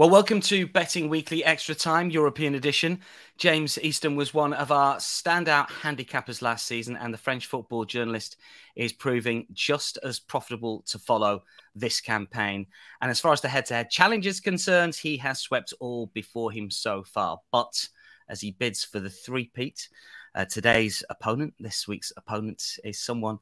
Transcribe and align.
Well, 0.00 0.08
welcome 0.08 0.40
to 0.40 0.66
Betting 0.66 1.10
Weekly 1.10 1.44
Extra 1.44 1.74
Time, 1.74 2.08
European 2.08 2.54
edition. 2.54 3.00
James 3.36 3.78
Eastham 3.82 4.16
was 4.16 4.32
one 4.32 4.54
of 4.54 4.72
our 4.72 4.96
standout 4.96 5.68
handicappers 5.68 6.40
last 6.40 6.64
season, 6.64 6.96
and 6.96 7.12
the 7.12 7.18
French 7.18 7.44
football 7.44 7.84
journalist 7.84 8.38
is 8.76 8.94
proving 8.94 9.46
just 9.52 9.98
as 10.02 10.18
profitable 10.18 10.80
to 10.86 10.98
follow 10.98 11.42
this 11.74 12.00
campaign. 12.00 12.66
And 13.02 13.10
as 13.10 13.20
far 13.20 13.34
as 13.34 13.42
the 13.42 13.48
head 13.48 13.66
to 13.66 13.74
head 13.74 13.90
challenge 13.90 14.26
is 14.26 14.40
concerned, 14.40 14.94
he 14.94 15.18
has 15.18 15.38
swept 15.38 15.74
all 15.80 16.06
before 16.14 16.50
him 16.50 16.70
so 16.70 17.02
far. 17.02 17.38
But 17.52 17.86
as 18.26 18.40
he 18.40 18.52
bids 18.52 18.82
for 18.82 19.00
the 19.00 19.10
three-peat, 19.10 19.86
uh, 20.34 20.46
today's 20.46 21.04
opponent, 21.10 21.52
this 21.60 21.86
week's 21.86 22.10
opponent, 22.16 22.78
is 22.84 22.98
someone 22.98 23.38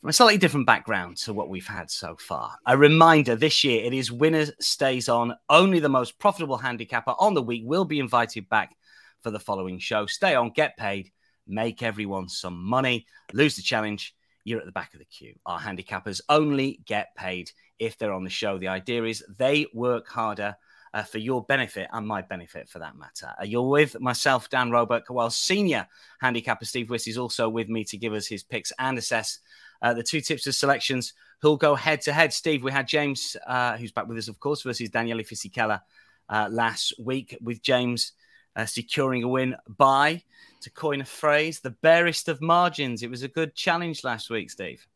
from 0.00 0.10
a 0.10 0.12
slightly 0.12 0.38
different 0.38 0.66
background 0.66 1.16
to 1.16 1.32
what 1.32 1.48
we've 1.48 1.66
had 1.66 1.90
so 1.90 2.16
far. 2.16 2.56
A 2.66 2.76
reminder 2.76 3.36
this 3.36 3.64
year 3.64 3.84
it 3.84 3.94
is 3.94 4.12
winner 4.12 4.46
stays 4.60 5.08
on. 5.08 5.34
Only 5.48 5.80
the 5.80 5.88
most 5.88 6.18
profitable 6.18 6.58
handicapper 6.58 7.14
on 7.18 7.34
the 7.34 7.42
week 7.42 7.62
will 7.64 7.84
be 7.84 8.00
invited 8.00 8.48
back 8.48 8.76
for 9.22 9.30
the 9.30 9.40
following 9.40 9.78
show. 9.78 10.06
Stay 10.06 10.34
on, 10.34 10.50
get 10.50 10.76
paid, 10.76 11.10
make 11.46 11.82
everyone 11.82 12.28
some 12.28 12.62
money, 12.62 13.06
lose 13.32 13.56
the 13.56 13.62
challenge. 13.62 14.14
You're 14.44 14.60
at 14.60 14.66
the 14.66 14.72
back 14.72 14.92
of 14.92 14.98
the 14.98 15.06
queue. 15.06 15.34
Our 15.46 15.58
handicappers 15.58 16.20
only 16.28 16.80
get 16.84 17.14
paid 17.16 17.50
if 17.78 17.96
they're 17.96 18.12
on 18.12 18.24
the 18.24 18.30
show. 18.30 18.58
The 18.58 18.68
idea 18.68 19.04
is 19.04 19.24
they 19.38 19.66
work 19.72 20.06
harder 20.06 20.56
uh, 20.94 21.02
for 21.02 21.18
your 21.18 21.42
benefit 21.44 21.88
and 21.92 22.06
my 22.06 22.22
benefit 22.22 22.68
for 22.68 22.78
that 22.78 22.96
matter. 22.96 23.32
Uh, 23.40 23.44
you're 23.44 23.68
with 23.68 23.98
myself, 24.00 24.48
Dan 24.48 24.70
Roebuck, 24.70 25.08
while 25.08 25.28
senior 25.28 25.88
handicapper 26.20 26.64
Steve 26.64 26.88
Wyss 26.88 27.08
is 27.08 27.18
also 27.18 27.48
with 27.48 27.68
me 27.68 27.84
to 27.84 27.96
give 27.96 28.12
us 28.12 28.26
his 28.28 28.44
picks 28.44 28.72
and 28.78 28.96
assess 28.96 29.40
the 29.82 30.02
two 30.02 30.20
tips 30.20 30.46
of 30.46 30.54
selections 30.54 31.12
who'll 31.40 31.56
go 31.56 31.74
head 31.74 32.00
to 32.00 32.12
head. 32.12 32.32
Steve, 32.32 32.62
we 32.62 32.72
had 32.72 32.88
James, 32.88 33.36
uh, 33.46 33.76
who's 33.76 33.92
back 33.92 34.06
with 34.06 34.16
us, 34.16 34.28
of 34.28 34.40
course, 34.40 34.62
versus 34.62 34.88
Daniele 34.88 35.18
Fisichella 35.18 35.82
uh, 36.28 36.48
last 36.50 36.94
week, 36.98 37.36
with 37.42 37.62
James 37.62 38.12
uh, 38.56 38.64
securing 38.64 39.22
a 39.22 39.28
win 39.28 39.54
by, 39.68 40.22
to 40.62 40.70
coin 40.70 41.00
a 41.00 41.04
phrase, 41.04 41.60
the 41.60 41.70
barest 41.70 42.28
of 42.28 42.40
margins. 42.40 43.02
It 43.02 43.10
was 43.10 43.22
a 43.22 43.28
good 43.28 43.54
challenge 43.54 44.04
last 44.04 44.30
week, 44.30 44.50
Steve. 44.50 44.86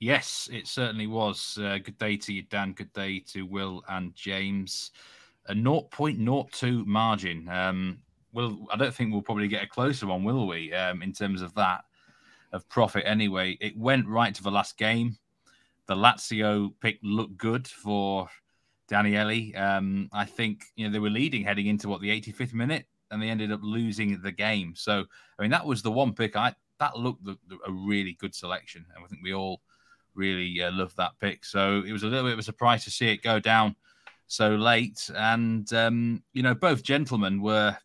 Yes, 0.00 0.48
it 0.52 0.66
certainly 0.66 1.06
was. 1.06 1.58
Uh, 1.60 1.78
good 1.78 1.98
day 1.98 2.16
to 2.16 2.32
you, 2.32 2.42
Dan. 2.42 2.72
Good 2.72 2.92
day 2.92 3.20
to 3.28 3.42
Will 3.42 3.84
and 3.88 4.14
James. 4.14 4.90
A 5.48 5.54
0.02 5.54 6.84
margin. 6.86 7.48
Um, 7.48 7.98
will 8.32 8.66
I 8.72 8.76
don't 8.76 8.92
think 8.92 9.12
we'll 9.12 9.22
probably 9.22 9.46
get 9.46 9.62
a 9.62 9.68
closer 9.68 10.06
one, 10.06 10.24
will 10.24 10.48
we? 10.48 10.72
Um, 10.72 11.02
in 11.02 11.12
terms 11.12 11.42
of 11.42 11.54
that 11.54 11.84
of 12.56 12.68
profit 12.68 13.04
anyway. 13.06 13.56
It 13.60 13.76
went 13.76 14.08
right 14.08 14.34
to 14.34 14.42
the 14.42 14.50
last 14.50 14.76
game. 14.76 15.16
The 15.86 15.94
Lazio 15.94 16.72
pick 16.80 16.98
looked 17.02 17.36
good 17.36 17.68
for 17.68 18.28
Daniele. 18.88 19.56
Um, 19.56 20.08
I 20.12 20.24
think 20.24 20.64
you 20.74 20.86
know 20.86 20.92
they 20.92 20.98
were 20.98 21.10
leading 21.10 21.44
heading 21.44 21.66
into 21.66 21.88
what 21.88 22.00
the 22.00 22.08
85th 22.08 22.54
minute, 22.54 22.86
and 23.10 23.22
they 23.22 23.28
ended 23.28 23.52
up 23.52 23.60
losing 23.62 24.20
the 24.20 24.32
game. 24.32 24.74
So 24.74 25.04
I 25.38 25.42
mean 25.42 25.50
that 25.52 25.66
was 25.66 25.82
the 25.82 25.92
one 25.92 26.12
pick 26.12 26.36
I 26.36 26.54
that 26.78 26.98
looked 26.98 27.24
the, 27.24 27.38
the, 27.48 27.58
a 27.66 27.72
really 27.72 28.16
good 28.18 28.34
selection, 28.34 28.84
and 28.94 29.04
I 29.04 29.08
think 29.08 29.22
we 29.22 29.34
all 29.34 29.60
really 30.14 30.62
uh, 30.62 30.72
loved 30.72 30.96
that 30.96 31.12
pick. 31.20 31.44
So 31.44 31.82
it 31.86 31.92
was 31.92 32.02
a 32.02 32.06
little 32.06 32.24
bit 32.24 32.32
of 32.32 32.38
a 32.38 32.42
surprise 32.42 32.84
to 32.84 32.90
see 32.90 33.08
it 33.08 33.22
go 33.22 33.38
down 33.38 33.76
so 34.26 34.56
late. 34.56 35.10
And 35.14 35.70
um, 35.72 36.22
you 36.32 36.42
know 36.42 36.54
both 36.54 36.82
gentlemen 36.82 37.40
were, 37.40 37.76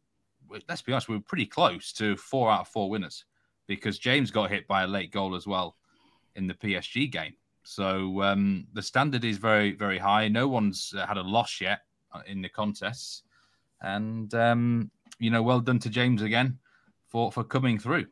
let's 0.68 0.82
be 0.82 0.94
honest, 0.94 1.10
we 1.10 1.18
were 1.18 1.24
pretty 1.24 1.46
close 1.46 1.94
to 1.94 2.18
four 2.18 2.52
out 2.52 2.62
of 2.62 2.68
four 2.68 2.90
winners 2.90 3.26
because 3.72 3.98
James 3.98 4.32
got 4.32 4.50
hit 4.50 4.68
by 4.68 4.84
a 4.84 4.88
late 4.88 5.12
goal 5.12 5.34
as 5.34 5.48
well 5.48 5.78
in 6.36 6.46
the 6.46 6.54
PSG 6.54 7.10
game. 7.10 7.34
So 7.64 8.22
um, 8.22 8.68
the 8.74 8.82
standard 8.82 9.24
is 9.24 9.38
very, 9.38 9.72
very 9.72 9.98
high. 9.98 10.28
No 10.28 10.50
one's 10.50 10.94
uh, 10.98 11.06
had 11.06 11.16
a 11.16 11.22
loss 11.22 11.62
yet 11.62 11.80
uh, 12.12 12.20
in 12.28 12.42
the 12.42 12.50
contests, 12.50 13.24
and 13.82 14.34
um, 14.34 14.92
you 15.20 15.30
know, 15.30 15.42
well 15.42 15.62
done 15.62 15.80
to 15.80 15.90
James 15.90 16.22
again 16.22 16.60
for 17.08 17.32
for 17.32 17.46
coming 17.46 17.80
through. 17.80 18.08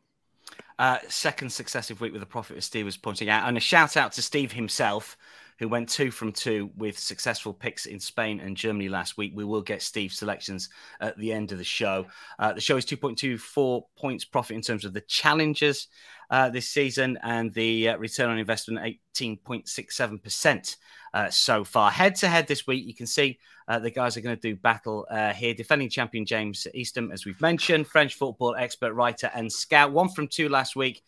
Uh, 0.78 0.96
second 1.08 1.50
successive 1.50 2.00
week 2.00 2.14
with 2.14 2.22
a 2.22 2.26
profit, 2.26 2.56
as 2.56 2.64
Steve 2.64 2.86
was 2.86 2.96
pointing 2.96 3.28
out, 3.28 3.46
and 3.46 3.58
a 3.58 3.60
shout 3.60 3.98
out 3.98 4.12
to 4.12 4.22
Steve 4.22 4.52
himself 4.52 5.18
who 5.60 5.68
went 5.68 5.88
two 5.88 6.10
from 6.10 6.32
two 6.32 6.70
with 6.76 6.98
successful 6.98 7.52
picks 7.52 7.84
in 7.84 8.00
Spain 8.00 8.40
and 8.40 8.56
Germany 8.56 8.88
last 8.88 9.18
week. 9.18 9.32
We 9.34 9.44
will 9.44 9.60
get 9.60 9.82
Steve's 9.82 10.16
selections 10.16 10.70
at 11.00 11.16
the 11.18 11.32
end 11.32 11.52
of 11.52 11.58
the 11.58 11.64
show. 11.64 12.06
Uh, 12.38 12.54
the 12.54 12.62
show 12.62 12.78
is 12.78 12.86
2.24 12.86 13.82
points 13.96 14.24
profit 14.24 14.56
in 14.56 14.62
terms 14.62 14.86
of 14.86 14.94
the 14.94 15.02
challenges 15.02 15.88
uh, 16.30 16.48
this 16.48 16.68
season, 16.68 17.18
and 17.22 17.52
the 17.52 17.90
uh, 17.90 17.96
return 17.98 18.30
on 18.30 18.38
investment 18.38 18.96
18.67%. 19.14 20.76
Uh, 21.12 21.28
so 21.28 21.64
far, 21.64 21.90
head 21.90 22.14
to 22.14 22.28
head 22.28 22.46
this 22.46 22.66
week, 22.68 22.86
you 22.86 22.94
can 22.94 23.06
see 23.06 23.38
uh, 23.66 23.78
the 23.78 23.90
guys 23.90 24.16
are 24.16 24.20
going 24.20 24.36
to 24.36 24.40
do 24.40 24.56
battle 24.56 25.06
uh, 25.10 25.32
here. 25.32 25.52
Defending 25.52 25.90
champion 25.90 26.24
James 26.24 26.66
Eastham, 26.72 27.10
as 27.12 27.26
we've 27.26 27.40
mentioned, 27.40 27.86
French 27.86 28.14
football 28.14 28.54
expert, 28.54 28.94
writer, 28.94 29.30
and 29.34 29.52
scout. 29.52 29.92
One 29.92 30.08
from 30.08 30.28
two 30.28 30.48
last 30.48 30.74
week. 30.74 31.02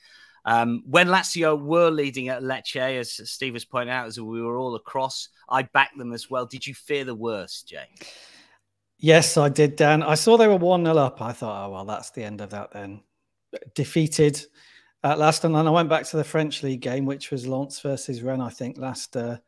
Um, 0.45 0.83
when 0.87 1.09
Lazio 1.09 1.61
were 1.61 1.91
leading 1.91 2.29
at 2.29 2.43
Lecce, 2.43 2.99
as 2.99 3.31
Steve 3.31 3.55
has 3.55 3.65
pointed 3.65 3.93
out, 3.93 4.07
as 4.07 4.21
we 4.21 4.43
were 4.43 4.57
all 4.57 4.75
across, 4.75 5.29
I 5.49 5.63
backed 5.63 5.99
them 5.99 6.13
as 6.13 6.31
well. 6.31 6.47
Did 6.47 6.67
you 6.67 6.75
fear 6.75 7.05
the 7.05 7.15
worst, 7.15 7.69
Jay? 7.69 7.87
Yes, 8.99 9.37
I 9.37 9.49
did, 9.49 9.77
Dan. 9.77 10.03
I 10.03 10.15
saw 10.15 10.37
they 10.37 10.47
were 10.47 10.57
1 10.57 10.85
0 10.85 10.97
up. 10.97 11.21
I 11.21 11.33
thought, 11.33 11.67
oh, 11.67 11.73
well, 11.73 11.85
that's 11.85 12.11
the 12.11 12.25
end 12.25 12.41
of 12.41 12.51
that 12.51 12.73
then. 12.73 13.03
Defeated 13.75 14.41
at 15.05 15.19
last. 15.19 15.45
And 15.45 15.55
then 15.55 15.67
I 15.67 15.71
went 15.71 15.89
back 15.89 16.05
to 16.07 16.17
the 16.17 16.25
French 16.25 16.63
League 16.63 16.81
game, 16.81 17.05
which 17.05 17.31
was 17.31 17.47
Lens 17.47 17.81
versus 17.81 18.23
Rennes, 18.23 18.43
I 18.43 18.51
think, 18.51 18.79
last 18.79 19.17
uh, 19.17 19.39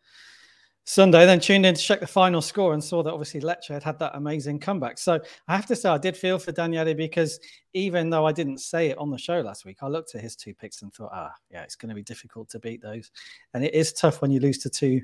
Sunday, 0.86 1.24
then 1.24 1.40
tuned 1.40 1.64
in 1.64 1.74
to 1.74 1.80
check 1.80 2.00
the 2.00 2.06
final 2.06 2.42
score 2.42 2.74
and 2.74 2.84
saw 2.84 3.02
that 3.02 3.10
obviously 3.10 3.40
Lecce 3.40 3.68
had 3.68 3.82
had 3.82 3.98
that 3.98 4.14
amazing 4.14 4.58
comeback. 4.58 4.98
So 4.98 5.18
I 5.48 5.56
have 5.56 5.64
to 5.66 5.76
say, 5.76 5.88
I 5.88 5.96
did 5.96 6.14
feel 6.14 6.38
for 6.38 6.52
Daniele 6.52 6.94
because 6.94 7.40
even 7.72 8.10
though 8.10 8.26
I 8.26 8.32
didn't 8.32 8.58
say 8.58 8.90
it 8.90 8.98
on 8.98 9.10
the 9.10 9.16
show 9.16 9.40
last 9.40 9.64
week, 9.64 9.78
I 9.82 9.88
looked 9.88 10.14
at 10.14 10.20
his 10.20 10.36
two 10.36 10.52
picks 10.52 10.82
and 10.82 10.92
thought, 10.92 11.10
ah, 11.12 11.32
yeah, 11.50 11.62
it's 11.62 11.74
going 11.74 11.88
to 11.88 11.94
be 11.94 12.02
difficult 12.02 12.50
to 12.50 12.58
beat 12.58 12.82
those. 12.82 13.10
And 13.54 13.64
it 13.64 13.72
is 13.72 13.94
tough 13.94 14.20
when 14.20 14.30
you 14.30 14.40
lose 14.40 14.58
to 14.58 14.70
two 14.70 15.00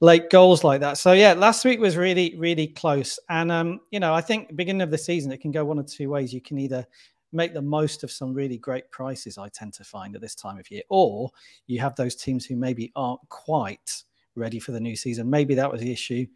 late 0.00 0.28
goals 0.28 0.62
like 0.62 0.80
that. 0.82 0.98
So 0.98 1.12
yeah, 1.12 1.32
last 1.32 1.64
week 1.64 1.80
was 1.80 1.96
really, 1.96 2.34
really 2.36 2.66
close. 2.66 3.18
And, 3.30 3.50
um, 3.50 3.80
you 3.90 4.00
know, 4.00 4.12
I 4.12 4.20
think 4.20 4.56
beginning 4.56 4.82
of 4.82 4.90
the 4.90 4.98
season, 4.98 5.32
it 5.32 5.40
can 5.40 5.52
go 5.52 5.64
one 5.64 5.78
of 5.78 5.86
two 5.86 6.10
ways. 6.10 6.34
You 6.34 6.42
can 6.42 6.58
either 6.58 6.86
make 7.32 7.54
the 7.54 7.62
most 7.62 8.04
of 8.04 8.10
some 8.10 8.34
really 8.34 8.58
great 8.58 8.90
prices, 8.90 9.38
I 9.38 9.48
tend 9.48 9.72
to 9.74 9.84
find 9.84 10.14
at 10.14 10.20
this 10.20 10.34
time 10.34 10.58
of 10.58 10.70
year, 10.70 10.82
or 10.88 11.30
you 11.66 11.80
have 11.80 11.94
those 11.94 12.14
teams 12.14 12.46
who 12.46 12.56
maybe 12.56 12.92
aren't 12.96 13.20
quite 13.28 14.02
ready 14.38 14.58
for 14.58 14.72
the 14.72 14.80
new 14.80 14.96
season. 14.96 15.28
Maybe 15.28 15.54
that 15.56 15.70
was 15.70 15.80
the 15.80 15.92
issue 15.92 16.26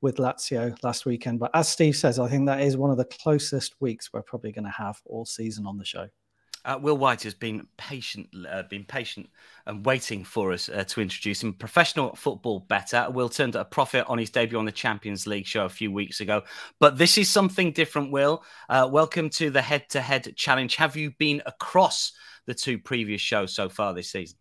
with 0.00 0.16
Lazio 0.16 0.76
last 0.82 1.04
weekend. 1.04 1.40
But 1.40 1.50
as 1.54 1.68
Steve 1.68 1.96
says, 1.96 2.18
I 2.18 2.28
think 2.28 2.46
that 2.46 2.60
is 2.60 2.76
one 2.76 2.90
of 2.90 2.96
the 2.96 3.04
closest 3.04 3.74
weeks 3.80 4.12
we're 4.12 4.22
probably 4.22 4.52
going 4.52 4.64
to 4.64 4.70
have 4.70 5.00
all 5.04 5.26
season 5.26 5.66
on 5.66 5.76
the 5.76 5.84
show. 5.84 6.08
Uh, 6.64 6.78
Will 6.80 6.98
White 6.98 7.22
has 7.22 7.34
been 7.34 7.66
patient, 7.76 8.28
uh, 8.50 8.64
been 8.68 8.84
patient 8.84 9.28
and 9.66 9.86
waiting 9.86 10.24
for 10.24 10.52
us 10.52 10.68
uh, 10.68 10.84
to 10.84 11.00
introduce 11.00 11.42
him. 11.42 11.52
Professional 11.54 12.14
football 12.14 12.60
better. 12.68 13.06
Will 13.10 13.28
turned 13.28 13.54
a 13.54 13.64
profit 13.64 14.04
on 14.08 14.18
his 14.18 14.28
debut 14.28 14.58
on 14.58 14.64
the 14.64 14.72
Champions 14.72 15.26
League 15.26 15.46
show 15.46 15.64
a 15.64 15.68
few 15.68 15.90
weeks 15.90 16.20
ago. 16.20 16.42
But 16.80 16.98
this 16.98 17.16
is 17.16 17.30
something 17.30 17.72
different. 17.72 18.10
Will, 18.10 18.42
uh, 18.68 18.88
welcome 18.90 19.30
to 19.30 19.50
the 19.50 19.62
head-to-head 19.62 20.34
challenge. 20.36 20.76
Have 20.76 20.96
you 20.96 21.12
been 21.12 21.42
across 21.46 22.12
the 22.46 22.54
two 22.54 22.78
previous 22.78 23.20
shows 23.20 23.54
so 23.54 23.68
far 23.68 23.94
this 23.94 24.10
season? 24.10 24.36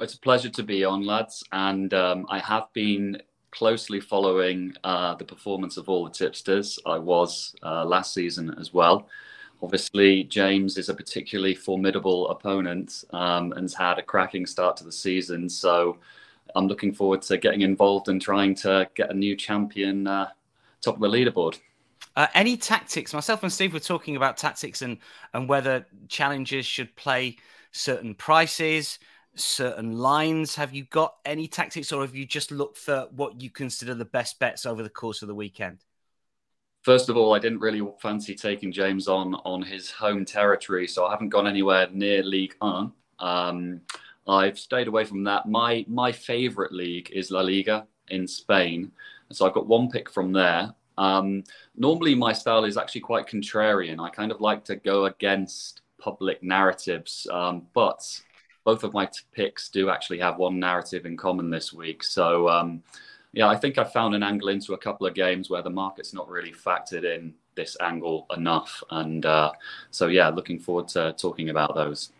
It's 0.00 0.14
a 0.14 0.18
pleasure 0.18 0.48
to 0.48 0.62
be 0.62 0.84
on, 0.84 1.04
lads. 1.04 1.44
And 1.52 1.92
um, 1.92 2.26
I 2.28 2.38
have 2.38 2.72
been 2.72 3.20
closely 3.50 4.00
following 4.00 4.74
uh, 4.82 5.14
the 5.14 5.24
performance 5.24 5.76
of 5.76 5.88
all 5.88 6.04
the 6.04 6.10
tipsters. 6.10 6.78
I 6.86 6.98
was 6.98 7.54
uh, 7.62 7.84
last 7.84 8.14
season 8.14 8.54
as 8.58 8.72
well. 8.72 9.08
Obviously, 9.62 10.24
James 10.24 10.76
is 10.78 10.88
a 10.88 10.94
particularly 10.94 11.54
formidable 11.54 12.28
opponent 12.30 13.04
um, 13.10 13.52
and 13.52 13.62
has 13.62 13.74
had 13.74 13.98
a 13.98 14.02
cracking 14.02 14.46
start 14.46 14.76
to 14.78 14.84
the 14.84 14.90
season. 14.90 15.48
So 15.48 15.98
I'm 16.56 16.66
looking 16.66 16.92
forward 16.92 17.22
to 17.22 17.36
getting 17.36 17.60
involved 17.60 18.08
and 18.08 18.20
trying 18.20 18.54
to 18.56 18.88
get 18.94 19.10
a 19.10 19.14
new 19.14 19.36
champion 19.36 20.06
uh, 20.06 20.30
top 20.80 20.96
of 20.96 21.00
the 21.00 21.08
leaderboard. 21.08 21.58
Uh, 22.16 22.26
any 22.34 22.56
tactics? 22.56 23.14
Myself 23.14 23.42
and 23.42 23.52
Steve 23.52 23.72
were 23.72 23.80
talking 23.80 24.16
about 24.16 24.36
tactics 24.36 24.82
and 24.82 24.98
and 25.32 25.48
whether 25.48 25.86
challengers 26.08 26.66
should 26.66 26.94
play 26.96 27.36
certain 27.70 28.14
prices, 28.14 28.98
certain 29.34 29.98
lines. 29.98 30.54
Have 30.56 30.74
you 30.74 30.84
got 30.84 31.14
any 31.24 31.48
tactics, 31.48 31.92
or 31.92 32.02
have 32.02 32.14
you 32.14 32.26
just 32.26 32.50
looked 32.50 32.78
for 32.78 33.08
what 33.14 33.40
you 33.40 33.50
consider 33.50 33.94
the 33.94 34.04
best 34.04 34.38
bets 34.38 34.66
over 34.66 34.82
the 34.82 34.90
course 34.90 35.22
of 35.22 35.28
the 35.28 35.34
weekend? 35.34 35.78
First 36.82 37.08
of 37.08 37.16
all, 37.16 37.32
I 37.32 37.38
didn't 37.38 37.60
really 37.60 37.86
fancy 38.00 38.34
taking 38.34 38.72
James 38.72 39.06
on 39.06 39.34
on 39.44 39.62
his 39.62 39.90
home 39.90 40.24
territory, 40.24 40.88
so 40.88 41.06
I 41.06 41.12
haven't 41.12 41.28
gone 41.28 41.46
anywhere 41.46 41.88
near 41.92 42.22
League 42.22 42.56
One. 42.58 42.92
Um, 43.18 43.80
I've 44.26 44.58
stayed 44.58 44.88
away 44.88 45.04
from 45.04 45.24
that. 45.24 45.48
My 45.48 45.84
my 45.88 46.12
favourite 46.12 46.72
league 46.72 47.10
is 47.12 47.30
La 47.30 47.40
Liga 47.40 47.86
in 48.08 48.26
Spain, 48.26 48.90
so 49.30 49.46
I've 49.46 49.54
got 49.54 49.66
one 49.66 49.88
pick 49.90 50.10
from 50.10 50.32
there. 50.32 50.74
Um, 50.98 51.44
normally, 51.76 52.14
my 52.14 52.32
style 52.32 52.64
is 52.64 52.76
actually 52.76 53.00
quite 53.02 53.26
contrarian. 53.26 54.04
I 54.04 54.10
kind 54.10 54.32
of 54.32 54.40
like 54.40 54.64
to 54.64 54.76
go 54.76 55.06
against 55.06 55.82
public 55.98 56.42
narratives, 56.42 57.26
um, 57.30 57.62
but 57.74 58.20
both 58.64 58.84
of 58.84 58.92
my 58.92 59.06
t- 59.06 59.20
picks 59.32 59.68
do 59.68 59.90
actually 59.90 60.18
have 60.18 60.38
one 60.38 60.58
narrative 60.58 61.06
in 61.06 61.16
common 61.16 61.50
this 61.50 61.72
week. 61.72 62.02
So, 62.02 62.48
um, 62.48 62.82
yeah, 63.32 63.48
I 63.48 63.56
think 63.56 63.78
I 63.78 63.84
found 63.84 64.14
an 64.14 64.22
angle 64.22 64.48
into 64.48 64.74
a 64.74 64.78
couple 64.78 65.06
of 65.06 65.14
games 65.14 65.48
where 65.48 65.62
the 65.62 65.70
market's 65.70 66.12
not 66.12 66.28
really 66.28 66.52
factored 66.52 67.04
in 67.04 67.34
this 67.54 67.76
angle 67.80 68.26
enough, 68.36 68.82
and 68.90 69.24
uh, 69.26 69.52
so 69.90 70.06
yeah, 70.06 70.28
looking 70.28 70.58
forward 70.58 70.88
to 70.88 71.14
talking 71.18 71.50
about 71.50 71.74
those. 71.74 72.10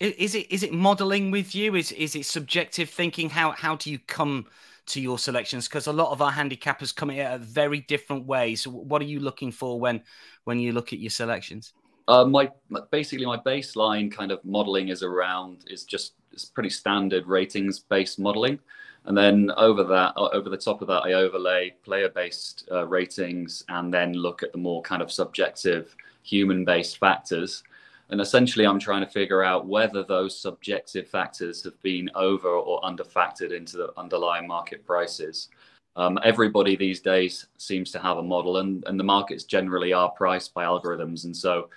Is 0.00 0.34
it 0.34 0.50
is 0.52 0.62
it 0.62 0.72
modelling 0.72 1.30
with 1.30 1.54
you? 1.54 1.74
Is 1.74 1.92
is 1.92 2.14
it 2.16 2.26
subjective 2.26 2.90
thinking? 2.90 3.30
How 3.30 3.52
how 3.52 3.76
do 3.76 3.90
you 3.90 3.98
come 3.98 4.46
to 4.86 5.00
your 5.00 5.18
selections? 5.18 5.68
Because 5.68 5.86
a 5.86 5.92
lot 5.92 6.12
of 6.12 6.20
our 6.20 6.32
handicappers 6.32 6.94
come 6.94 7.10
it 7.10 7.40
very 7.40 7.80
different 7.80 8.26
ways. 8.26 8.66
What 8.66 9.00
are 9.00 9.06
you 9.06 9.20
looking 9.20 9.52
for 9.52 9.80
when 9.80 10.02
when 10.44 10.58
you 10.58 10.72
look 10.72 10.92
at 10.92 10.98
your 10.98 11.10
selections? 11.10 11.72
Uh, 12.08 12.24
my 12.24 12.50
basically 12.90 13.26
my 13.26 13.38
baseline 13.38 14.10
kind 14.10 14.30
of 14.30 14.44
modeling 14.44 14.88
is 14.88 15.02
around 15.02 15.64
is 15.68 15.84
just 15.84 16.14
it's 16.32 16.44
pretty 16.44 16.70
standard 16.70 17.26
ratings 17.26 17.80
based 17.80 18.18
modeling, 18.18 18.58
and 19.06 19.16
then 19.16 19.50
over 19.56 19.82
that 19.82 20.12
over 20.16 20.48
the 20.48 20.56
top 20.56 20.82
of 20.82 20.88
that 20.88 21.02
I 21.04 21.14
overlay 21.14 21.74
player 21.84 22.08
based 22.08 22.68
uh, 22.70 22.86
ratings 22.86 23.64
and 23.68 23.92
then 23.92 24.12
look 24.12 24.42
at 24.42 24.52
the 24.52 24.58
more 24.58 24.82
kind 24.82 25.02
of 25.02 25.10
subjective 25.10 25.96
human 26.22 26.64
based 26.64 26.98
factors. 26.98 27.62
And 28.08 28.20
essentially, 28.20 28.64
I'm 28.66 28.78
trying 28.78 29.04
to 29.04 29.10
figure 29.10 29.42
out 29.42 29.66
whether 29.66 30.04
those 30.04 30.38
subjective 30.38 31.08
factors 31.08 31.64
have 31.64 31.80
been 31.82 32.08
over 32.14 32.48
or 32.48 32.84
under 32.84 33.02
factored 33.02 33.52
into 33.52 33.76
the 33.78 33.92
underlying 33.96 34.46
market 34.46 34.86
prices. 34.86 35.48
Um, 35.96 36.18
everybody 36.22 36.76
these 36.76 37.00
days 37.00 37.46
seems 37.56 37.90
to 37.92 37.98
have 37.98 38.18
a 38.18 38.22
model, 38.22 38.58
and, 38.58 38.84
and 38.86 39.00
the 39.00 39.04
markets 39.04 39.42
generally 39.42 39.92
are 39.92 40.10
priced 40.10 40.54
by 40.54 40.64
algorithms. 40.64 41.24
And 41.24 41.36
so, 41.36 41.68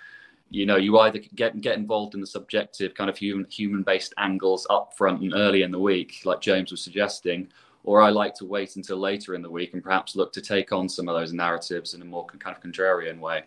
you 0.50 0.66
know, 0.66 0.76
you 0.76 0.98
either 0.98 1.20
get 1.34 1.60
get 1.60 1.78
involved 1.78 2.14
in 2.14 2.20
the 2.20 2.26
subjective 2.26 2.94
kind 2.94 3.08
of 3.08 3.16
human 3.16 3.46
human 3.50 3.82
based 3.82 4.12
angles 4.18 4.66
up 4.68 4.92
front 4.96 5.22
and 5.22 5.32
early 5.34 5.62
in 5.62 5.70
the 5.70 5.78
week, 5.78 6.20
like 6.24 6.40
James 6.40 6.72
was 6.72 6.82
suggesting, 6.82 7.48
or 7.84 8.02
I 8.02 8.10
like 8.10 8.34
to 8.36 8.44
wait 8.44 8.76
until 8.76 8.98
later 8.98 9.34
in 9.34 9.42
the 9.42 9.50
week 9.50 9.74
and 9.74 9.82
perhaps 9.82 10.16
look 10.16 10.32
to 10.34 10.40
take 10.40 10.72
on 10.72 10.88
some 10.88 11.08
of 11.08 11.18
those 11.18 11.32
narratives 11.32 11.94
in 11.94 12.02
a 12.02 12.04
more 12.04 12.26
kind 12.26 12.56
of 12.56 12.62
contrarian 12.62 13.20
way. 13.20 13.44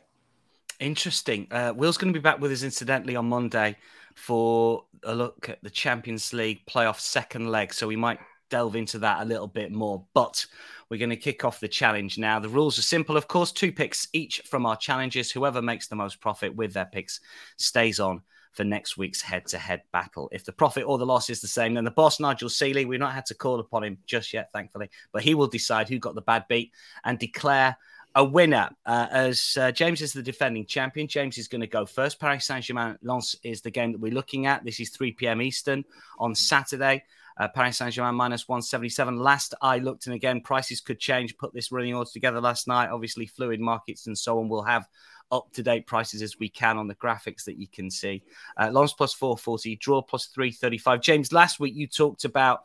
Interesting. 0.79 1.47
Uh, 1.51 1.73
Will's 1.75 1.97
going 1.97 2.13
to 2.13 2.19
be 2.19 2.23
back 2.23 2.39
with 2.39 2.51
us 2.51 2.63
incidentally 2.63 3.15
on 3.15 3.27
Monday 3.27 3.77
for 4.15 4.85
a 5.03 5.13
look 5.13 5.49
at 5.49 5.61
the 5.61 5.69
Champions 5.69 6.33
League 6.33 6.65
playoff 6.65 6.99
second 6.99 7.49
leg. 7.49 7.73
So 7.73 7.87
we 7.87 7.95
might 7.95 8.19
delve 8.49 8.75
into 8.75 8.99
that 8.99 9.21
a 9.21 9.25
little 9.25 9.47
bit 9.47 9.71
more. 9.71 10.03
But 10.13 10.45
we're 10.93 10.99
going 10.99 11.09
to 11.09 11.15
kick 11.15 11.43
off 11.43 11.59
the 11.59 11.67
challenge 11.67 12.19
now. 12.19 12.37
The 12.37 12.47
rules 12.47 12.77
are 12.77 12.83
simple, 12.83 13.17
of 13.17 13.27
course, 13.27 13.51
two 13.51 13.71
picks 13.71 14.07
each 14.13 14.43
from 14.45 14.63
our 14.67 14.77
challenges. 14.77 15.31
Whoever 15.31 15.59
makes 15.59 15.87
the 15.87 15.95
most 15.95 16.21
profit 16.21 16.55
with 16.55 16.71
their 16.71 16.85
picks 16.85 17.19
stays 17.57 17.99
on 17.99 18.21
for 18.51 18.63
next 18.63 18.95
week's 18.95 19.19
head 19.19 19.47
to 19.47 19.57
head 19.57 19.81
battle. 19.91 20.29
If 20.31 20.45
the 20.45 20.51
profit 20.51 20.83
or 20.85 20.99
the 20.99 21.05
loss 21.07 21.31
is 21.31 21.41
the 21.41 21.47
same, 21.47 21.73
then 21.73 21.83
the 21.83 21.89
boss, 21.89 22.19
Nigel 22.19 22.47
Seeley, 22.47 22.85
we've 22.85 22.99
not 22.99 23.15
had 23.15 23.25
to 23.25 23.33
call 23.33 23.59
upon 23.59 23.83
him 23.83 23.97
just 24.05 24.35
yet, 24.35 24.51
thankfully, 24.53 24.91
but 25.11 25.23
he 25.23 25.33
will 25.33 25.47
decide 25.47 25.89
who 25.89 25.97
got 25.97 26.13
the 26.13 26.21
bad 26.21 26.45
beat 26.47 26.71
and 27.03 27.17
declare 27.17 27.75
a 28.13 28.23
winner. 28.23 28.69
Uh, 28.85 29.07
as 29.09 29.57
uh, 29.59 29.71
James 29.71 29.99
is 29.99 30.13
the 30.13 30.21
defending 30.21 30.67
champion, 30.67 31.07
James 31.07 31.39
is 31.39 31.47
going 31.47 31.61
to 31.61 31.65
go 31.65 31.87
first. 31.87 32.19
Paris 32.19 32.45
Saint 32.45 32.65
Germain 32.65 32.99
Lens 33.01 33.35
is 33.41 33.61
the 33.61 33.71
game 33.71 33.93
that 33.93 34.01
we're 34.01 34.13
looking 34.13 34.45
at. 34.45 34.63
This 34.63 34.79
is 34.79 34.91
3 34.91 35.13
p.m. 35.13 35.41
Eastern 35.41 35.85
on 36.19 36.35
Saturday. 36.35 37.03
Uh, 37.37 37.47
Paris 37.47 37.77
Saint 37.77 37.93
Germain 37.93 38.15
minus 38.15 38.47
177. 38.47 39.17
Last 39.17 39.53
I 39.61 39.79
looked, 39.79 40.05
and 40.07 40.15
again, 40.15 40.41
prices 40.41 40.81
could 40.81 40.99
change. 40.99 41.37
Put 41.37 41.53
this 41.53 41.71
running 41.71 41.93
order 41.93 42.09
together 42.11 42.41
last 42.41 42.67
night. 42.67 42.89
Obviously, 42.89 43.25
fluid 43.25 43.59
markets 43.59 44.07
and 44.07 44.17
so 44.17 44.39
on. 44.39 44.49
We'll 44.49 44.63
have 44.63 44.87
up 45.31 45.51
to 45.53 45.63
date 45.63 45.87
prices 45.87 46.21
as 46.21 46.37
we 46.37 46.47
can 46.47 46.77
on 46.77 46.87
the 46.87 46.95
graphics 46.95 47.45
that 47.45 47.57
you 47.57 47.67
can 47.67 47.89
see. 47.89 48.23
Uh, 48.55 48.69
plus 48.71 49.13
440, 49.13 49.75
draw 49.77 50.01
plus 50.01 50.27
335. 50.27 51.01
James, 51.01 51.33
last 51.33 51.59
week 51.59 51.73
you 51.75 51.87
talked 51.87 52.23
about 52.23 52.61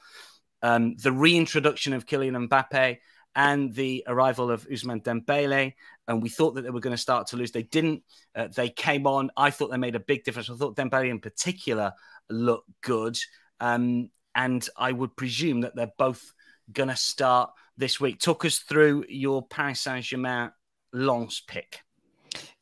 um, 0.62 0.96
the 0.96 1.12
reintroduction 1.12 1.94
of 1.94 2.06
Kylian 2.06 2.48
Mbappe 2.48 2.98
and 3.34 3.72
the 3.72 4.04
arrival 4.06 4.50
of 4.50 4.68
Ousmane 4.68 5.02
Dembele. 5.02 5.74
And 6.06 6.22
we 6.22 6.28
thought 6.28 6.56
that 6.56 6.62
they 6.62 6.70
were 6.70 6.80
going 6.80 6.96
to 6.96 7.00
start 7.00 7.28
to 7.28 7.36
lose. 7.36 7.52
They 7.52 7.62
didn't. 7.62 8.02
Uh, 8.34 8.48
they 8.54 8.68
came 8.68 9.06
on. 9.06 9.30
I 9.36 9.50
thought 9.50 9.70
they 9.70 9.76
made 9.76 9.94
a 9.94 10.00
big 10.00 10.24
difference. 10.24 10.50
I 10.50 10.54
thought 10.54 10.76
Dembele 10.76 11.10
in 11.10 11.20
particular 11.20 11.92
looked 12.28 12.70
good. 12.82 13.18
Um, 13.60 14.10
and 14.38 14.68
I 14.76 14.92
would 14.92 15.16
presume 15.16 15.62
that 15.62 15.74
they're 15.74 15.92
both 15.98 16.32
going 16.72 16.90
to 16.90 16.96
start 16.96 17.50
this 17.76 17.98
week. 17.98 18.20
Talk 18.20 18.44
us 18.44 18.60
through 18.60 19.04
your 19.08 19.44
Paris 19.44 19.80
Saint 19.80 20.04
Germain 20.04 20.52
Lens 20.92 21.42
pick. 21.46 21.80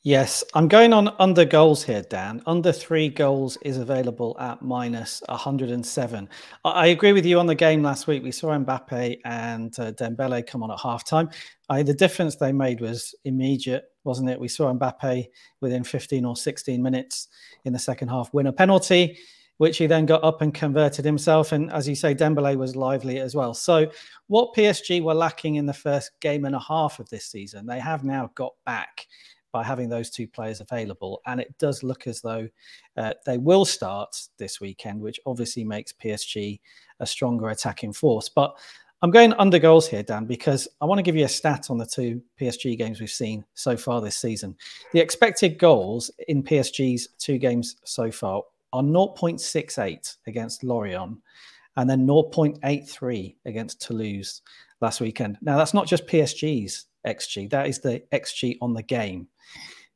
Yes, 0.02 0.42
I'm 0.54 0.68
going 0.68 0.94
on 0.94 1.08
under 1.18 1.44
goals 1.44 1.82
here, 1.82 2.02
Dan. 2.02 2.40
Under 2.46 2.72
three 2.72 3.10
goals 3.10 3.58
is 3.62 3.76
available 3.76 4.36
at 4.40 4.62
minus 4.62 5.20
107. 5.28 6.28
I 6.64 6.86
agree 6.86 7.12
with 7.12 7.26
you 7.26 7.38
on 7.40 7.46
the 7.46 7.54
game 7.54 7.82
last 7.82 8.06
week. 8.06 8.22
We 8.22 8.30
saw 8.30 8.56
Mbappe 8.56 9.18
and 9.24 9.78
uh, 9.78 9.92
Dembele 9.92 10.46
come 10.46 10.62
on 10.62 10.70
at 10.70 10.78
halftime. 10.78 11.34
I, 11.68 11.82
the 11.82 11.92
difference 11.92 12.36
they 12.36 12.52
made 12.52 12.80
was 12.80 13.14
immediate, 13.24 13.84
wasn't 14.04 14.30
it? 14.30 14.40
We 14.40 14.48
saw 14.48 14.72
Mbappe 14.72 15.26
within 15.60 15.84
15 15.84 16.24
or 16.24 16.36
16 16.36 16.82
minutes 16.82 17.28
in 17.64 17.74
the 17.74 17.78
second 17.78 18.08
half 18.08 18.32
win 18.32 18.46
a 18.46 18.52
penalty, 18.52 19.18
which 19.58 19.78
he 19.78 19.86
then 19.86 20.06
got 20.06 20.22
up 20.22 20.42
and 20.42 20.54
converted 20.54 21.04
himself. 21.04 21.52
And 21.52 21.70
as 21.72 21.88
you 21.88 21.94
say, 21.94 22.14
Dembele 22.14 22.56
was 22.56 22.76
lively 22.76 23.18
as 23.18 23.34
well. 23.34 23.54
So, 23.54 23.90
what 24.26 24.54
PSG 24.54 25.02
were 25.02 25.14
lacking 25.14 25.56
in 25.56 25.66
the 25.66 25.72
first 25.72 26.12
game 26.20 26.44
and 26.44 26.54
a 26.54 26.60
half 26.60 26.98
of 26.98 27.08
this 27.08 27.26
season, 27.26 27.66
they 27.66 27.80
have 27.80 28.04
now 28.04 28.30
got 28.34 28.54
back 28.64 29.06
by 29.52 29.62
having 29.62 29.88
those 29.88 30.10
two 30.10 30.28
players 30.28 30.60
available. 30.60 31.22
And 31.26 31.40
it 31.40 31.56
does 31.58 31.82
look 31.82 32.06
as 32.06 32.20
though 32.20 32.46
uh, 32.96 33.14
they 33.24 33.38
will 33.38 33.64
start 33.64 34.14
this 34.36 34.60
weekend, 34.60 35.00
which 35.00 35.18
obviously 35.24 35.64
makes 35.64 35.92
PSG 35.92 36.60
a 37.00 37.06
stronger 37.06 37.48
attacking 37.48 37.94
force. 37.94 38.28
But 38.28 38.54
I'm 39.02 39.10
going 39.10 39.32
under 39.34 39.58
goals 39.58 39.86
here, 39.88 40.02
Dan, 40.02 40.26
because 40.26 40.68
I 40.80 40.84
want 40.84 40.98
to 40.98 41.02
give 41.02 41.16
you 41.16 41.24
a 41.24 41.28
stat 41.28 41.70
on 41.70 41.78
the 41.78 41.86
two 41.86 42.20
PSG 42.40 42.76
games 42.76 43.00
we've 43.00 43.10
seen 43.10 43.44
so 43.54 43.76
far 43.76 44.00
this 44.00 44.18
season. 44.18 44.56
The 44.92 45.00
expected 45.00 45.58
goals 45.58 46.10
in 46.28 46.42
PSG's 46.42 47.08
two 47.18 47.38
games 47.38 47.76
so 47.84 48.10
far 48.10 48.42
are 48.72 48.82
0.68 48.82 50.16
against 50.26 50.64
Lorient 50.64 51.18
and 51.76 51.88
then 51.88 52.06
0.83 52.06 53.36
against 53.44 53.80
Toulouse 53.80 54.42
last 54.80 55.00
weekend. 55.00 55.38
Now, 55.40 55.56
that's 55.56 55.74
not 55.74 55.86
just 55.86 56.06
PSG's 56.06 56.86
XG, 57.06 57.48
that 57.50 57.68
is 57.68 57.78
the 57.78 58.02
XG 58.12 58.58
on 58.60 58.74
the 58.74 58.82
game. 58.82 59.28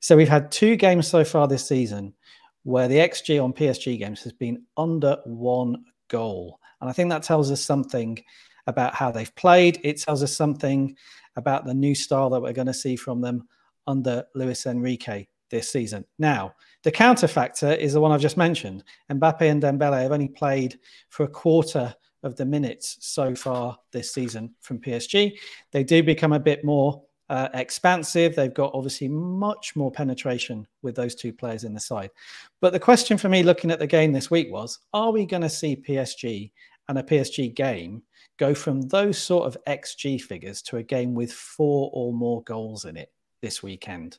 So 0.00 0.16
we've 0.16 0.28
had 0.28 0.50
two 0.50 0.76
games 0.76 1.06
so 1.08 1.24
far 1.24 1.46
this 1.48 1.66
season 1.66 2.14
where 2.62 2.88
the 2.88 2.96
XG 2.96 3.42
on 3.42 3.52
PSG 3.52 3.98
games 3.98 4.22
has 4.22 4.32
been 4.32 4.64
under 4.76 5.18
one 5.24 5.84
goal. 6.08 6.58
And 6.80 6.88
I 6.88 6.92
think 6.92 7.10
that 7.10 7.22
tells 7.22 7.50
us 7.50 7.62
something 7.62 8.18
about 8.66 8.94
how 8.94 9.10
they've 9.10 9.34
played. 9.34 9.80
It 9.82 10.00
tells 10.00 10.22
us 10.22 10.36
something 10.36 10.96
about 11.36 11.64
the 11.64 11.74
new 11.74 11.94
style 11.94 12.30
that 12.30 12.40
we're 12.40 12.52
going 12.52 12.66
to 12.66 12.74
see 12.74 12.96
from 12.96 13.20
them 13.20 13.46
under 13.86 14.24
Luis 14.34 14.66
Enrique 14.66 15.26
this 15.50 15.70
season. 15.70 16.04
Now, 16.18 16.54
the 16.82 16.90
counter 16.90 17.28
factor 17.28 17.72
is 17.72 17.92
the 17.92 18.00
one 18.00 18.12
I've 18.12 18.20
just 18.20 18.36
mentioned. 18.36 18.84
Mbappe 19.10 19.42
and 19.42 19.62
Dembele 19.62 20.02
have 20.02 20.12
only 20.12 20.28
played 20.28 20.78
for 21.08 21.24
a 21.24 21.28
quarter 21.28 21.94
of 22.22 22.36
the 22.36 22.44
minutes 22.44 22.98
so 23.00 23.34
far 23.34 23.78
this 23.92 24.12
season 24.12 24.54
from 24.60 24.78
PSG. 24.78 25.36
They 25.72 25.84
do 25.84 26.02
become 26.02 26.32
a 26.32 26.40
bit 26.40 26.64
more 26.64 27.02
uh, 27.28 27.48
expansive. 27.54 28.34
They've 28.34 28.52
got 28.52 28.72
obviously 28.74 29.08
much 29.08 29.76
more 29.76 29.90
penetration 29.90 30.66
with 30.82 30.96
those 30.96 31.14
two 31.14 31.32
players 31.32 31.64
in 31.64 31.72
the 31.72 31.80
side. 31.80 32.10
But 32.60 32.72
the 32.72 32.80
question 32.80 33.16
for 33.16 33.28
me 33.28 33.42
looking 33.42 33.70
at 33.70 33.78
the 33.78 33.86
game 33.86 34.12
this 34.12 34.30
week 34.30 34.48
was 34.50 34.78
are 34.92 35.12
we 35.12 35.26
going 35.26 35.42
to 35.42 35.48
see 35.48 35.76
PSG 35.76 36.50
and 36.88 36.98
a 36.98 37.02
PSG 37.02 37.54
game 37.54 38.02
go 38.36 38.54
from 38.54 38.82
those 38.82 39.16
sort 39.16 39.46
of 39.46 39.56
XG 39.68 40.20
figures 40.20 40.60
to 40.62 40.78
a 40.78 40.82
game 40.82 41.14
with 41.14 41.32
four 41.32 41.90
or 41.92 42.12
more 42.12 42.42
goals 42.42 42.84
in 42.84 42.96
it 42.96 43.12
this 43.40 43.62
weekend. 43.62 44.18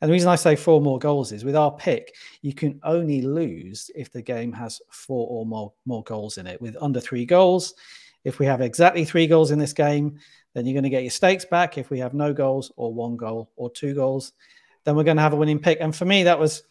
And 0.00 0.08
the 0.08 0.12
reason 0.12 0.28
I 0.28 0.36
say 0.36 0.56
four 0.56 0.80
more 0.80 0.98
goals 0.98 1.32
is 1.32 1.44
with 1.44 1.56
our 1.56 1.72
pick, 1.72 2.14
you 2.42 2.54
can 2.54 2.80
only 2.82 3.22
lose 3.22 3.90
if 3.94 4.10
the 4.10 4.22
game 4.22 4.52
has 4.52 4.80
four 4.90 5.26
or 5.28 5.44
more, 5.44 5.72
more 5.84 6.02
goals 6.04 6.38
in 6.38 6.46
it. 6.46 6.60
With 6.60 6.76
under 6.80 7.00
three 7.00 7.26
goals, 7.26 7.74
if 8.24 8.38
we 8.38 8.46
have 8.46 8.60
exactly 8.60 9.04
three 9.04 9.26
goals 9.26 9.50
in 9.50 9.58
this 9.58 9.72
game, 9.72 10.18
then 10.54 10.66
you're 10.66 10.74
going 10.74 10.84
to 10.84 10.90
get 10.90 11.02
your 11.02 11.10
stakes 11.10 11.44
back. 11.44 11.78
If 11.78 11.90
we 11.90 11.98
have 12.00 12.14
no 12.14 12.32
goals 12.32 12.72
or 12.76 12.92
one 12.92 13.16
goal 13.16 13.50
or 13.56 13.70
two 13.70 13.94
goals, 13.94 14.32
then 14.84 14.96
we're 14.96 15.04
going 15.04 15.16
to 15.16 15.22
have 15.22 15.32
a 15.32 15.36
winning 15.36 15.58
pick. 15.58 15.78
And 15.80 15.94
for 15.94 16.04
me, 16.04 16.24
that 16.24 16.38
was 16.38 16.62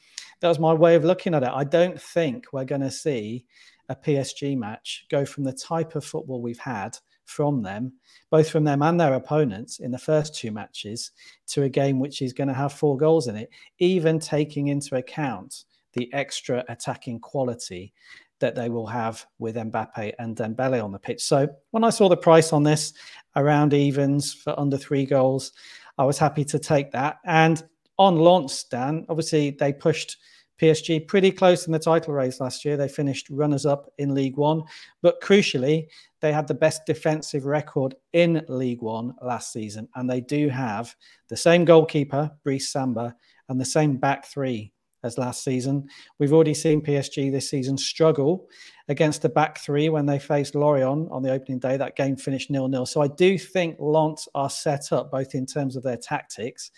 that 0.41 0.47
was 0.47 0.59
my 0.59 0.73
way 0.73 0.95
of 0.95 1.03
looking 1.03 1.33
at 1.33 1.43
it. 1.43 1.51
I 1.53 1.65
don't 1.65 2.01
think 2.01 2.45
we're 2.53 2.65
going 2.65 2.81
to 2.81 2.91
see 2.91 3.45
a 3.89 3.95
PSG 3.95 4.57
match 4.57 5.05
go 5.09 5.25
from 5.25 5.43
the 5.43 5.53
type 5.53 5.95
of 5.95 6.05
football 6.05 6.41
we've 6.41 6.59
had 6.59 6.97
from 7.29 7.61
them, 7.61 7.93
both 8.31 8.49
from 8.49 8.63
them 8.63 8.81
and 8.81 8.99
their 8.99 9.13
opponents 9.13 9.79
in 9.79 9.91
the 9.91 9.97
first 9.97 10.35
two 10.35 10.51
matches, 10.51 11.11
to 11.47 11.63
a 11.63 11.69
game 11.69 11.99
which 11.99 12.21
is 12.21 12.33
going 12.33 12.47
to 12.47 12.53
have 12.53 12.73
four 12.73 12.97
goals 12.97 13.27
in 13.27 13.35
it, 13.35 13.49
even 13.77 14.19
taking 14.19 14.67
into 14.67 14.97
account 14.97 15.65
the 15.93 16.11
extra 16.13 16.63
attacking 16.69 17.19
quality 17.19 17.93
that 18.39 18.55
they 18.55 18.69
will 18.69 18.87
have 18.87 19.25
with 19.37 19.55
Mbappe 19.55 20.13
and 20.17 20.35
Dembele 20.35 20.83
on 20.83 20.91
the 20.91 20.99
pitch. 20.99 21.21
So 21.21 21.47
when 21.71 21.83
I 21.83 21.89
saw 21.89 22.09
the 22.09 22.17
price 22.17 22.53
on 22.53 22.63
this 22.63 22.93
around 23.35 23.73
evens 23.73 24.33
for 24.33 24.57
under 24.59 24.77
three 24.77 25.05
goals, 25.05 25.51
I 25.97 26.05
was 26.05 26.17
happy 26.17 26.45
to 26.45 26.59
take 26.59 26.91
that. 26.91 27.17
And 27.25 27.61
on 27.97 28.17
Lens, 28.17 28.63
Dan, 28.63 29.05
obviously 29.09 29.51
they 29.51 29.73
pushed 29.73 30.17
PSG 30.59 31.07
pretty 31.07 31.31
close 31.31 31.65
in 31.65 31.73
the 31.73 31.79
title 31.79 32.13
race 32.13 32.39
last 32.39 32.65
year. 32.65 32.77
They 32.77 32.87
finished 32.87 33.29
runners 33.29 33.65
up 33.65 33.91
in 33.97 34.13
League 34.13 34.37
One, 34.37 34.63
but 35.01 35.21
crucially, 35.21 35.87
they 36.21 36.33
had 36.33 36.47
the 36.47 36.53
best 36.53 36.85
defensive 36.85 37.45
record 37.45 37.95
in 38.13 38.45
League 38.49 38.81
One 38.81 39.13
last 39.21 39.53
season. 39.53 39.87
And 39.95 40.09
they 40.09 40.21
do 40.21 40.49
have 40.49 40.93
the 41.29 41.37
same 41.37 41.65
goalkeeper, 41.65 42.31
Brice 42.43 42.71
Samba, 42.71 43.15
and 43.47 43.59
the 43.59 43.65
same 43.65 43.97
back 43.97 44.25
three 44.25 44.73
as 45.03 45.17
last 45.17 45.43
season. 45.43 45.87
We've 46.19 46.33
already 46.33 46.53
seen 46.53 46.81
PSG 46.81 47.31
this 47.31 47.49
season 47.49 47.77
struggle 47.77 48.47
against 48.89 49.21
the 49.21 49.29
back 49.29 49.59
three 49.59 49.89
when 49.89 50.05
they 50.05 50.19
faced 50.19 50.55
Lorient 50.55 51.09
on 51.11 51.23
the 51.23 51.31
opening 51.31 51.59
day. 51.59 51.77
That 51.77 51.95
game 51.95 52.17
finished 52.17 52.51
nil 52.51 52.67
nil. 52.67 52.85
So 52.85 53.01
I 53.01 53.07
do 53.07 53.37
think 53.37 53.77
Lens 53.79 54.27
are 54.35 54.49
set 54.49 54.91
up 54.91 55.11
both 55.11 55.35
in 55.35 55.45
terms 55.45 55.75
of 55.75 55.83
their 55.83 55.97
tactics 55.97 56.71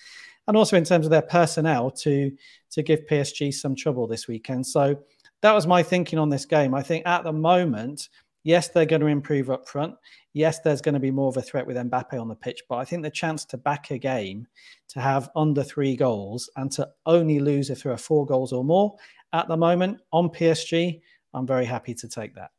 and 0.51 0.57
also 0.57 0.75
in 0.75 0.83
terms 0.83 1.05
of 1.05 1.11
their 1.11 1.21
personnel 1.21 1.89
to 1.89 2.29
to 2.71 2.83
give 2.83 3.07
PSG 3.09 3.53
some 3.53 3.73
trouble 3.73 4.05
this 4.05 4.27
weekend. 4.27 4.67
So 4.67 4.99
that 5.41 5.53
was 5.53 5.65
my 5.65 5.81
thinking 5.81 6.19
on 6.19 6.27
this 6.27 6.43
game. 6.43 6.73
I 6.73 6.83
think 6.83 7.07
at 7.07 7.23
the 7.23 7.31
moment, 7.31 8.09
yes, 8.43 8.67
they're 8.67 8.85
going 8.85 8.99
to 8.99 9.07
improve 9.07 9.49
up 9.49 9.65
front. 9.65 9.95
Yes, 10.33 10.59
there's 10.59 10.81
going 10.81 10.95
to 10.95 10.99
be 10.99 11.09
more 11.09 11.29
of 11.29 11.37
a 11.37 11.41
threat 11.41 11.65
with 11.65 11.77
Mbappe 11.77 12.19
on 12.19 12.27
the 12.27 12.35
pitch, 12.35 12.63
but 12.67 12.79
I 12.79 12.83
think 12.83 13.01
the 13.01 13.09
chance 13.09 13.45
to 13.45 13.57
back 13.57 13.91
a 13.91 13.97
game, 13.97 14.45
to 14.89 14.99
have 14.99 15.29
under 15.37 15.63
three 15.63 15.95
goals, 15.95 16.49
and 16.57 16.69
to 16.73 16.89
only 17.05 17.39
lose 17.39 17.69
if 17.69 17.83
there 17.83 17.93
are 17.93 17.97
four 17.97 18.25
goals 18.25 18.51
or 18.51 18.65
more 18.65 18.93
at 19.31 19.47
the 19.47 19.55
moment 19.55 20.01
on 20.11 20.27
PSG, 20.27 20.99
I'm 21.33 21.47
very 21.47 21.65
happy 21.65 21.93
to 21.93 22.09
take 22.09 22.35
that. 22.35 22.51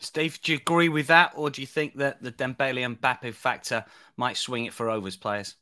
Steve, 0.00 0.40
do 0.42 0.50
you 0.50 0.58
agree 0.58 0.88
with 0.88 1.06
that, 1.06 1.34
or 1.36 1.48
do 1.48 1.60
you 1.60 1.66
think 1.68 1.94
that 1.98 2.20
the 2.20 2.32
Dembele 2.32 2.84
and 2.84 3.00
Mbappe 3.00 3.34
factor 3.34 3.84
might 4.16 4.36
swing 4.36 4.64
it 4.64 4.74
for 4.74 4.90
overs 4.90 5.16
players? 5.16 5.54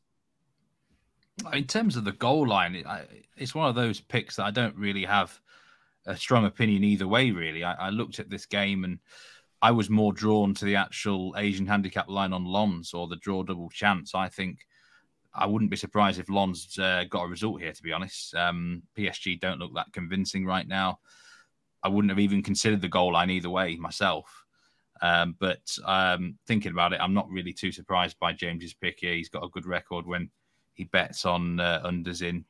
In 1.52 1.64
terms 1.64 1.96
of 1.96 2.04
the 2.04 2.12
goal 2.12 2.46
line, 2.46 2.82
it's 3.36 3.54
one 3.54 3.68
of 3.68 3.74
those 3.74 4.00
picks 4.00 4.36
that 4.36 4.44
I 4.44 4.50
don't 4.50 4.76
really 4.76 5.04
have 5.04 5.38
a 6.06 6.16
strong 6.16 6.44
opinion 6.44 6.84
either 6.84 7.06
way. 7.06 7.30
Really, 7.30 7.64
I, 7.64 7.74
I 7.74 7.90
looked 7.90 8.18
at 8.18 8.30
this 8.30 8.46
game 8.46 8.84
and 8.84 8.98
I 9.60 9.70
was 9.70 9.90
more 9.90 10.12
drawn 10.12 10.54
to 10.54 10.64
the 10.64 10.76
actual 10.76 11.34
Asian 11.36 11.66
handicap 11.66 12.08
line 12.08 12.32
on 12.32 12.44
Lens 12.44 12.94
or 12.94 13.08
the 13.08 13.16
draw 13.16 13.42
double 13.42 13.70
chance. 13.70 14.14
I 14.14 14.28
think 14.28 14.60
I 15.34 15.46
wouldn't 15.46 15.70
be 15.70 15.76
surprised 15.76 16.18
if 16.18 16.30
Lens 16.30 16.78
uh, 16.78 17.04
got 17.08 17.24
a 17.24 17.28
result 17.28 17.60
here. 17.60 17.72
To 17.72 17.82
be 17.82 17.92
honest, 17.92 18.34
um, 18.34 18.82
PSG 18.96 19.40
don't 19.40 19.58
look 19.58 19.74
that 19.74 19.92
convincing 19.92 20.46
right 20.46 20.66
now. 20.66 21.00
I 21.82 21.88
wouldn't 21.88 22.10
have 22.10 22.18
even 22.18 22.42
considered 22.42 22.80
the 22.80 22.88
goal 22.88 23.12
line 23.12 23.30
either 23.30 23.50
way 23.50 23.76
myself. 23.76 24.44
Um, 25.00 25.36
but 25.38 25.60
um, 25.84 26.38
thinking 26.46 26.72
about 26.72 26.92
it, 26.92 27.00
I'm 27.00 27.14
not 27.14 27.30
really 27.30 27.52
too 27.52 27.70
surprised 27.70 28.18
by 28.18 28.32
James's 28.32 28.74
pick 28.74 28.98
here. 29.00 29.14
He's 29.14 29.28
got 29.28 29.44
a 29.44 29.50
good 29.50 29.66
record 29.66 30.06
when 30.06 30.30
he 30.78 30.84
bets 30.84 31.26
on 31.26 31.60
uh, 31.60 31.82
unders 31.84 32.22
in 32.22 32.44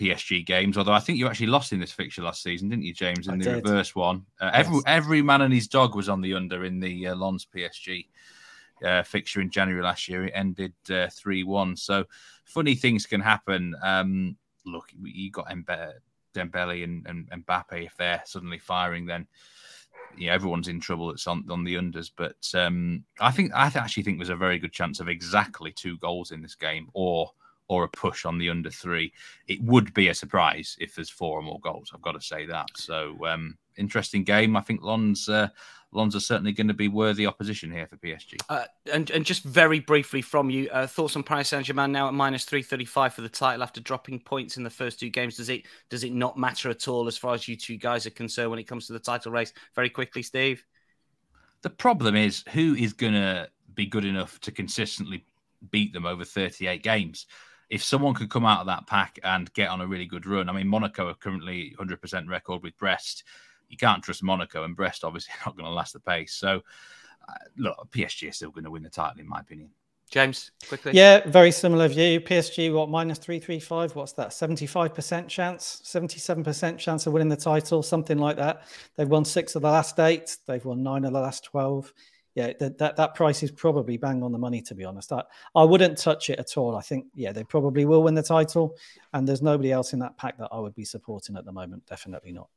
PSG 0.00 0.44
games. 0.44 0.76
Although 0.76 0.92
I 0.92 0.98
think 0.98 1.18
you 1.18 1.28
actually 1.28 1.46
lost 1.46 1.72
in 1.72 1.78
this 1.78 1.92
fixture 1.92 2.22
last 2.22 2.42
season, 2.42 2.70
didn't 2.70 2.84
you, 2.84 2.94
James? 2.94 3.28
In 3.28 3.34
I 3.34 3.36
the 3.36 3.44
did. 3.44 3.64
reverse 3.64 3.94
one, 3.94 4.26
uh, 4.40 4.50
yes. 4.52 4.66
every 4.66 4.80
every 4.86 5.22
man 5.22 5.42
and 5.42 5.54
his 5.54 5.68
dog 5.68 5.94
was 5.94 6.08
on 6.08 6.20
the 6.20 6.34
under 6.34 6.64
in 6.64 6.80
the 6.80 7.08
uh, 7.08 7.14
Lens 7.14 7.46
PSG 7.54 8.06
uh, 8.84 9.02
fixture 9.04 9.40
in 9.40 9.50
January 9.50 9.82
last 9.82 10.08
year. 10.08 10.24
It 10.24 10.32
ended 10.34 10.72
uh, 10.90 11.08
three 11.12 11.44
one. 11.44 11.76
So 11.76 12.04
funny 12.44 12.74
things 12.74 13.06
can 13.06 13.20
happen. 13.20 13.76
Um, 13.82 14.36
look, 14.64 14.90
you 15.00 15.30
got 15.30 15.48
Mbe- 15.48 16.00
Dembele 16.34 16.82
and, 16.82 17.06
and, 17.06 17.28
and 17.30 17.46
Mbappe 17.46 17.84
if 17.84 17.96
they're 17.96 18.22
suddenly 18.24 18.58
firing, 18.58 19.06
then 19.06 19.26
yeah, 20.16 20.32
everyone's 20.32 20.68
in 20.68 20.80
trouble. 20.80 21.10
It's 21.10 21.26
on, 21.26 21.44
on 21.50 21.64
the 21.64 21.74
unders, 21.74 22.10
but 22.14 22.36
um, 22.54 23.04
I 23.20 23.30
think 23.30 23.52
I 23.54 23.66
actually 23.66 24.02
think 24.02 24.18
there's 24.18 24.30
a 24.30 24.36
very 24.36 24.58
good 24.58 24.72
chance 24.72 25.00
of 25.00 25.08
exactly 25.08 25.72
two 25.72 25.98
goals 25.98 26.30
in 26.30 26.40
this 26.40 26.54
game, 26.54 26.88
or 26.94 27.30
or 27.68 27.84
a 27.84 27.88
push 27.88 28.24
on 28.24 28.38
the 28.38 28.50
under 28.50 28.70
three. 28.70 29.12
It 29.48 29.62
would 29.62 29.92
be 29.94 30.08
a 30.08 30.14
surprise 30.14 30.76
if 30.80 30.94
there's 30.94 31.10
four 31.10 31.38
or 31.38 31.42
more 31.42 31.60
goals. 31.60 31.90
I've 31.94 32.02
got 32.02 32.12
to 32.12 32.20
say 32.20 32.46
that. 32.46 32.68
So 32.76 33.16
um, 33.26 33.58
interesting 33.76 34.24
game. 34.24 34.56
I 34.56 34.60
think 34.60 34.82
Lens 34.82 35.28
uh, 35.28 35.48
Lens 35.92 36.16
are 36.16 36.20
certainly 36.20 36.52
going 36.52 36.68
to 36.68 36.74
be 36.74 36.88
worthy 36.88 37.26
opposition 37.26 37.70
here 37.70 37.86
for 37.86 37.96
PSG. 37.96 38.36
Uh, 38.48 38.64
and 38.92 39.10
and 39.10 39.24
just 39.24 39.42
very 39.44 39.80
briefly 39.80 40.22
from 40.22 40.50
you, 40.50 40.68
uh, 40.70 40.86
thoughts 40.86 41.16
on 41.16 41.22
Paris 41.22 41.48
Saint 41.48 41.64
Germain 41.64 41.92
now 41.92 42.08
at 42.08 42.14
minus 42.14 42.44
three 42.44 42.62
thirty 42.62 42.84
five 42.84 43.14
for 43.14 43.22
the 43.22 43.28
title 43.28 43.62
after 43.62 43.80
dropping 43.80 44.20
points 44.20 44.56
in 44.56 44.62
the 44.62 44.70
first 44.70 45.00
two 45.00 45.10
games. 45.10 45.36
Does 45.36 45.48
it 45.48 45.62
does 45.88 46.04
it 46.04 46.12
not 46.12 46.38
matter 46.38 46.70
at 46.70 46.88
all 46.88 47.06
as 47.08 47.16
far 47.16 47.34
as 47.34 47.48
you 47.48 47.56
two 47.56 47.76
guys 47.76 48.06
are 48.06 48.10
concerned 48.10 48.50
when 48.50 48.58
it 48.58 48.68
comes 48.68 48.86
to 48.86 48.92
the 48.92 48.98
title 48.98 49.32
race? 49.32 49.52
Very 49.74 49.90
quickly, 49.90 50.22
Steve. 50.22 50.64
The 51.62 51.70
problem 51.70 52.14
is 52.14 52.44
who 52.52 52.74
is 52.74 52.92
going 52.92 53.14
to 53.14 53.48
be 53.74 53.86
good 53.86 54.04
enough 54.04 54.40
to 54.40 54.52
consistently 54.52 55.24
beat 55.70 55.92
them 55.92 56.06
over 56.06 56.24
38 56.24 56.82
games 56.82 57.26
if 57.68 57.82
someone 57.82 58.14
could 58.14 58.30
come 58.30 58.44
out 58.44 58.60
of 58.60 58.66
that 58.66 58.86
pack 58.86 59.18
and 59.24 59.52
get 59.54 59.68
on 59.68 59.80
a 59.80 59.86
really 59.86 60.06
good 60.06 60.26
run, 60.26 60.48
I 60.48 60.52
mean, 60.52 60.68
Monaco 60.68 61.08
are 61.08 61.14
currently 61.14 61.74
100% 61.78 62.28
record 62.28 62.62
with 62.62 62.76
Brest. 62.76 63.24
You 63.68 63.76
can't 63.76 64.02
trust 64.02 64.22
Monaco, 64.22 64.64
and 64.64 64.76
Brest 64.76 65.04
obviously 65.04 65.34
not 65.46 65.56
going 65.56 65.66
to 65.66 65.72
last 65.72 65.92
the 65.92 66.00
pace. 66.00 66.34
So, 66.34 66.62
uh, 67.28 67.32
look, 67.56 67.88
PSG 67.90 68.28
is 68.28 68.36
still 68.36 68.50
going 68.50 68.64
to 68.64 68.70
win 68.70 68.82
the 68.82 68.90
title, 68.90 69.20
in 69.20 69.28
my 69.28 69.40
opinion. 69.40 69.70
James, 70.08 70.52
quickly. 70.68 70.92
Yeah, 70.94 71.28
very 71.28 71.50
similar 71.50 71.88
view. 71.88 72.20
PSG, 72.20 72.72
what, 72.72 72.88
minus 72.88 73.18
335? 73.18 73.96
What's 73.96 74.12
that? 74.12 74.28
75% 74.28 75.26
chance, 75.26 75.82
77% 75.84 76.78
chance 76.78 77.06
of 77.08 77.12
winning 77.12 77.28
the 77.28 77.36
title, 77.36 77.82
something 77.82 78.16
like 78.16 78.36
that. 78.36 78.62
They've 78.94 79.08
won 79.08 79.24
six 79.24 79.56
of 79.56 79.62
the 79.62 79.70
last 79.70 79.98
eight, 79.98 80.36
they've 80.46 80.64
won 80.64 80.84
nine 80.84 81.04
of 81.04 81.12
the 81.12 81.20
last 81.20 81.42
12 81.44 81.92
yeah, 82.36 82.52
that, 82.60 82.76
that, 82.76 82.96
that 82.96 83.14
price 83.14 83.42
is 83.42 83.50
probably 83.50 83.96
bang 83.96 84.22
on 84.22 84.30
the 84.30 84.38
money, 84.38 84.60
to 84.60 84.74
be 84.74 84.84
honest. 84.84 85.10
I, 85.10 85.22
I 85.54 85.64
wouldn't 85.64 85.96
touch 85.96 86.28
it 86.28 86.38
at 86.38 86.58
all. 86.58 86.76
I 86.76 86.82
think, 86.82 87.06
yeah, 87.14 87.32
they 87.32 87.42
probably 87.42 87.86
will 87.86 88.02
win 88.02 88.14
the 88.14 88.22
title. 88.22 88.76
And 89.14 89.26
there's 89.26 89.40
nobody 89.40 89.72
else 89.72 89.94
in 89.94 90.00
that 90.00 90.18
pack 90.18 90.36
that 90.36 90.50
I 90.52 90.58
would 90.58 90.74
be 90.74 90.84
supporting 90.84 91.38
at 91.38 91.46
the 91.46 91.52
moment. 91.52 91.86
Definitely 91.86 92.32
not. 92.32 92.48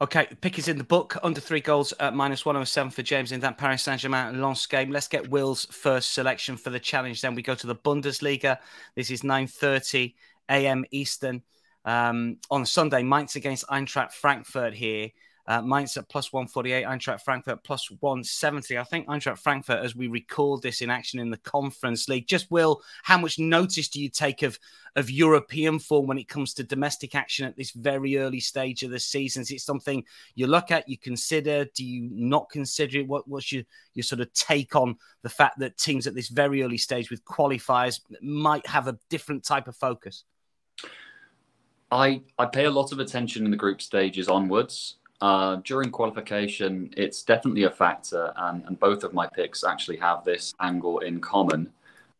Okay, 0.00 0.26
pick 0.40 0.58
is 0.58 0.66
in 0.66 0.78
the 0.78 0.84
book. 0.84 1.16
Under 1.22 1.40
three 1.40 1.60
goals 1.60 1.94
at 2.00 2.12
minus 2.12 2.44
107 2.44 2.90
for 2.90 3.02
James 3.02 3.30
in 3.30 3.38
that 3.40 3.56
Paris 3.56 3.84
Saint 3.84 4.00
Germain 4.00 4.42
Lens 4.42 4.66
game. 4.66 4.90
Let's 4.90 5.06
get 5.06 5.30
Will's 5.30 5.66
first 5.66 6.12
selection 6.12 6.56
for 6.56 6.70
the 6.70 6.80
challenge. 6.80 7.20
Then 7.20 7.36
we 7.36 7.42
go 7.42 7.54
to 7.54 7.66
the 7.68 7.76
Bundesliga. 7.76 8.58
This 8.96 9.12
is 9.12 9.22
9:30 9.22 10.14
a.m. 10.48 10.84
Eastern 10.90 11.42
um, 11.84 12.38
on 12.50 12.66
Sunday. 12.66 13.04
Mainz 13.04 13.36
against 13.36 13.64
Eintracht 13.68 14.12
Frankfurt 14.12 14.74
here. 14.74 15.10
Uh, 15.48 15.62
Mainz 15.62 15.96
at 15.96 16.06
plus 16.10 16.30
148, 16.30 16.84
Eintracht 16.84 17.22
Frankfurt 17.22 17.64
plus 17.64 17.90
170. 18.00 18.76
I 18.76 18.84
think 18.84 19.08
Eintracht 19.08 19.38
Frankfurt, 19.38 19.82
as 19.82 19.96
we 19.96 20.06
record 20.06 20.60
this 20.60 20.82
in 20.82 20.90
action 20.90 21.18
in 21.18 21.30
the 21.30 21.38
Conference 21.38 22.06
League, 22.06 22.26
just 22.26 22.50
will, 22.50 22.82
how 23.02 23.16
much 23.16 23.38
notice 23.38 23.88
do 23.88 23.98
you 23.98 24.10
take 24.10 24.42
of, 24.42 24.58
of 24.94 25.10
European 25.10 25.78
form 25.78 26.06
when 26.06 26.18
it 26.18 26.28
comes 26.28 26.52
to 26.52 26.64
domestic 26.64 27.14
action 27.14 27.46
at 27.46 27.56
this 27.56 27.70
very 27.70 28.18
early 28.18 28.40
stage 28.40 28.82
of 28.82 28.90
the 28.90 29.00
season? 29.00 29.40
Is 29.40 29.50
it 29.50 29.62
something 29.62 30.04
you 30.34 30.46
look 30.46 30.70
at, 30.70 30.86
you 30.86 30.98
consider? 30.98 31.64
Do 31.74 31.82
you 31.82 32.10
not 32.12 32.50
consider 32.50 32.98
it? 32.98 33.08
What, 33.08 33.26
what's 33.26 33.50
your, 33.50 33.62
your 33.94 34.02
sort 34.02 34.20
of 34.20 34.30
take 34.34 34.76
on 34.76 34.98
the 35.22 35.30
fact 35.30 35.60
that 35.60 35.78
teams 35.78 36.06
at 36.06 36.14
this 36.14 36.28
very 36.28 36.62
early 36.62 36.76
stage 36.76 37.10
with 37.10 37.24
qualifiers 37.24 38.00
might 38.20 38.66
have 38.66 38.86
a 38.86 38.98
different 39.08 39.44
type 39.44 39.66
of 39.66 39.76
focus? 39.76 40.24
I, 41.90 42.20
I 42.38 42.44
pay 42.44 42.66
a 42.66 42.70
lot 42.70 42.92
of 42.92 42.98
attention 42.98 43.46
in 43.46 43.50
the 43.50 43.56
group 43.56 43.80
stages 43.80 44.28
onwards. 44.28 44.96
Uh, 45.20 45.56
during 45.64 45.90
qualification, 45.90 46.92
it's 46.96 47.22
definitely 47.22 47.64
a 47.64 47.70
factor, 47.70 48.32
and, 48.36 48.64
and, 48.66 48.78
both 48.78 49.02
of 49.02 49.12
my 49.12 49.26
picks 49.26 49.64
actually 49.64 49.96
have 49.96 50.24
this 50.24 50.54
angle 50.60 51.00
in 51.00 51.20
common. 51.20 51.68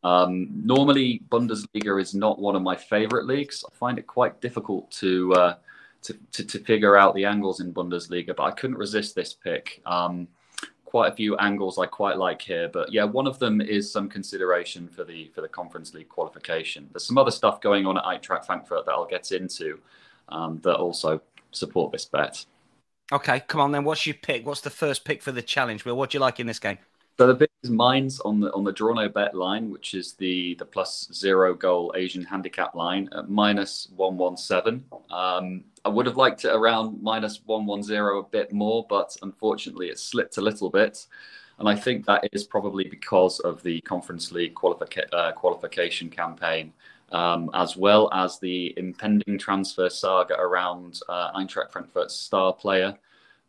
Um, 0.03 0.49
normally, 0.65 1.23
Bundesliga 1.29 2.01
is 2.01 2.13
not 2.13 2.41
one 2.41 2.57
of 2.57 2.63
my 2.63 2.75
favorite 2.75 3.27
leagues. 3.27 3.65
I 3.65 3.73
find 3.77 3.99
it 3.99 4.09
quite 4.09 4.41
difficult 4.41 4.91
to, 4.93 5.33
uh, 5.35 5.55
to, 6.03 6.17
to, 6.33 6.45
to, 6.45 6.59
figure 6.59 6.97
out 6.97 7.15
the 7.15 7.25
angles 7.25 7.61
in 7.61 7.73
Bundesliga, 7.73 8.35
but 8.35 8.43
I 8.43 8.51
couldn't 8.51 8.77
resist 8.77 9.15
this 9.15 9.33
pick. 9.33 9.81
Um, 9.87 10.27
quite 10.85 11.13
a 11.13 11.15
few 11.15 11.37
angles 11.37 11.79
I 11.79 11.87
quite 11.87 12.17
like 12.17 12.41
here, 12.41 12.69
but 12.69 12.93
yeah, 12.93 13.05
one 13.05 13.27
of 13.27 13.39
them 13.39 13.61
is 13.61 13.93
some 13.93 14.09
consideration 14.09 14.89
for 14.89 15.05
the 15.05 15.31
for 15.35 15.43
the 15.43 15.49
Conference 15.49 15.93
League 15.95 16.09
qualification. 16.09 16.89
There's 16.93 17.05
some 17.05 17.19
other 17.19 17.31
stuff 17.31 17.61
going 17.61 17.87
on 17.87 17.99
at 17.99 18.05
Eintracht 18.05 18.47
Frankfurt 18.47 18.87
that 18.87 18.93
I'll 18.93 19.07
get 19.07 19.31
into 19.31 19.79
um, 20.31 20.59
that 20.63 20.77
also 20.77 21.21
support 21.53 21.93
this 21.93 22.07
bet. 22.07 22.45
Okay, 23.11 23.41
come 23.41 23.61
on 23.61 23.73
then. 23.73 23.85
What's 23.85 24.07
your 24.07 24.15
pick? 24.15 24.47
What's 24.47 24.61
the 24.61 24.71
first 24.71 25.05
pick 25.05 25.23
for 25.23 25.33
the 25.33 25.43
challenge? 25.43 25.85
Will 25.85 25.97
what 25.97 26.11
do 26.11 26.17
you 26.17 26.21
like 26.21 26.41
in 26.41 26.47
this 26.47 26.59
game? 26.59 26.79
So 27.19 27.27
the 27.27 27.35
big 27.35 27.49
is 27.65 27.71
Mainz 27.71 28.21
on 28.21 28.39
the 28.39 28.53
on 28.53 28.63
the 28.63 28.73
draw 28.73 28.93
no 28.93 29.09
bet 29.09 29.35
line, 29.35 29.71
which 29.71 29.95
is 29.95 30.13
the 30.13 30.55
the 30.55 30.65
plus 30.65 31.09
zero 31.13 31.53
goal 31.53 31.93
Asian 31.97 32.23
handicap 32.23 32.77
line 32.77 33.09
at 33.17 33.29
minus 33.29 33.89
one 33.97 34.17
one 34.17 34.37
seven. 34.37 34.85
Um, 35.11 35.65
I 35.85 35.89
would 35.89 36.07
have 36.07 36.17
liked 36.17 36.45
it 36.45 36.55
around 36.55 37.03
minus 37.03 37.41
one 37.45 37.67
one 37.67 37.83
zero 37.83 38.21
a 38.21 38.23
bit 38.23 38.53
more, 38.53 38.87
but 38.89 39.17
unfortunately 39.23 39.89
it 39.89 39.99
slipped 39.99 40.37
a 40.37 40.41
little 40.43 40.71
bit, 40.71 41.07
and 41.59 41.69
I 41.69 41.75
think 41.75 42.07
that 42.07 42.29
is 42.33 42.45
probably 42.45 42.85
because 42.85 43.41
of 43.41 43.63
the 43.65 43.81
Conference 43.81 44.31
League 44.31 44.55
qualifica- 44.55 45.13
uh, 45.13 45.33
qualification 45.33 46.11
campaign. 46.11 46.73
Um, 47.11 47.51
as 47.55 47.75
well 47.75 48.11
as 48.13 48.39
the 48.39 48.75
impending 48.77 49.39
transfer 49.39 49.89
saga 49.89 50.35
around 50.39 51.01
uh, 51.09 51.33
Eintracht 51.33 51.71
Frankfurt's 51.71 52.15
star 52.15 52.53
player, 52.53 52.99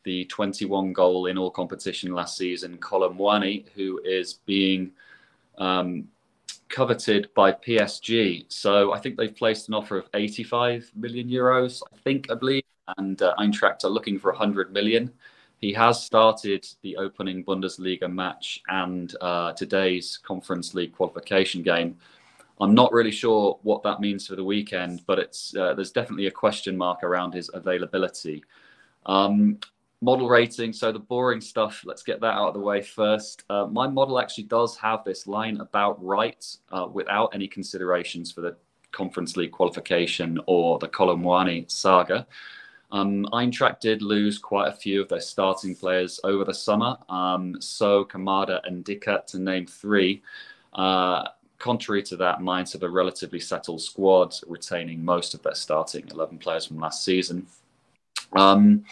the 0.03 0.25
21 0.25 0.93
goal 0.93 1.25
in 1.25 1.37
all 1.37 1.51
competition 1.51 2.13
last 2.13 2.37
season, 2.37 2.77
Kolo 2.77 3.11
Muani, 3.11 3.65
who 3.75 3.99
is 4.05 4.35
being 4.45 4.91
um, 5.57 6.07
coveted 6.69 7.29
by 7.33 7.51
PSG. 7.51 8.45
So 8.47 8.93
I 8.93 8.99
think 8.99 9.17
they've 9.17 9.35
placed 9.35 9.67
an 9.67 9.73
offer 9.73 9.97
of 9.97 10.07
85 10.13 10.91
million 10.95 11.27
euros, 11.27 11.81
I 11.93 11.97
think, 11.97 12.31
I 12.31 12.35
believe, 12.35 12.63
and 12.97 13.21
uh, 13.21 13.35
Eintracht 13.37 13.83
are 13.83 13.89
looking 13.89 14.19
for 14.19 14.31
100 14.31 14.71
million. 14.71 15.11
He 15.59 15.73
has 15.73 16.01
started 16.01 16.65
the 16.83 16.95
opening 16.95 17.43
Bundesliga 17.43 18.11
match 18.11 18.61
and 18.69 19.13
uh, 19.19 19.51
today's 19.53 20.17
Conference 20.23 20.73
League 20.73 20.93
qualification 20.93 21.61
game. 21.61 21.97
I'm 22.59 22.73
not 22.73 22.91
really 22.91 23.11
sure 23.11 23.59
what 23.63 23.83
that 23.83 24.01
means 24.01 24.27
for 24.27 24.35
the 24.35 24.43
weekend, 24.43 25.03
but 25.07 25.19
it's 25.19 25.55
uh, 25.55 25.73
there's 25.73 25.91
definitely 25.91 26.27
a 26.27 26.31
question 26.31 26.77
mark 26.77 27.03
around 27.03 27.33
his 27.33 27.49
availability. 27.53 28.43
Um, 29.05 29.59
model 30.01 30.29
rating. 30.29 30.73
So 30.73 30.91
the 30.91 30.99
boring 30.99 31.41
stuff, 31.41 31.83
let's 31.85 32.03
get 32.03 32.21
that 32.21 32.33
out 32.33 32.49
of 32.49 32.53
the 32.53 32.59
way 32.59 32.81
first. 32.81 33.43
Uh, 33.49 33.65
my 33.65 33.87
model 33.87 34.19
actually 34.19 34.45
does 34.45 34.77
have 34.77 35.03
this 35.03 35.27
line 35.27 35.59
about 35.59 36.03
right 36.03 36.45
uh, 36.71 36.87
without 36.91 37.33
any 37.33 37.47
considerations 37.47 38.31
for 38.31 38.41
the 38.41 38.55
Conference 38.91 39.37
League 39.37 39.51
qualification 39.51 40.39
or 40.47 40.79
the 40.79 40.87
Kolo 40.87 41.15
Muani 41.15 41.69
saga. 41.69 42.25
Um, 42.91 43.25
Eintracht 43.33 43.81
did 43.81 44.01
lose 44.01 44.39
quite 44.39 44.67
a 44.67 44.75
few 44.75 45.01
of 45.01 45.09
their 45.09 45.19
starting 45.19 45.75
players 45.75 46.19
over 46.23 46.43
the 46.43 46.53
summer. 46.53 46.97
Um, 47.07 47.61
so 47.61 48.03
Kamada 48.05 48.61
and 48.65 48.83
Dickert, 48.83 49.27
to 49.27 49.39
name 49.39 49.67
three. 49.67 50.23
Uh, 50.73 51.27
contrary 51.59 52.01
to 52.03 52.17
that, 52.17 52.41
Mainz 52.41 52.73
have 52.73 52.83
a 52.83 52.89
relatively 52.89 53.39
settled 53.39 53.81
squad, 53.81 54.33
retaining 54.47 55.03
most 55.03 55.33
of 55.33 55.43
their 55.43 55.55
starting 55.55 56.07
11 56.09 56.39
players 56.39 56.65
from 56.65 56.79
last 56.79 57.03
season. 57.03 57.45
Um, 58.33 58.85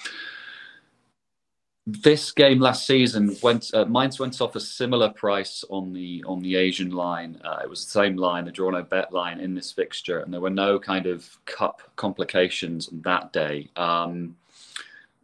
this 1.90 2.32
game 2.32 2.60
last 2.60 2.86
season 2.86 3.38
went 3.42 3.74
uh, 3.74 3.86
Mainz 3.86 4.20
went 4.20 4.42
off 4.42 4.58
a 4.58 4.60
similar 4.60 5.10
price 5.10 5.64
on 5.70 5.94
the 5.94 6.22
on 6.28 6.42
the 6.42 6.58
Asian 6.58 6.92
line. 6.92 7.40
Uh, 7.46 7.62
it 7.64 7.70
was 7.70 7.86
the 7.86 7.92
same 7.92 8.18
line, 8.18 8.44
the 8.44 8.52
draw 8.52 8.70
no 8.70 8.84
bet 8.84 9.14
line 9.14 9.40
in 9.40 9.56
this 9.56 9.72
fixture, 9.72 10.20
and 10.20 10.34
there 10.34 10.42
were 10.42 10.50
no 10.50 10.78
kind 10.78 11.06
of 11.06 11.26
cup 11.46 11.82
complications 11.96 12.90
that 12.92 13.32
day. 13.32 13.70
Um, 13.78 14.36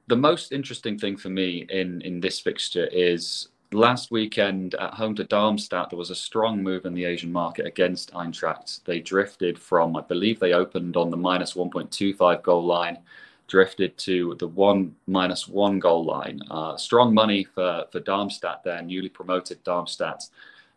the 0.08 0.16
most 0.16 0.54
interesting 0.54 0.98
thing 0.98 1.18
for 1.18 1.30
me 1.30 1.66
in 1.70 2.02
in 2.02 2.22
this 2.22 2.40
fixture 2.40 2.88
is 2.94 3.50
last 3.74 4.12
weekend 4.12 4.76
at 4.76 4.94
home 4.94 5.16
to 5.16 5.24
Darmstadt, 5.24 5.90
there 5.90 6.00
was 6.00 6.10
a 6.10 6.16
strong 6.16 6.62
move 6.62 6.86
in 6.86 6.94
the 6.94 7.06
Asian 7.06 7.32
market 7.32 7.66
against 7.66 8.14
Eintracht. 8.14 8.84
They 8.86 9.00
drifted 9.00 9.60
from, 9.60 9.96
I 9.96 10.02
believe, 10.02 10.40
they 10.40 10.54
opened 10.54 10.96
on 10.96 11.10
the 11.10 11.18
minus 11.18 11.54
1.25 11.54 12.44
goal 12.44 12.66
line 12.66 13.00
drifted 13.48 13.96
to 14.00 14.36
the 14.40 14.48
one 14.48 14.96
minus 15.06 15.48
one 15.48 15.80
goal 15.80 16.04
line. 16.06 16.40
Uh, 16.50 16.76
strong 16.78 17.14
money 17.14 17.44
for, 17.44 17.86
for 17.92 18.00
Darmstadt 18.00 18.64
there, 18.64 18.82
newly 18.82 19.10
promoted 19.10 19.64
Darmstadt. 19.64 20.24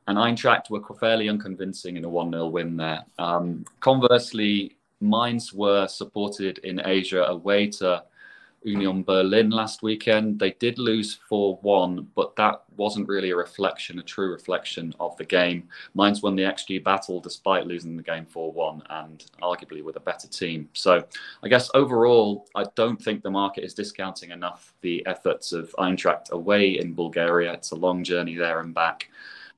And 0.09 0.19
Eintracht 0.19 0.71
were 0.71 0.83
fairly 1.01 1.29
unconvincing 1.29 1.97
in 1.97 2.05
a 2.05 2.09
1 2.09 2.33
0 2.33 2.47
win 2.49 2.77
there. 2.77 3.05
Um, 3.19 3.65
conversely, 3.81 4.77
Mainz 5.01 5.53
were 5.53 5.89
supported 5.89 6.59
in 6.59 6.81
Asia 6.85 7.25
away 7.25 7.69
to 7.69 8.05
Union 8.67 9.05
Berlin 9.05 9.51
last 9.51 9.83
weekend. 9.83 10.41
They 10.41 10.51
did 10.53 10.79
lose 10.79 11.21
4 11.29 11.59
1, 11.63 12.09
but 12.17 12.35
that 12.37 12.63
wasn't 12.77 13.09
really 13.09 13.31
a 13.31 13.37
reflection, 13.37 14.01
a 14.01 14.03
true 14.03 14.33
reflection 14.33 14.93
of 14.99 15.17
the 15.17 15.25
game. 15.25 15.69
Mainz 15.95 16.21
won 16.21 16.35
the 16.35 16.43
XG 16.43 16.83
battle 16.83 17.21
despite 17.21 17.67
losing 17.67 17.97
the 17.97 18.03
game 18.03 18.27
4 18.27 18.53
1 18.53 18.83
and 18.91 19.25
arguably 19.41 19.85
with 19.85 19.97
a 19.97 20.01
better 20.01 20.27
team. 20.27 20.69
So 20.73 21.05
I 21.45 21.49
guess 21.49 21.71
overall, 21.75 22.49
I 22.57 22.65
don't 22.75 23.01
think 23.01 23.23
the 23.23 23.31
market 23.31 23.63
is 23.63 23.73
discounting 23.73 24.31
enough 24.31 24.75
the 24.81 25.07
efforts 25.07 25.53
of 25.53 25.73
Eintracht 25.79 26.31
away 26.31 26.79
in 26.79 26.95
Bulgaria. 26.95 27.53
It's 27.53 27.71
a 27.71 27.77
long 27.77 28.03
journey 28.03 28.35
there 28.35 28.61
and 28.61 28.75
back. 28.75 29.09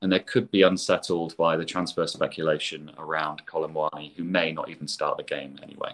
And 0.01 0.11
they 0.11 0.19
could 0.19 0.49
be 0.51 0.61
unsettled 0.61 1.35
by 1.35 1.57
the 1.57 1.65
transfer 1.65 2.07
speculation 2.07 2.91
around 2.97 3.45
Kolo 3.45 3.67
Muani, 3.67 4.15
who 4.15 4.23
may 4.23 4.53
not 4.53 4.69
even 4.69 4.87
start 4.87 5.17
the 5.17 5.23
game 5.23 5.59
anyway. 5.61 5.91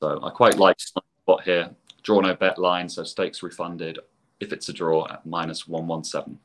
So 0.00 0.20
I 0.22 0.30
quite 0.30 0.56
like 0.56 0.78
spot 0.80 1.44
here 1.44 1.70
draw 2.02 2.20
no 2.20 2.34
bet 2.34 2.58
line, 2.58 2.88
so 2.88 3.04
stakes 3.04 3.42
refunded 3.42 3.98
if 4.40 4.52
it's 4.52 4.68
a 4.68 4.72
draw 4.72 5.06
at 5.08 5.24
minus 5.24 5.68
117. 5.68 6.38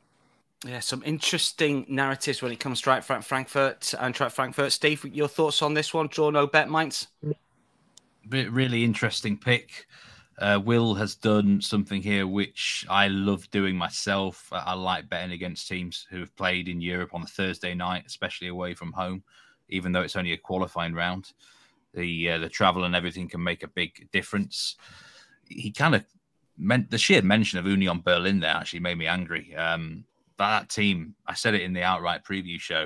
Yeah, 0.65 0.80
some 0.80 1.04
interesting 1.06 1.86
narratives 1.88 2.41
when 2.41 2.52
it 2.52 2.60
comes 2.60 2.82
to 2.82 3.02
Frank 3.02 3.24
Frankfurt 3.24 3.93
and 4.00 4.13
Track 4.13 4.32
Frankfurt. 4.32 4.72
Steve, 4.72 5.06
your 5.06 5.28
thoughts 5.28 5.62
on 5.62 5.74
this 5.74 5.93
one? 5.93 6.08
Draw 6.08 6.32
no 6.32 6.48
bet, 6.48 6.70
Mainz? 6.70 7.08
Really 8.28 8.84
interesting 8.84 9.38
pick. 9.38 9.86
Uh, 10.39 10.60
Will 10.63 10.93
has 10.96 11.15
done 11.15 11.62
something 11.62 12.02
here 12.02 12.28
which 12.28 12.86
I 12.89 13.08
love 13.08 13.50
doing 13.50 13.76
myself. 13.76 14.50
I 14.52 14.74
like 14.74 15.10
betting 15.10 15.32
against 15.32 15.67
teams 15.67 16.06
who 16.10 16.20
have 16.20 16.36
played 16.36 16.67
in 16.67 16.82
Europe 16.82 17.13
on 17.13 17.24
a 17.24 17.28
Thursday 17.28 17.74
night, 17.74 18.04
especially 18.06 18.48
away 18.48 18.74
from 18.74 18.91
home, 18.91 19.24
even 19.70 19.91
though 19.91 20.02
it's 20.02 20.15
only 20.15 20.34
a 20.34 20.38
qualifying 20.38 20.93
round. 20.93 21.34
The 21.93 22.32
uh, 22.32 22.38
the 22.39 22.50
travel 22.50 22.84
and 22.84 22.96
everything 22.96 23.28
can 23.28 23.41
make 23.41 23.63
a 23.63 23.67
big 23.67 24.10
difference 24.12 24.76
he 25.49 25.71
kind 25.71 25.95
of 25.95 26.05
meant 26.57 26.89
the 26.89 26.97
sheer 26.97 27.21
mention 27.21 27.60
of 27.60 27.65
Union 27.65 28.01
Berlin 28.03 28.39
there 28.39 28.55
actually 28.55 28.79
made 28.79 28.97
me 28.97 29.07
angry. 29.07 29.55
Um, 29.55 30.05
that 30.38 30.69
team, 30.69 31.15
I 31.25 31.33
said 31.33 31.53
it 31.53 31.62
in 31.62 31.73
the 31.73 31.83
outright 31.83 32.23
preview 32.23 32.60
show. 32.60 32.86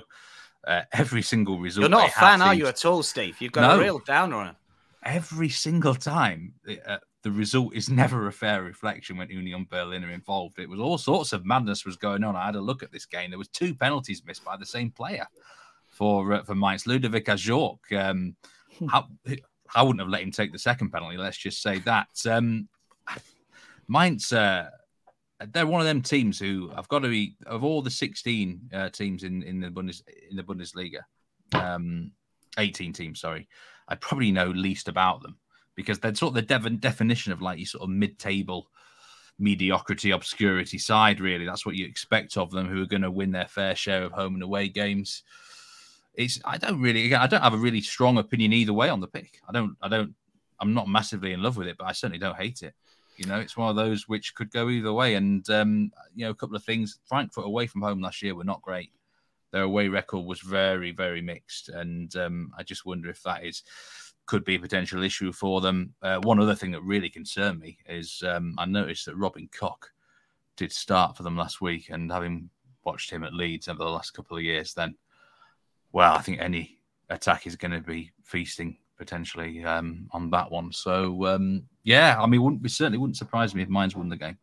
Uh, 0.65 0.81
every 0.93 1.21
single 1.21 1.59
result. 1.59 1.81
You're 1.81 1.89
not 1.89 2.09
a 2.09 2.11
fan, 2.11 2.41
are 2.41 2.53
you, 2.53 2.67
at 2.67 2.85
all, 2.85 3.01
Steve? 3.01 3.37
You've 3.39 3.51
got 3.51 3.61
no, 3.61 3.79
a 3.79 3.83
real 3.83 3.99
downer 3.99 4.35
on. 4.35 4.55
Every 5.03 5.49
single 5.49 5.95
time, 5.95 6.53
uh, 6.85 6.97
the 7.23 7.31
result 7.31 7.73
is 7.73 7.89
never 7.89 8.27
a 8.27 8.31
fair 8.31 8.61
reflection 8.61 9.17
when 9.17 9.29
Union 9.29 9.65
Berlin 9.69 10.03
are 10.03 10.11
involved. 10.11 10.59
It 10.59 10.69
was 10.69 10.79
all 10.79 10.99
sorts 10.99 11.33
of 11.33 11.45
madness 11.45 11.83
was 11.83 11.97
going 11.97 12.23
on. 12.23 12.35
I 12.35 12.45
had 12.45 12.55
a 12.55 12.61
look 12.61 12.83
at 12.83 12.91
this 12.91 13.05
game. 13.05 13.31
There 13.31 13.39
was 13.39 13.47
two 13.47 13.73
penalties 13.73 14.23
missed 14.25 14.45
by 14.45 14.55
the 14.55 14.65
same 14.65 14.91
player 14.91 15.27
for 15.89 16.33
uh, 16.33 16.43
for 16.43 16.55
Mainz. 16.55 16.85
Ludovic 16.85 17.25
Ajorque. 17.25 17.91
Um, 17.97 18.35
hmm. 18.77 18.87
how, 18.87 19.07
I 19.75 19.83
wouldn't 19.83 20.01
have 20.01 20.09
let 20.09 20.21
him 20.21 20.31
take 20.31 20.51
the 20.51 20.59
second 20.59 20.91
penalty. 20.91 21.17
Let's 21.17 21.37
just 21.37 21.61
say 21.61 21.79
that. 21.79 22.07
Um, 22.29 22.67
Mainz, 23.87 24.31
uh, 24.31 24.69
they're 25.49 25.67
one 25.67 25.81
of 25.81 25.87
them 25.87 26.01
teams 26.01 26.39
who 26.39 26.71
I've 26.75 26.87
got 26.87 26.99
to 26.99 27.09
be 27.09 27.35
of 27.45 27.63
all 27.63 27.81
the 27.81 27.89
16 27.89 28.69
uh, 28.73 28.89
teams 28.89 29.23
in 29.23 29.43
in 29.43 29.59
the 29.59 29.69
Bundes 29.69 30.03
in 30.29 30.35
the 30.35 30.43
Bundesliga, 30.43 31.01
um, 31.53 32.11
18 32.57 32.93
teams. 32.93 33.21
Sorry, 33.21 33.47
I 33.87 33.95
probably 33.95 34.31
know 34.31 34.47
least 34.47 34.87
about 34.87 35.21
them 35.21 35.37
because 35.75 35.99
they're 35.99 36.13
sort 36.13 36.35
of 36.37 36.47
the 36.47 36.59
de- 36.59 36.77
definition 36.77 37.31
of 37.31 37.41
like 37.41 37.57
your 37.57 37.65
sort 37.65 37.83
of 37.83 37.89
mid-table 37.89 38.69
mediocrity, 39.39 40.11
obscurity 40.11 40.77
side. 40.77 41.19
Really, 41.19 41.45
that's 41.45 41.65
what 41.65 41.75
you 41.75 41.85
expect 41.85 42.37
of 42.37 42.51
them, 42.51 42.67
who 42.67 42.81
are 42.81 42.87
going 42.87 43.01
to 43.01 43.11
win 43.11 43.31
their 43.31 43.47
fair 43.47 43.75
share 43.75 44.03
of 44.03 44.11
home 44.11 44.35
and 44.35 44.43
away 44.43 44.67
games 44.67 45.23
it's 46.13 46.39
I 46.45 46.57
don't 46.57 46.81
really 46.81 47.13
I 47.13 47.27
don't 47.27 47.41
have 47.41 47.53
a 47.53 47.57
really 47.57 47.81
strong 47.81 48.17
opinion 48.17 48.53
either 48.53 48.73
way 48.73 48.89
on 48.89 48.99
the 48.99 49.07
pick. 49.07 49.39
I 49.47 49.51
don't 49.51 49.75
I 49.81 49.87
don't 49.87 50.15
I'm 50.59 50.73
not 50.73 50.87
massively 50.87 51.33
in 51.33 51.41
love 51.41 51.57
with 51.57 51.67
it, 51.67 51.77
but 51.77 51.85
I 51.85 51.91
certainly 51.91 52.19
don't 52.19 52.37
hate 52.37 52.61
it. 52.61 52.73
You 53.17 53.25
know, 53.25 53.39
it's 53.39 53.57
one 53.57 53.69
of 53.69 53.75
those 53.75 54.07
which 54.07 54.35
could 54.35 54.51
go 54.51 54.69
either 54.69 54.93
way. 54.93 55.15
And 55.15 55.47
um, 55.49 55.91
you 56.15 56.25
know, 56.25 56.31
a 56.31 56.35
couple 56.35 56.55
of 56.55 56.63
things. 56.63 56.99
Frankfurt 57.05 57.45
away 57.45 57.67
from 57.67 57.81
home 57.81 58.01
last 58.01 58.21
year 58.21 58.35
were 58.35 58.43
not 58.43 58.61
great. 58.61 58.91
Their 59.51 59.63
away 59.63 59.89
record 59.89 60.25
was 60.25 60.39
very, 60.39 60.91
very 60.91 61.21
mixed, 61.21 61.67
and 61.69 62.15
um, 62.15 62.51
I 62.57 62.63
just 62.63 62.85
wonder 62.85 63.09
if 63.09 63.21
that 63.23 63.43
is 63.43 63.63
could 64.25 64.45
be 64.45 64.55
a 64.55 64.59
potential 64.59 65.03
issue 65.03 65.33
for 65.33 65.59
them. 65.59 65.93
Uh, 66.01 66.19
one 66.19 66.39
other 66.39 66.55
thing 66.55 66.71
that 66.71 66.81
really 66.83 67.09
concerned 67.09 67.59
me 67.59 67.77
is 67.87 68.23
um, 68.25 68.55
I 68.57 68.65
noticed 68.65 69.05
that 69.07 69.17
Robin 69.17 69.49
Koch 69.51 69.91
did 70.55 70.71
start 70.71 71.17
for 71.17 71.23
them 71.23 71.35
last 71.35 71.59
week, 71.59 71.89
and 71.89 72.11
having 72.11 72.49
watched 72.85 73.11
him 73.11 73.23
at 73.23 73.33
Leeds 73.33 73.67
over 73.67 73.79
the 73.79 73.89
last 73.89 74.11
couple 74.11 74.37
of 74.37 74.43
years, 74.43 74.73
then 74.73 74.95
well, 75.91 76.13
I 76.13 76.21
think 76.21 76.39
any 76.39 76.79
attack 77.09 77.47
is 77.47 77.55
going 77.55 77.71
to 77.71 77.81
be 77.81 78.11
feasting 78.23 78.77
potentially 78.97 79.63
um, 79.63 80.07
on 80.11 80.29
that 80.29 80.49
one. 80.51 80.71
So 80.71 81.25
um, 81.25 81.63
yeah, 81.83 82.17
I 82.19 82.25
mean, 82.27 82.43
wouldn't 82.43 82.69
certainly 82.71 82.97
wouldn't 82.97 83.17
surprise 83.17 83.55
me 83.55 83.63
if 83.63 83.69
Mainz 83.69 83.95
won 83.95 84.09
the 84.09 84.17
game. 84.17 84.37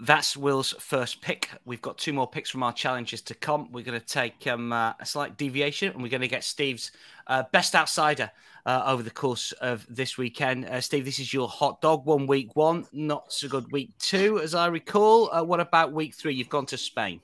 That's 0.00 0.36
Will's 0.36 0.74
first 0.80 1.20
pick. 1.20 1.50
We've 1.64 1.80
got 1.80 1.98
two 1.98 2.12
more 2.12 2.28
picks 2.28 2.50
from 2.50 2.64
our 2.64 2.72
challenges 2.72 3.22
to 3.22 3.34
come. 3.34 3.70
We're 3.70 3.84
going 3.84 3.98
to 3.98 4.04
take 4.04 4.44
um, 4.48 4.72
uh, 4.72 4.92
a 4.98 5.06
slight 5.06 5.36
deviation 5.36 5.92
and 5.92 6.02
we're 6.02 6.08
going 6.08 6.20
to 6.20 6.28
get 6.28 6.42
Steve's 6.42 6.90
uh, 7.28 7.44
best 7.52 7.76
outsider 7.76 8.30
uh, 8.66 8.82
over 8.86 9.04
the 9.04 9.10
course 9.10 9.52
of 9.52 9.86
this 9.88 10.18
weekend. 10.18 10.66
Uh, 10.66 10.80
Steve, 10.80 11.04
this 11.04 11.20
is 11.20 11.32
your 11.32 11.48
hot 11.48 11.80
dog 11.80 12.06
one 12.06 12.26
week 12.26 12.56
one, 12.56 12.86
not 12.92 13.32
so 13.32 13.48
good 13.48 13.70
week 13.70 13.90
two, 13.98 14.40
as 14.40 14.54
I 14.54 14.66
recall. 14.66 15.32
Uh, 15.32 15.44
what 15.44 15.60
about 15.60 15.92
week 15.92 16.14
three? 16.14 16.34
You've 16.34 16.48
gone 16.48 16.66
to 16.66 16.76
Spain. 16.76 17.20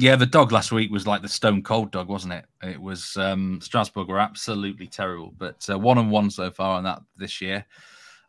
Yeah, 0.00 0.16
the 0.16 0.24
dog 0.24 0.50
last 0.50 0.72
week 0.72 0.90
was 0.90 1.06
like 1.06 1.20
the 1.20 1.28
stone 1.28 1.62
cold 1.62 1.90
dog, 1.90 2.08
wasn't 2.08 2.32
it? 2.32 2.46
It 2.62 2.80
was 2.80 3.18
um, 3.18 3.60
Strasbourg 3.60 4.08
were 4.08 4.18
absolutely 4.18 4.86
terrible, 4.86 5.34
but 5.36 5.62
uh, 5.68 5.78
one 5.78 5.98
and 5.98 6.10
one 6.10 6.30
so 6.30 6.50
far 6.50 6.78
on 6.78 6.84
that 6.84 7.02
this 7.18 7.42
year. 7.42 7.66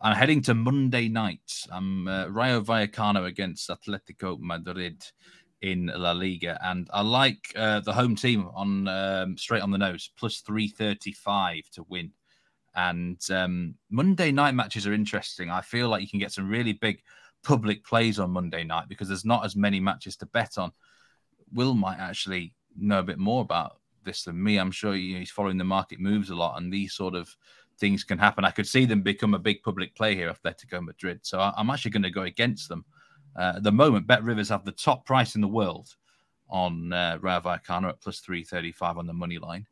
I'm 0.02 0.14
heading 0.14 0.42
to 0.42 0.54
Monday 0.54 1.08
night. 1.08 1.66
I'm 1.72 2.10
uh, 2.10 2.28
Rayo 2.28 2.60
Vallecano 2.60 3.26
against 3.26 3.70
Atletico 3.70 4.38
Madrid 4.38 5.02
in 5.62 5.90
La 5.96 6.12
Liga, 6.12 6.60
and 6.62 6.90
I 6.92 7.04
like 7.04 7.54
uh, 7.56 7.80
the 7.80 7.94
home 7.94 8.18
team 8.18 8.50
on 8.54 8.90
um, 8.90 9.38
straight 9.38 9.62
on 9.62 9.72
the 9.72 9.78
nose 9.78 10.12
plus 10.20 10.42
three 10.42 10.68
thirty 10.68 11.14
five 11.14 11.62
to 11.76 11.86
win. 11.88 12.12
And 12.76 13.18
um, 13.32 13.76
Monday 13.90 14.34
night 14.34 14.56
matches 14.56 14.86
are 14.88 14.94
interesting. 14.94 15.50
I 15.50 15.62
feel 15.62 15.88
like 15.88 16.02
you 16.02 16.10
can 16.10 16.20
get 16.20 16.34
some 16.34 16.50
really 16.50 16.74
big 16.74 17.02
public 17.46 17.86
plays 17.86 18.20
on 18.20 18.32
Monday 18.32 18.66
night 18.66 18.90
because 18.90 19.08
there's 19.08 19.24
not 19.24 19.46
as 19.46 19.56
many 19.56 19.80
matches 19.80 20.18
to 20.18 20.26
bet 20.26 20.58
on. 20.58 20.74
Will 21.54 21.74
might 21.74 22.00
actually 22.00 22.54
know 22.78 23.00
a 23.00 23.04
bit 23.04 23.20
more 23.20 23.42
about 23.42 23.78
this 24.04 24.24
than 24.24 24.42
me. 24.42 24.58
I'm 24.58 24.72
sure 24.72 24.94
he's 24.94 25.32
following 25.32 25.58
the 25.58 25.64
market 25.64 26.00
moves 26.00 26.30
a 26.30 26.36
lot, 26.36 26.60
and 26.60 26.72
these 26.72 26.94
sort 26.94 27.16
of 27.16 27.36
things 27.80 28.04
can 28.04 28.18
happen. 28.18 28.46
I 28.46 28.52
could 28.52 28.68
see 28.68 28.86
them 28.86 29.02
become 29.02 29.34
a 29.34 29.40
big 29.40 29.62
public 29.64 29.96
play 29.96 30.16
here, 30.16 30.34
Atletico 30.34 30.84
Madrid. 30.84 31.20
So 31.24 31.40
I'm 31.40 31.70
actually 31.70 31.92
going 31.92 32.04
to 32.04 32.10
go 32.12 32.24
against 32.24 32.70
them. 32.70 32.86
Uh, 33.36 33.54
at 33.56 33.64
the 33.64 33.72
moment, 33.72 34.08
Bet 34.08 34.24
Rivers 34.24 34.50
have 34.50 34.66
the 34.66 34.72
top 34.72 35.06
price 35.06 35.36
in 35.36 35.42
the 35.42 35.48
world 35.48 35.96
on 36.50 36.92
uh, 36.92 37.18
Vallecano 37.22 37.90
at 37.90 38.02
plus 38.02 38.20
335 38.20 38.98
on 38.98 39.08
the 39.08 39.14
money 39.14 39.40
line. 39.40 39.66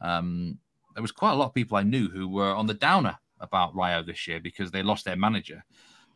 Um, 0.00 0.58
there 0.94 1.02
was 1.02 1.12
quite 1.12 1.32
a 1.32 1.36
lot 1.36 1.46
of 1.46 1.54
people 1.54 1.76
I 1.76 1.82
knew 1.82 2.08
who 2.08 2.28
were 2.28 2.54
on 2.54 2.66
the 2.66 2.74
downer 2.74 3.18
about 3.40 3.74
Rayo 3.74 4.02
this 4.02 4.26
year 4.26 4.40
because 4.40 4.70
they 4.70 4.82
lost 4.82 5.04
their 5.04 5.16
manager 5.16 5.64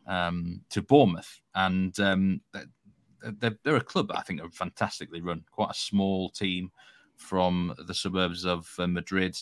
um, 0.07 0.61
to 0.69 0.81
Bournemouth. 0.81 1.39
And 1.55 1.97
um, 1.99 2.41
they're, 3.21 3.57
they're, 3.63 3.75
a 3.75 3.81
club 3.81 4.11
I 4.13 4.21
think 4.21 4.41
are 4.41 4.49
fantastically 4.49 5.21
run, 5.21 5.43
quite 5.51 5.71
a 5.71 5.75
small 5.75 6.29
team 6.29 6.71
from 7.17 7.73
the 7.87 7.93
suburbs 7.93 8.45
of 8.45 8.73
uh, 8.79 8.87
Madrid 8.87 9.37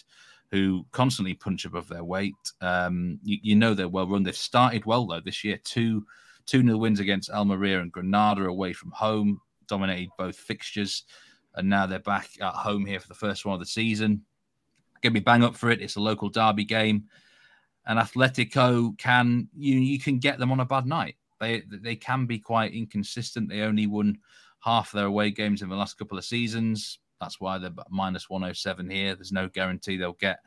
who 0.52 0.86
constantly 0.92 1.34
punch 1.34 1.66
above 1.66 1.88
their 1.88 2.04
weight. 2.04 2.36
Um, 2.62 3.20
you, 3.24 3.38
you, 3.42 3.56
know 3.56 3.74
they're 3.74 3.90
well 3.90 4.08
run. 4.08 4.24
They've 4.24 4.36
started 4.36 4.86
well 4.86 5.06
though 5.06 5.20
this 5.20 5.44
year. 5.44 5.60
Two 5.64 6.06
two 6.46 6.64
nil 6.64 6.80
wins 6.80 7.00
against 7.00 7.30
Almeria 7.30 7.82
and 7.82 7.92
Granada 7.92 8.46
away 8.46 8.74
from 8.74 8.92
home, 8.92 9.42
dominated 9.68 10.10
both 10.18 10.38
fixtures, 10.38 11.04
and 11.56 11.70
now 11.70 11.86
they're 11.86 12.00
back 12.00 12.30
at 12.42 12.54
home 12.54 12.86
here 12.86 13.00
for 13.00 13.10
the 13.10 13.14
first 13.14 13.46
one 13.46 13.54
of 13.54 13.60
the 13.60 13.66
season. 13.66 14.24
Get 15.02 15.14
me 15.14 15.20
bang 15.20 15.44
up 15.44 15.56
for 15.56 15.70
it. 15.70 15.82
It's 15.82 15.98
a 15.98 16.02
local 16.02 16.30
derby 16.30 16.66
game, 16.66 17.06
and 17.86 18.00
Atletico 18.00 18.98
can 18.98 19.50
you 19.56 19.78
you 19.80 20.00
can 20.00 20.20
get 20.20 20.40
them 20.40 20.52
on 20.52 20.62
a 20.62 20.66
bad 20.66 20.86
night. 20.86 21.16
They 21.40 21.64
they 21.68 21.96
can 21.96 22.26
be 22.26 22.40
quite 22.40 22.74
inconsistent. 22.74 23.50
They 23.50 23.62
only 23.62 23.88
won 23.88 24.18
half 24.60 24.92
their 24.92 25.06
away 25.06 25.32
games 25.32 25.62
in 25.62 25.70
the 25.70 25.76
last 25.76 25.98
couple 25.98 26.18
of 26.18 26.26
seasons. 26.26 27.00
That's 27.20 27.40
why 27.40 27.58
they're 27.58 27.72
minus 27.90 28.30
107 28.30 28.90
here. 28.90 29.16
There's 29.16 29.32
no 29.32 29.48
guarantee 29.48 29.98
they'll 29.98 30.14
get 30.14 30.40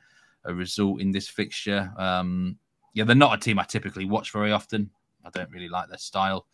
a 0.44 0.54
result 0.54 1.00
in 1.00 1.10
this 1.10 1.28
fixture. 1.28 1.92
Um, 1.96 2.58
yeah, 2.94 3.04
they're 3.04 3.16
not 3.16 3.34
a 3.34 3.40
team 3.40 3.58
I 3.58 3.64
typically 3.64 4.04
watch 4.04 4.32
very 4.32 4.52
often. 4.52 4.90
I 5.24 5.30
don't 5.30 5.50
really 5.50 5.68
like 5.68 5.88
their 5.88 5.98
style. 5.98 6.46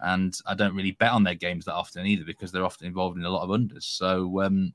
And 0.00 0.36
I 0.46 0.54
don't 0.54 0.76
really 0.76 0.92
bet 0.92 1.10
on 1.10 1.24
their 1.24 1.34
games 1.34 1.64
that 1.64 1.74
often 1.74 2.06
either 2.06 2.24
because 2.24 2.52
they're 2.52 2.64
often 2.64 2.86
involved 2.86 3.18
in 3.18 3.24
a 3.24 3.30
lot 3.30 3.42
of 3.42 3.50
unders. 3.50 3.82
So, 3.82 4.42
um, 4.42 4.72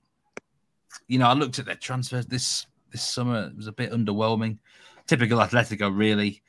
you 1.07 1.17
know, 1.17 1.27
I 1.27 1.33
looked 1.33 1.59
at 1.59 1.65
their 1.65 1.75
transfers 1.75 2.25
this 2.25 2.67
this 2.91 3.03
summer. 3.03 3.47
It 3.47 3.55
was 3.55 3.67
a 3.67 3.71
bit 3.71 3.91
underwhelming. 3.91 4.59
Typical 5.07 5.39
Atletico, 5.39 5.95
really. 5.95 6.41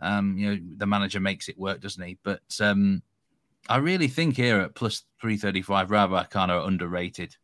Um, 0.00 0.36
you 0.36 0.50
know, 0.54 0.60
the 0.76 0.86
manager 0.86 1.20
makes 1.20 1.48
it 1.48 1.58
work, 1.58 1.80
doesn't 1.80 2.02
he? 2.02 2.18
But 2.22 2.42
um, 2.60 3.02
I 3.68 3.76
really 3.78 4.08
think 4.08 4.36
here 4.36 4.60
at 4.60 4.74
plus 4.74 5.04
335, 5.20 5.90
Rayo 5.90 6.08
Vallecano 6.08 6.62
are 6.62 6.68
underrated. 6.68 7.36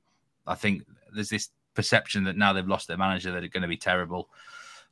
I 0.46 0.54
think 0.54 0.82
there's 1.14 1.30
this 1.30 1.48
perception 1.74 2.24
that 2.24 2.36
now 2.36 2.52
they've 2.52 2.66
lost 2.66 2.88
their 2.88 2.98
manager, 2.98 3.32
that 3.32 3.44
are 3.44 3.48
going 3.48 3.62
to 3.62 3.68
be 3.68 3.76
terrible. 3.76 4.28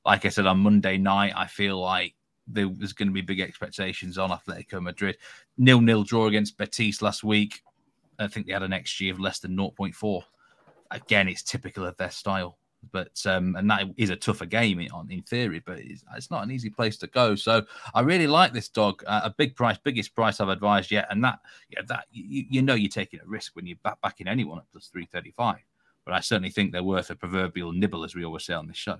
Like 0.04 0.24
I 0.24 0.30
said 0.30 0.46
on 0.46 0.60
Monday 0.60 0.96
night, 0.96 1.34
I 1.36 1.46
feel 1.46 1.78
like 1.78 2.14
there's 2.46 2.92
going 2.92 3.08
to 3.08 3.14
be 3.14 3.20
big 3.20 3.40
expectations 3.40 4.18
on 4.18 4.30
Atletico 4.30 4.82
Madrid. 4.82 5.18
Nil 5.58 5.80
nil 5.80 6.02
draw 6.02 6.26
against 6.26 6.56
Betis 6.56 7.02
last 7.02 7.22
week. 7.22 7.62
I 8.18 8.26
think 8.26 8.46
they 8.46 8.52
had 8.52 8.62
an 8.62 8.72
XG 8.72 9.10
of 9.10 9.20
less 9.20 9.38
than 9.38 9.56
0.4. 9.56 10.22
Again, 10.90 11.28
it's 11.28 11.42
typical 11.42 11.84
of 11.86 11.96
their 11.96 12.10
style 12.10 12.58
but 12.92 13.24
um, 13.26 13.56
and 13.56 13.70
that 13.70 13.84
is 13.96 14.10
a 14.10 14.16
tougher 14.16 14.46
game 14.46 14.80
in, 14.80 14.88
in 15.10 15.22
theory, 15.22 15.62
but 15.64 15.78
it's, 15.78 16.04
it's, 16.16 16.30
not 16.30 16.42
an 16.42 16.50
easy 16.50 16.70
place 16.70 16.96
to 16.98 17.06
go. 17.08 17.34
So 17.34 17.64
I 17.94 18.00
really 18.00 18.26
like 18.26 18.52
this 18.52 18.68
dog. 18.68 19.02
Uh, 19.06 19.20
a 19.24 19.30
big 19.30 19.54
price, 19.54 19.78
biggest 19.82 20.14
price 20.14 20.40
I've 20.40 20.48
advised 20.48 20.90
yet, 20.90 21.06
and 21.10 21.22
that 21.24 21.40
yeah, 21.68 21.82
that 21.88 22.06
you, 22.10 22.44
you 22.48 22.62
know 22.62 22.74
you're 22.74 22.90
taking 22.90 23.20
a 23.20 23.26
risk 23.26 23.54
when 23.56 23.66
you're 23.66 23.78
back 23.82 24.20
in 24.20 24.28
anyone 24.28 24.58
at 24.58 24.64
plus 24.72 24.88
three 24.88 25.06
thirty 25.06 25.32
five. 25.32 25.58
But 26.04 26.14
I 26.14 26.20
certainly 26.20 26.50
think 26.50 26.72
they're 26.72 26.82
worth 26.82 27.10
a 27.10 27.16
proverbial 27.16 27.72
nibble, 27.72 28.04
as 28.04 28.14
we 28.14 28.24
always 28.24 28.44
say 28.44 28.54
on 28.54 28.66
this 28.66 28.76
show. 28.76 28.98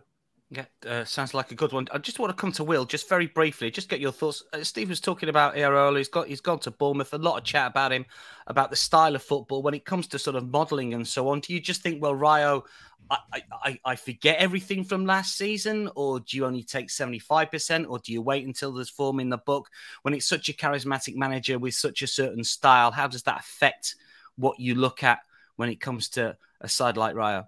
Yeah, 0.53 0.65
uh, 0.85 1.05
sounds 1.05 1.33
like 1.33 1.53
a 1.53 1.55
good 1.55 1.73
one. 1.73 1.87
I 1.93 1.99
just 1.99 2.19
want 2.19 2.31
to 2.31 2.41
come 2.41 2.51
to 2.53 2.65
Will, 2.65 2.85
just 2.85 3.09
very 3.09 3.29
briefly, 3.29 3.71
just 3.71 3.89
get 3.89 4.01
your 4.01 4.11
thoughts. 4.11 4.43
Uh, 4.53 4.65
Steve 4.65 4.89
was 4.89 4.99
talking 5.01 5.29
about 5.29 5.57
earlier. 5.57 5.97
He's 5.97 6.09
got 6.09 6.27
he's 6.27 6.41
gone 6.41 6.59
to 6.61 6.73
Bournemouth. 6.73 7.15
A 7.15 7.19
lot 7.19 7.39
of 7.39 7.45
chat 7.45 7.71
about 7.71 7.93
him, 7.93 8.05
about 8.49 8.71
the 8.71 8.75
style 8.77 9.15
of 9.15 9.23
football. 9.23 9.63
When 9.63 9.75
it 9.75 9.85
comes 9.85 10.09
to 10.09 10.19
sort 10.19 10.35
of 10.35 10.51
modelling 10.51 10.93
and 10.93 11.07
so 11.07 11.29
on, 11.29 11.39
do 11.39 11.53
you 11.55 11.61
just 11.61 11.83
think, 11.83 12.03
well, 12.03 12.17
Rayo, 12.17 12.65
I, 13.09 13.43
I 13.63 13.79
I 13.85 13.95
forget 13.95 14.39
everything 14.39 14.83
from 14.83 15.07
last 15.07 15.39
season, 15.39 15.89
or 15.95 16.19
do 16.19 16.37
you 16.37 16.45
only 16.45 16.65
take 16.65 16.91
seventy 16.91 17.21
five 17.21 17.53
percent, 17.53 17.87
or 17.89 18.01
do 18.01 18.13
you 18.13 18.21
wait 18.21 18.45
until 18.45 18.73
there's 18.73 18.91
form 18.91 19.21
in 19.21 19.29
the 19.29 19.39
book? 19.39 19.71
When 20.03 20.15
it's 20.15 20.27
such 20.27 20.49
a 20.49 20.53
charismatic 20.53 21.15
manager 21.15 21.61
with 21.61 21.75
such 21.75 22.03
a 22.03 22.09
certain 22.09 22.43
style, 22.43 22.91
how 22.91 23.07
does 23.07 23.23
that 23.23 23.39
affect 23.39 23.95
what 24.35 24.59
you 24.59 24.75
look 24.75 25.05
at 25.05 25.21
when 25.55 25.69
it 25.71 25.79
comes 25.79 26.09
to 26.11 26.37
a 26.61 26.69
side 26.69 26.97
like 26.97 27.15
Rayo? 27.15 27.47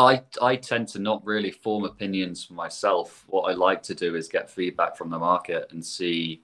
I 0.00 0.22
I 0.40 0.56
tend 0.56 0.88
to 0.88 0.98
not 0.98 1.24
really 1.24 1.50
form 1.50 1.84
opinions 1.84 2.44
for 2.44 2.54
myself. 2.54 3.24
What 3.28 3.50
I 3.50 3.54
like 3.54 3.82
to 3.84 3.94
do 3.94 4.16
is 4.16 4.28
get 4.28 4.50
feedback 4.50 4.96
from 4.96 5.10
the 5.10 5.18
market 5.18 5.68
and 5.70 5.84
see 5.84 6.42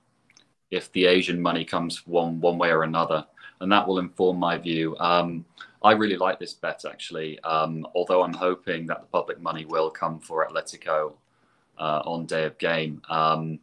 if 0.70 0.92
the 0.92 1.06
Asian 1.06 1.40
money 1.40 1.64
comes 1.64 2.06
one 2.06 2.40
one 2.40 2.58
way 2.58 2.70
or 2.70 2.82
another, 2.82 3.26
and 3.60 3.70
that 3.72 3.86
will 3.86 3.98
inform 3.98 4.38
my 4.38 4.58
view. 4.58 4.96
Um, 4.98 5.44
I 5.82 5.92
really 5.92 6.16
like 6.16 6.38
this 6.38 6.54
bet 6.54 6.84
actually, 6.84 7.38
um, 7.40 7.86
although 7.94 8.22
I'm 8.22 8.34
hoping 8.34 8.86
that 8.86 9.00
the 9.00 9.06
public 9.06 9.40
money 9.40 9.64
will 9.64 9.90
come 9.90 10.18
for 10.18 10.46
Atletico 10.46 11.14
uh, 11.78 12.02
on 12.04 12.26
day 12.26 12.44
of 12.44 12.58
game. 12.58 13.00
Um, 13.08 13.60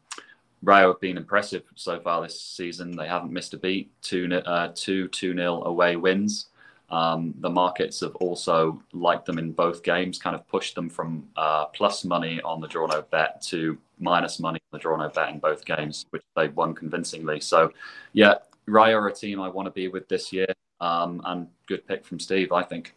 Rayo 0.62 0.94
have 0.94 1.02
been 1.02 1.18
impressive 1.18 1.64
so 1.76 2.00
far 2.00 2.22
this 2.22 2.40
season. 2.40 2.96
They 2.96 3.08
haven't 3.08 3.34
missed 3.34 3.54
a 3.54 3.58
beat. 3.58 3.92
Two, 4.02 4.34
uh, 4.46 4.72
two, 4.74 5.10
two 5.10 5.34
nil 5.34 5.66
away 5.66 5.98
wins. 5.98 6.48
Um, 6.94 7.34
the 7.40 7.50
markets 7.50 8.02
have 8.02 8.16
also 8.18 8.80
liked 8.94 9.26
them 9.26 9.40
in 9.40 9.52
both 9.52 9.82
games, 9.82 10.20
kind 10.20 10.36
of 10.36 10.48
pushed 10.48 10.76
them 10.76 10.90
from 10.90 11.28
uh, 11.36 11.66
plus 11.66 12.06
money 12.06 12.40
on 12.44 12.62
the 12.62 12.68
draw 12.68 12.86
no 12.86 13.02
bet 13.02 13.42
to 13.44 13.80
minus 14.00 14.40
money 14.40 14.60
on 14.72 14.78
the 14.78 14.80
draw 14.80 14.96
no 14.98 15.10
bet 15.10 15.30
in 15.30 15.40
both 15.40 15.66
games, 15.66 16.06
which 16.12 16.22
they 16.36 16.50
won 16.50 16.76
convincingly. 16.76 17.40
So, 17.40 17.72
yeah, 18.14 18.36
Rayo 18.68 19.00
are 19.00 19.08
a 19.08 19.14
team 19.14 19.42
I 19.42 19.50
want 19.50 19.66
to 19.66 19.72
be 19.72 19.88
with 19.88 20.08
this 20.08 20.32
year, 20.32 20.46
um, 20.82 21.20
and 21.26 21.48
good 21.66 21.88
pick 21.88 22.06
from 22.06 22.20
Steve, 22.20 22.52
I 22.52 22.62
think. 22.62 22.94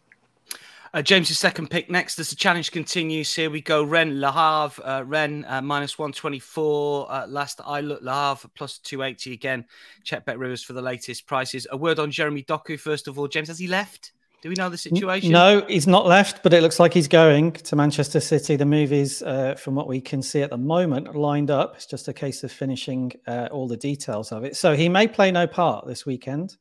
Uh, 0.97 1.01
James's 1.03 1.37
second 1.37 1.69
pick 1.69 1.91
next 1.91 2.17
as 2.17 2.31
the 2.31 2.35
challenge 2.35 2.71
continues. 2.71 3.31
Here 3.31 3.51
we 3.51 3.61
go. 3.61 3.83
Rennes 3.83 4.19
Le 4.19 4.31
Havre. 4.31 4.83
Uh, 4.83 5.03
Rennes 5.03 5.45
uh, 5.47 5.61
minus 5.61 5.99
124. 5.99 7.11
Uh, 7.11 7.27
last 7.27 7.61
I 7.63 7.81
looked, 7.81 8.01
Le 8.01 8.11
Havre 8.11 8.49
plus 8.55 8.79
280 8.79 9.31
again. 9.31 9.65
Check 10.03 10.25
Bet 10.25 10.39
Rivers 10.39 10.63
for 10.63 10.73
the 10.73 10.81
latest 10.81 11.27
prices. 11.27 11.67
A 11.69 11.77
word 11.77 11.99
on 11.99 12.09
Jeremy 12.09 12.41
Doku, 12.41 12.79
first 12.79 13.07
of 13.07 13.19
all. 13.19 13.27
James, 13.27 13.47
has 13.49 13.59
he 13.59 13.67
left? 13.67 14.11
Do 14.41 14.49
we 14.49 14.55
know 14.55 14.69
the 14.69 14.77
situation? 14.79 15.31
No, 15.31 15.63
he's 15.67 15.85
not 15.85 16.07
left, 16.07 16.41
but 16.41 16.51
it 16.51 16.63
looks 16.63 16.79
like 16.79 16.95
he's 16.95 17.07
going 17.07 17.51
to 17.51 17.75
Manchester 17.75 18.19
City. 18.19 18.55
The 18.55 18.65
movies, 18.65 19.21
uh, 19.21 19.53
from 19.53 19.75
what 19.75 19.87
we 19.87 20.01
can 20.01 20.23
see 20.23 20.41
at 20.41 20.49
the 20.49 20.57
moment, 20.57 21.15
lined 21.15 21.51
up. 21.51 21.75
It's 21.75 21.85
just 21.85 22.07
a 22.07 22.13
case 22.13 22.43
of 22.43 22.51
finishing 22.51 23.13
uh, 23.27 23.49
all 23.51 23.67
the 23.67 23.77
details 23.77 24.31
of 24.31 24.43
it. 24.43 24.55
So 24.55 24.75
he 24.75 24.89
may 24.89 25.07
play 25.07 25.29
no 25.29 25.45
part 25.45 25.85
this 25.85 26.07
weekend 26.07 26.57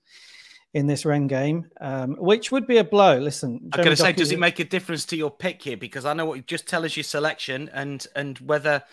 in 0.77 0.87
this 0.87 1.07
Rennes 1.07 1.29
game, 1.29 1.71
um, 1.81 2.17
which 2.17 2.53
would 2.53 2.67
be 2.67 2.77
a 2.77 2.85
blow. 2.85 3.17
Listen, 3.17 3.71
I'm 3.73 3.83
going 3.83 3.97
to 3.97 3.97
say, 3.97 4.13
does 4.13 4.31
it 4.31 4.39
make 4.39 4.59
a 4.59 4.65
difference 4.65 5.07
to 5.07 5.17
your 5.17 5.31
pick 5.31 5.63
here? 5.63 5.79
Because 5.79 6.05
I 6.05 6.13
know 6.13 6.27
what 6.27 6.35
you 6.35 6.43
just 6.43 6.69
tell 6.69 6.85
us 6.85 6.99
your 6.99 7.05
selection 7.05 7.71
and 7.73 8.07
and 8.15 8.39
whether 8.41 8.85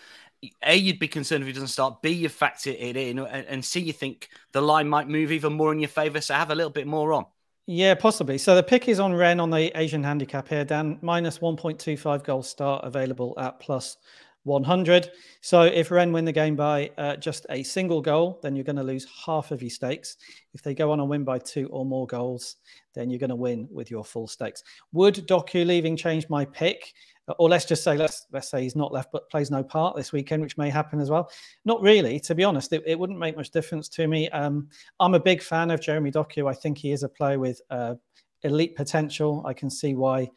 a 0.62 0.74
you'd 0.74 0.98
be 0.98 1.08
concerned 1.08 1.42
if 1.42 1.46
he 1.46 1.52
doesn't 1.52 1.68
start. 1.68 2.00
B 2.00 2.08
you 2.08 2.30
factor 2.30 2.70
it 2.70 2.96
in, 2.96 3.18
and, 3.18 3.46
and 3.46 3.62
C 3.62 3.80
you 3.80 3.92
think 3.92 4.30
the 4.52 4.62
line 4.62 4.88
might 4.88 5.08
move 5.08 5.30
even 5.30 5.52
more 5.52 5.72
in 5.72 5.78
your 5.78 5.90
favour. 5.90 6.22
So 6.22 6.32
have 6.32 6.50
a 6.50 6.54
little 6.54 6.72
bit 6.72 6.86
more 6.86 7.12
on. 7.12 7.26
Yeah, 7.66 7.94
possibly. 7.94 8.38
So 8.38 8.54
the 8.54 8.62
pick 8.62 8.88
is 8.88 8.98
on 8.98 9.12
Rennes 9.12 9.40
on 9.40 9.50
the 9.50 9.70
Asian 9.78 10.02
handicap 10.02 10.48
here, 10.48 10.64
Dan. 10.64 10.98
Minus 11.02 11.38
1.25 11.40 12.24
goal 12.24 12.42
start 12.42 12.82
available 12.84 13.34
at 13.38 13.60
plus 13.60 13.98
100. 14.44 15.10
So 15.40 15.62
if 15.62 15.90
Rennes 15.90 16.12
win 16.12 16.24
the 16.24 16.32
game 16.32 16.54
by 16.54 16.90
uh, 16.96 17.16
just 17.16 17.46
a 17.50 17.62
single 17.62 18.00
goal, 18.00 18.38
then 18.42 18.54
you're 18.54 18.64
going 18.64 18.76
to 18.76 18.82
lose 18.82 19.06
half 19.26 19.50
of 19.50 19.62
your 19.62 19.70
stakes. 19.70 20.16
If 20.52 20.62
they 20.62 20.74
go 20.74 20.92
on 20.92 21.00
and 21.00 21.08
win 21.08 21.24
by 21.24 21.38
two 21.38 21.66
or 21.68 21.84
more 21.84 22.06
goals, 22.06 22.56
then 22.94 23.10
you're 23.10 23.18
going 23.18 23.30
to 23.30 23.36
win 23.36 23.68
with 23.70 23.90
your 23.90 24.04
full 24.04 24.28
stakes. 24.28 24.62
Would 24.92 25.26
Doku 25.26 25.66
leaving 25.66 25.96
change 25.96 26.28
my 26.28 26.44
pick? 26.44 26.92
Or 27.38 27.48
let's 27.48 27.64
just 27.64 27.82
say 27.82 27.96
let's 27.96 28.26
let's 28.32 28.50
say 28.50 28.62
he's 28.62 28.76
not 28.76 28.92
left 28.92 29.10
but 29.10 29.30
plays 29.30 29.50
no 29.50 29.64
part 29.64 29.96
this 29.96 30.12
weekend, 30.12 30.42
which 30.42 30.58
may 30.58 30.68
happen 30.68 31.00
as 31.00 31.08
well. 31.08 31.30
Not 31.64 31.80
really, 31.80 32.20
to 32.20 32.34
be 32.34 32.44
honest. 32.44 32.70
It, 32.74 32.82
it 32.86 32.98
wouldn't 32.98 33.18
make 33.18 33.34
much 33.34 33.50
difference 33.50 33.88
to 33.90 34.06
me. 34.06 34.28
Um, 34.28 34.68
I'm 35.00 35.14
a 35.14 35.20
big 35.20 35.42
fan 35.42 35.70
of 35.70 35.80
Jeremy 35.80 36.10
Doku. 36.10 36.50
I 36.50 36.52
think 36.52 36.76
he 36.76 36.92
is 36.92 37.02
a 37.02 37.08
player 37.08 37.38
with 37.38 37.62
uh, 37.70 37.94
elite 38.42 38.76
potential. 38.76 39.42
I 39.46 39.54
can 39.54 39.70
see 39.70 39.94
why 39.94 40.30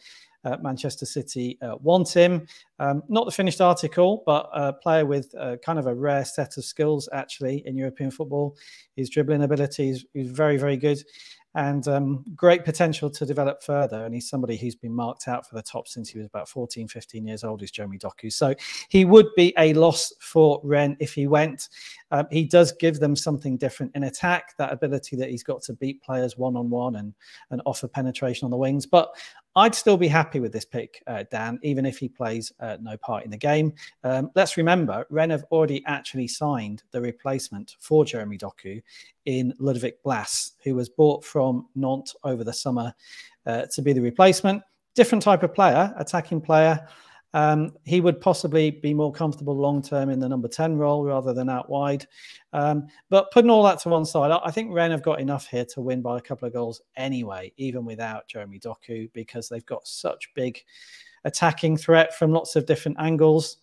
uh, 0.44 0.58
Manchester 0.62 1.06
City 1.06 1.58
uh, 1.62 1.76
want 1.82 2.14
him. 2.14 2.48
Um, 2.80 3.04
not 3.10 3.26
the 3.26 3.32
finished 3.32 3.62
article, 3.62 4.24
but 4.26 4.50
a 4.54 4.74
player 4.74 5.06
with 5.06 5.34
uh, 5.38 5.58
kind 5.58 5.80
of 5.80 5.88
a 5.88 5.96
rare 5.96 6.26
set 6.26 6.58
of 6.58 6.66
skills 6.66 7.10
actually 7.12 7.64
in 7.66 7.76
European 7.76 8.12
football. 8.12 8.56
His 8.96 9.10
dribbling 9.10 9.44
ability 9.44 9.90
is, 9.90 10.06
is 10.14 10.30
very, 10.30 10.58
very 10.58 10.78
good 10.78 11.02
and 11.58 11.88
um, 11.88 12.24
great 12.36 12.64
potential 12.64 13.10
to 13.10 13.26
develop 13.26 13.64
further. 13.64 14.06
And 14.06 14.14
he's 14.14 14.30
somebody 14.30 14.58
who's 14.58 14.76
been 14.76 14.94
marked 14.94 15.28
out 15.28 15.50
for 15.50 15.56
the 15.56 15.64
top 15.64 15.88
since 15.88 16.08
he 16.08 16.20
was 16.20 16.28
about 16.28 16.48
14, 16.48 16.88
15 16.88 17.26
years 17.26 17.44
old, 17.44 17.64
is 17.64 17.72
Jeremy 17.72 17.98
Doku. 17.98 18.32
So 18.32 18.54
he 18.90 19.06
would 19.06 19.26
be 19.36 19.56
a 19.58 19.74
loss 19.74 20.14
for 20.20 20.62
Rennes 20.64 20.98
if 21.00 21.16
he 21.16 21.26
went. 21.26 21.70
Um, 22.12 22.28
he 22.32 22.46
does 22.46 22.74
give 22.74 23.00
them 23.00 23.16
something 23.16 23.58
different 23.58 23.92
in 23.96 24.04
attack, 24.04 24.56
that 24.60 24.72
ability 24.72 25.16
that 25.16 25.32
he's 25.32 25.44
got 25.44 25.64
to 25.64 25.74
beat 25.74 26.04
players 26.04 26.38
one 26.38 26.56
on 26.56 26.70
one 26.70 26.98
and 26.98 27.16
and 27.50 27.60
offer 27.66 27.88
penetration 27.88 28.46
on 28.46 28.52
the 28.52 28.58
wings. 28.58 28.86
But 28.86 29.10
I'd 29.58 29.74
still 29.74 29.98
be 29.98 30.08
happy 30.08 30.40
with 30.40 30.54
this 30.54 30.66
pick, 30.66 31.02
uh, 31.08 31.24
Dan, 31.32 31.58
even 31.64 31.84
if 31.84 31.98
he 31.98 32.08
plays 32.08 32.52
uh, 32.60 32.78
no 32.80 32.96
part 32.98 33.26
in 33.26 33.32
the 33.32 33.38
game. 33.38 33.74
Um, 34.04 34.30
let's 34.36 34.56
remember, 34.56 35.04
Rennes 35.10 35.32
have 35.32 35.46
already 35.50 35.84
actually 35.88 36.28
signed 36.28 36.84
the 36.92 37.02
replacement 37.02 37.76
for 37.80 38.06
Jeremy 38.06 38.38
Doku 38.38 38.84
in 39.26 39.52
Ludovic 39.58 40.04
Blas, 40.04 40.52
who 40.64 40.76
was 40.76 40.90
bought 40.90 41.26
from 41.26 41.66
Nantes 41.74 42.16
over 42.24 42.44
the 42.44 42.54
summer 42.54 42.94
uh, 43.48 43.64
to 43.74 43.82
be 43.82 43.94
the 43.94 44.00
replacement. 44.00 44.62
Different 44.94 45.24
type 45.24 45.42
of 45.42 45.56
player, 45.56 45.92
attacking 45.98 46.40
player. 46.40 46.88
Um, 47.38 47.74
he 47.84 48.02
would 48.02 48.20
possibly 48.20 48.72
be 48.72 48.96
more 48.96 49.12
comfortable 49.12 49.56
long 49.56 49.84
term 49.84 50.10
in 50.10 50.20
the 50.20 50.28
number 50.28 50.48
10 50.48 50.76
role 50.76 51.04
rather 51.04 51.34
than 51.34 51.50
out 51.50 51.70
wide. 51.70 52.04
Um, 52.52 52.88
but 53.12 53.30
putting 53.30 53.52
all 53.52 53.62
that 53.62 53.78
to 53.82 53.90
one 53.90 54.06
side, 54.06 54.32
I 54.44 54.50
think 54.50 54.74
Rennes 54.74 54.94
have 54.94 55.04
got 55.04 55.22
enough 55.22 55.46
here 55.46 55.66
to 55.66 55.82
win 55.82 56.02
by 56.02 56.18
a 56.18 56.22
couple 56.22 56.48
of 56.48 56.54
goals 56.56 56.82
anyway, 56.96 57.54
even 57.58 57.86
without 57.86 58.28
Jeremy 58.28 58.60
Doku, 58.60 59.12
because 59.14 59.50
they've 59.50 59.66
got 59.68 59.88
such 59.88 60.34
big 60.34 60.60
attacking 61.26 61.78
threat 61.78 62.16
from 62.18 62.32
lots 62.32 62.56
of 62.56 62.66
different 62.66 62.98
angles. 63.00 63.58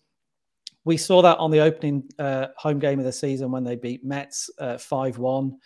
We 0.85 0.97
saw 0.97 1.21
that 1.23 1.39
on 1.39 1.51
the 1.51 1.59
opening 1.59 2.05
uh, 2.21 2.49
home 2.57 2.79
game 2.79 3.01
of 3.01 3.05
the 3.05 3.13
season 3.13 3.51
when 3.51 3.65
they 3.65 3.75
beat 3.75 4.05
Metz 4.05 4.51
uh, 4.61 4.79
5 4.79 5.19
uh, 5.19 5.21
1. 5.21 5.59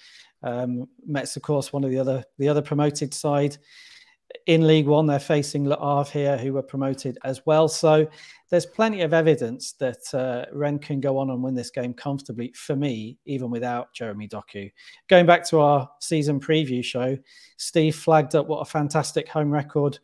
Um, 0.44 0.88
Metz, 1.06 1.36
of 1.36 1.42
course, 1.42 1.74
one 1.74 1.84
of 1.84 1.90
the 1.90 1.98
other 1.98 2.24
the 2.38 2.48
other 2.48 2.62
promoted 2.62 3.12
side 3.12 3.58
in 4.46 4.66
League 4.66 4.86
One, 4.86 5.06
they're 5.06 5.18
facing 5.18 5.68
Le 5.68 5.76
Havre 5.76 6.10
here, 6.10 6.36
who 6.38 6.52
were 6.52 6.62
promoted 6.62 7.18
as 7.24 7.44
well. 7.46 7.68
So 7.68 8.08
there's 8.50 8.66
plenty 8.66 9.02
of 9.02 9.12
evidence 9.12 9.72
that 9.72 10.14
uh, 10.14 10.46
Rennes 10.52 10.80
can 10.82 11.00
go 11.00 11.18
on 11.18 11.30
and 11.30 11.42
win 11.42 11.54
this 11.54 11.70
game 11.70 11.94
comfortably 11.94 12.52
for 12.54 12.76
me, 12.76 13.18
even 13.26 13.50
without 13.50 13.92
Jeremy 13.94 14.28
Doku. 14.28 14.70
Going 15.08 15.26
back 15.26 15.46
to 15.48 15.60
our 15.60 15.88
season 16.00 16.40
preview 16.40 16.84
show, 16.84 17.16
Steve 17.56 17.96
flagged 17.96 18.34
up 18.34 18.48
what 18.48 18.60
a 18.60 18.64
fantastic 18.64 19.28
home 19.28 19.50
record 19.50 19.98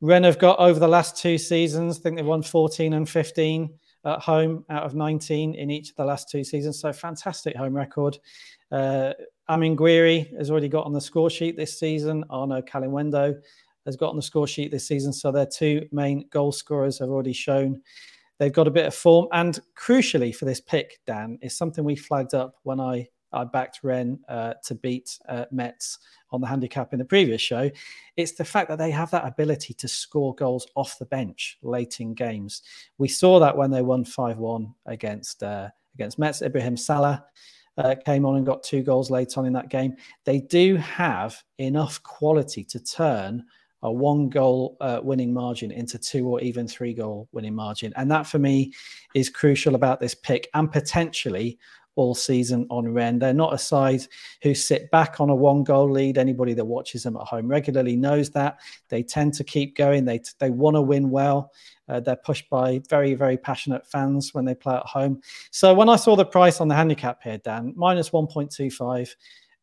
Rennes 0.00 0.24
have 0.24 0.38
got 0.38 0.58
over 0.58 0.80
the 0.80 0.88
last 0.88 1.16
two 1.16 1.36
seasons. 1.36 1.98
I 1.98 2.02
think 2.02 2.16
they 2.16 2.22
won 2.22 2.42
14 2.42 2.94
and 2.94 3.08
15 3.08 3.70
at 4.06 4.20
home 4.20 4.64
out 4.70 4.84
of 4.84 4.94
19 4.94 5.54
in 5.54 5.70
each 5.70 5.90
of 5.90 5.96
the 5.96 6.04
last 6.04 6.30
two 6.30 6.42
seasons. 6.42 6.80
So 6.80 6.92
fantastic 6.92 7.54
home 7.54 7.76
record. 7.76 8.18
Uh, 8.72 9.12
Amine 9.48 9.76
Gouiri 9.76 10.36
has 10.36 10.50
already 10.50 10.68
got 10.68 10.86
on 10.86 10.92
the 10.92 11.00
score 11.00 11.30
sheet 11.30 11.56
this 11.56 11.78
season. 11.78 12.24
Arnaud 12.30 12.62
Kalimuendo 12.62 13.34
has 13.86 13.96
got 13.96 14.10
on 14.10 14.16
the 14.16 14.22
score 14.22 14.46
sheet 14.46 14.70
this 14.70 14.86
season. 14.86 15.12
So 15.12 15.32
their 15.32 15.46
two 15.46 15.88
main 15.92 16.26
goal 16.30 16.52
scorers 16.52 16.98
have 16.98 17.08
already 17.08 17.32
shown 17.32 17.80
they've 18.38 18.52
got 18.52 18.66
a 18.66 18.72
bit 18.72 18.86
of 18.86 18.94
form. 18.94 19.28
And 19.32 19.58
crucially 19.78 20.34
for 20.34 20.44
this 20.44 20.60
pick, 20.60 20.98
Dan, 21.06 21.38
is 21.42 21.56
something 21.56 21.84
we 21.84 21.96
flagged 21.96 22.34
up 22.34 22.54
when 22.62 22.80
I, 22.80 23.08
I 23.32 23.44
backed 23.44 23.80
Rennes 23.82 24.18
uh, 24.28 24.54
to 24.64 24.74
beat 24.74 25.18
uh, 25.28 25.44
Metz 25.50 25.98
on 26.32 26.40
the 26.40 26.46
handicap 26.46 26.92
in 26.92 26.98
the 26.98 27.04
previous 27.04 27.40
show. 27.40 27.70
It's 28.16 28.32
the 28.32 28.44
fact 28.44 28.68
that 28.68 28.78
they 28.78 28.90
have 28.90 29.10
that 29.12 29.26
ability 29.26 29.74
to 29.74 29.88
score 29.88 30.34
goals 30.34 30.66
off 30.74 30.98
the 30.98 31.06
bench 31.06 31.58
late 31.62 32.00
in 32.00 32.14
games. 32.14 32.62
We 32.98 33.08
saw 33.08 33.38
that 33.40 33.56
when 33.56 33.70
they 33.70 33.82
won 33.82 34.04
5 34.04 34.38
1 34.38 34.74
against, 34.86 35.42
uh, 35.42 35.68
against 35.94 36.18
Metz. 36.18 36.42
Ibrahim 36.42 36.76
Salah 36.76 37.24
uh, 37.80 37.94
came 38.04 38.24
on 38.24 38.36
and 38.36 38.46
got 38.46 38.62
two 38.62 38.82
goals 38.82 39.10
late 39.10 39.36
on 39.36 39.46
in 39.46 39.52
that 39.54 39.68
game. 39.68 39.94
They 40.24 40.40
do 40.40 40.76
have 40.76 41.42
enough 41.58 42.02
quality 42.02 42.64
to 42.64 42.80
turn 42.80 43.44
a 43.82 43.90
one 43.90 44.28
goal 44.28 44.76
uh, 44.80 45.00
winning 45.02 45.32
margin 45.32 45.70
into 45.70 45.98
two 45.98 46.28
or 46.28 46.40
even 46.40 46.68
three 46.68 46.92
goal 46.92 47.28
winning 47.32 47.54
margin. 47.54 47.92
And 47.96 48.10
that 48.10 48.26
for 48.26 48.38
me 48.38 48.72
is 49.14 49.30
crucial 49.30 49.74
about 49.74 50.00
this 50.00 50.14
pick 50.14 50.48
and 50.54 50.70
potentially 50.70 51.58
all 51.96 52.14
season 52.14 52.66
on 52.70 52.92
Rennes. 52.92 53.20
They're 53.20 53.34
not 53.34 53.54
a 53.54 53.58
side 53.58 54.02
who 54.42 54.54
sit 54.54 54.90
back 54.90 55.20
on 55.20 55.30
a 55.30 55.34
one 55.34 55.64
goal 55.64 55.90
lead. 55.90 56.18
Anybody 56.18 56.54
that 56.54 56.64
watches 56.64 57.02
them 57.02 57.16
at 57.16 57.26
home 57.26 57.48
regularly 57.48 57.96
knows 57.96 58.30
that. 58.30 58.58
They 58.88 59.02
tend 59.02 59.34
to 59.34 59.44
keep 59.44 59.76
going, 59.76 60.04
they, 60.04 60.20
they 60.38 60.50
want 60.50 60.76
to 60.76 60.82
win 60.82 61.10
well. 61.10 61.52
Uh, 61.88 62.00
they're 62.00 62.16
pushed 62.16 62.48
by 62.48 62.80
very, 62.88 63.14
very 63.14 63.36
passionate 63.36 63.86
fans 63.86 64.32
when 64.32 64.44
they 64.44 64.54
play 64.54 64.76
at 64.76 64.86
home. 64.86 65.20
So 65.50 65.74
when 65.74 65.88
I 65.88 65.96
saw 65.96 66.14
the 66.14 66.24
price 66.24 66.60
on 66.60 66.68
the 66.68 66.74
handicap 66.74 67.22
here, 67.22 67.38
Dan, 67.38 67.72
minus 67.76 68.10
1.25, 68.10 69.14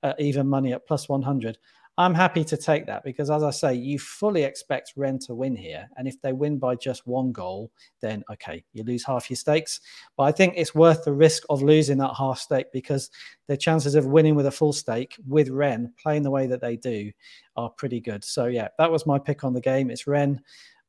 uh, 0.03 0.13
even 0.19 0.47
money 0.47 0.73
at 0.73 0.85
plus 0.85 1.07
100, 1.07 1.57
I'm 1.99 2.13
happy 2.13 2.43
to 2.43 2.57
take 2.57 2.85
that 2.85 3.03
because, 3.03 3.31
as 3.31 3.41
I 3.41 3.49
say, 3.49 3.73
you 3.73 3.97
fully 3.97 4.43
expect 4.43 4.93
Rennes 4.95 5.25
to 5.27 5.33
win 5.33 5.55
here. 5.55 5.89
And 5.97 6.07
if 6.07 6.21
they 6.21 6.31
win 6.31 6.59
by 6.59 6.75
just 6.75 7.07
one 7.07 7.31
goal, 7.31 7.71
then 8.01 8.23
okay, 8.31 8.63
you 8.73 8.83
lose 8.83 9.03
half 9.03 9.31
your 9.31 9.37
stakes. 9.37 9.81
But 10.15 10.23
I 10.23 10.31
think 10.31 10.53
it's 10.55 10.75
worth 10.75 11.05
the 11.05 11.13
risk 11.13 11.43
of 11.49 11.63
losing 11.63 11.97
that 11.97 12.13
half 12.15 12.37
stake 12.37 12.71
because 12.71 13.09
the 13.47 13.57
chances 13.57 13.95
of 13.95 14.05
winning 14.05 14.35
with 14.35 14.45
a 14.45 14.51
full 14.51 14.73
stake 14.73 15.15
with 15.27 15.49
Rennes 15.49 15.89
playing 16.01 16.21
the 16.21 16.29
way 16.31 16.45
that 16.45 16.61
they 16.61 16.75
do 16.75 17.11
are 17.55 17.71
pretty 17.71 17.99
good. 17.99 18.23
So, 18.23 18.45
yeah, 18.45 18.67
that 18.77 18.91
was 18.91 19.07
my 19.07 19.17
pick 19.17 19.43
on 19.43 19.53
the 19.53 19.61
game. 19.61 19.89
It's 19.89 20.05
Rennes 20.05 20.39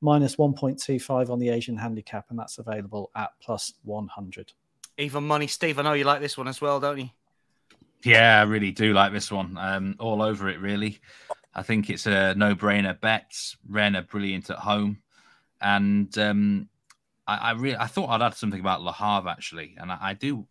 minus 0.03 0.37
1.25 0.37 1.31
on 1.31 1.39
the 1.39 1.49
Asian 1.49 1.77
handicap, 1.77 2.27
and 2.29 2.39
that's 2.39 2.59
available 2.59 3.11
at 3.17 3.31
plus 3.41 3.73
100. 3.85 4.53
Even 4.99 5.25
money, 5.25 5.47
Steve. 5.47 5.79
I 5.79 5.83
know 5.83 5.95
you 5.95 6.05
like 6.05 6.21
this 6.21 6.37
one 6.37 6.49
as 6.49 6.61
well, 6.61 6.81
don't 6.81 6.99
you? 6.99 7.11
Yeah, 8.05 8.41
I 8.41 8.45
really 8.45 8.71
do 8.71 8.93
like 8.93 9.13
this 9.13 9.31
one. 9.31 9.57
Um, 9.59 9.97
all 9.99 10.23
over 10.23 10.49
it, 10.49 10.61
really. 10.61 11.01
I 11.55 11.63
think 11.63 11.91
it's 11.91 12.07
a 12.07 12.35
no-brainer 12.35 13.01
bet. 13.01 13.33
Rennes 13.69 13.97
are 13.97 14.03
brilliant 14.03 14.51
at 14.51 14.59
home, 14.59 14.99
and 15.61 16.17
um, 16.19 16.69
I, 17.27 17.37
I 17.37 17.51
really 17.53 17.77
I 17.77 17.87
thought 17.87 18.11
I'd 18.11 18.23
add 18.23 18.35
something 18.35 18.61
about 18.61 18.83
Le 18.83 18.93
Havre 18.93 19.29
actually, 19.29 19.75
and 19.79 19.91
I, 19.91 19.99
I 20.01 20.15
do 20.15 20.47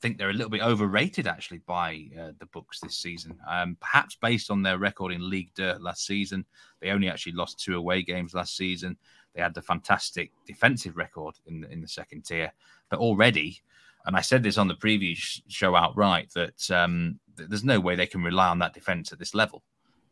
think 0.00 0.18
they're 0.18 0.30
a 0.30 0.34
little 0.34 0.50
bit 0.50 0.62
overrated 0.62 1.26
actually 1.26 1.58
by 1.58 2.06
uh, 2.18 2.32
the 2.38 2.46
books 2.46 2.80
this 2.80 2.96
season. 2.96 3.38
Um, 3.48 3.76
perhaps 3.80 4.16
based 4.20 4.50
on 4.50 4.62
their 4.62 4.78
record 4.78 5.12
in 5.12 5.28
League 5.28 5.52
Dirt 5.54 5.80
last 5.80 6.06
season, 6.06 6.44
they 6.80 6.90
only 6.90 7.08
actually 7.08 7.32
lost 7.32 7.60
two 7.60 7.76
away 7.76 8.02
games 8.02 8.34
last 8.34 8.56
season. 8.56 8.96
They 9.34 9.42
had 9.42 9.54
the 9.54 9.62
fantastic 9.62 10.32
defensive 10.46 10.96
record 10.96 11.34
in 11.46 11.60
the, 11.60 11.70
in 11.70 11.80
the 11.80 11.88
second 11.88 12.24
tier, 12.24 12.52
but 12.90 12.98
already, 12.98 13.60
and 14.06 14.16
I 14.16 14.20
said 14.20 14.42
this 14.42 14.58
on 14.58 14.68
the 14.68 14.74
previous 14.74 15.42
show 15.48 15.76
outright 15.76 16.30
that 16.34 16.70
um, 16.70 17.18
there's 17.36 17.64
no 17.64 17.80
way 17.80 17.94
they 17.94 18.06
can 18.06 18.22
rely 18.22 18.48
on 18.48 18.58
that 18.60 18.74
defense 18.74 19.12
at 19.12 19.18
this 19.18 19.34
level. 19.34 19.62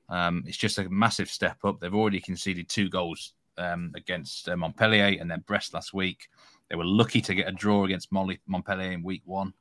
Um, 0.09 0.44
it's 0.46 0.57
just 0.57 0.79
a 0.79 0.88
massive 0.88 1.29
step 1.29 1.59
up. 1.64 1.81
They've 1.81 1.94
already 1.94 2.20
conceded 2.20 2.68
two 2.68 2.88
goals 2.88 3.33
um, 3.59 3.92
against 3.94 4.49
uh, 4.49 4.57
Montpellier 4.57 5.16
and 5.20 5.31
then 5.31 5.44
Brest 5.46 5.75
last 5.75 5.94
week. 5.94 6.29
They 6.68 6.77
were 6.77 6.85
lucky 6.85 7.20
to 7.22 7.35
get 7.35 7.49
a 7.49 7.53
draw 7.53 7.85
against 7.85 8.12
Molly, 8.12 8.40
Montpellier 8.46 8.92
in 8.92 9.03
week 9.03 9.22
one. 9.25 9.53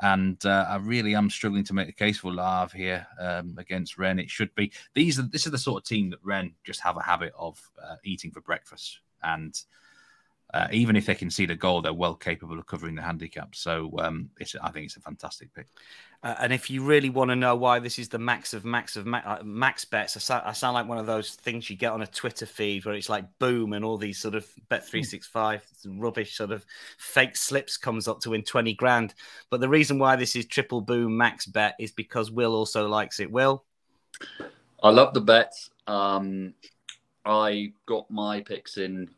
And 0.00 0.44
uh, 0.44 0.66
I 0.68 0.76
really 0.76 1.14
am 1.14 1.30
struggling 1.30 1.64
to 1.64 1.74
make 1.74 1.86
the 1.86 1.92
case 1.92 2.18
for 2.18 2.32
Le 2.32 2.42
Havre 2.42 2.76
here 2.76 3.06
um, 3.20 3.54
against 3.58 3.98
Rennes. 3.98 4.20
It 4.20 4.30
should 4.30 4.52
be 4.54 4.72
these. 4.94 5.18
Are, 5.18 5.22
this 5.22 5.46
is 5.46 5.52
the 5.52 5.58
sort 5.58 5.82
of 5.82 5.86
team 5.86 6.10
that 6.10 6.18
Rennes 6.24 6.54
just 6.64 6.80
have 6.80 6.96
a 6.96 7.02
habit 7.02 7.32
of 7.38 7.60
uh, 7.80 7.96
eating 8.02 8.30
for 8.32 8.40
breakfast, 8.40 9.00
and 9.22 9.54
uh, 10.54 10.68
even 10.70 10.96
if 10.96 11.06
they 11.06 11.14
can 11.14 11.30
see 11.30 11.46
the 11.46 11.54
goal, 11.54 11.80
they're 11.80 11.94
well 11.94 12.14
capable 12.14 12.58
of 12.58 12.66
covering 12.66 12.94
the 12.94 13.02
handicap. 13.02 13.54
So 13.54 13.90
um, 13.98 14.28
I 14.40 14.70
think 14.70 14.86
it's 14.86 14.96
a 14.96 15.00
fantastic 15.00 15.52
pick. 15.54 15.66
Uh, 16.22 16.34
and 16.40 16.52
if 16.52 16.70
you 16.70 16.84
really 16.84 17.10
want 17.10 17.30
to 17.30 17.36
know 17.36 17.56
why 17.56 17.78
this 17.78 17.98
is 17.98 18.08
the 18.08 18.18
max 18.18 18.52
of 18.52 18.64
max 18.64 18.96
of 18.96 19.06
ma- 19.06 19.22
uh, 19.24 19.42
max 19.42 19.84
bets, 19.84 20.16
I, 20.16 20.20
sa- 20.20 20.42
I, 20.44 20.52
sound 20.52 20.74
like 20.74 20.86
one 20.86 20.98
of 20.98 21.06
those 21.06 21.30
things 21.30 21.68
you 21.68 21.76
get 21.76 21.90
on 21.90 22.02
a 22.02 22.06
Twitter 22.06 22.46
feed 22.46 22.84
where 22.84 22.94
it's 22.94 23.08
like 23.08 23.24
boom 23.38 23.72
and 23.72 23.84
all 23.84 23.96
these 23.96 24.20
sort 24.20 24.34
of 24.34 24.46
bet 24.68 24.86
three 24.86 25.02
six 25.02 25.26
five 25.26 25.64
rubbish 25.84 26.36
sort 26.36 26.52
of 26.52 26.64
fake 26.98 27.36
slips 27.36 27.76
comes 27.76 28.06
up 28.06 28.20
to 28.20 28.30
win 28.30 28.42
twenty 28.42 28.74
grand. 28.74 29.14
But 29.50 29.60
the 29.60 29.68
reason 29.68 29.98
why 29.98 30.16
this 30.16 30.36
is 30.36 30.46
triple 30.46 30.80
boom 30.82 31.16
max 31.16 31.46
bet 31.46 31.74
is 31.80 31.90
because 31.90 32.30
Will 32.30 32.54
also 32.54 32.86
likes 32.86 33.18
it. 33.18 33.32
Will, 33.32 33.64
I 34.82 34.90
love 34.90 35.14
the 35.14 35.22
bets. 35.22 35.70
Um, 35.88 36.54
I 37.24 37.72
got 37.86 38.08
my 38.10 38.42
picks 38.42 38.76
in 38.76 39.08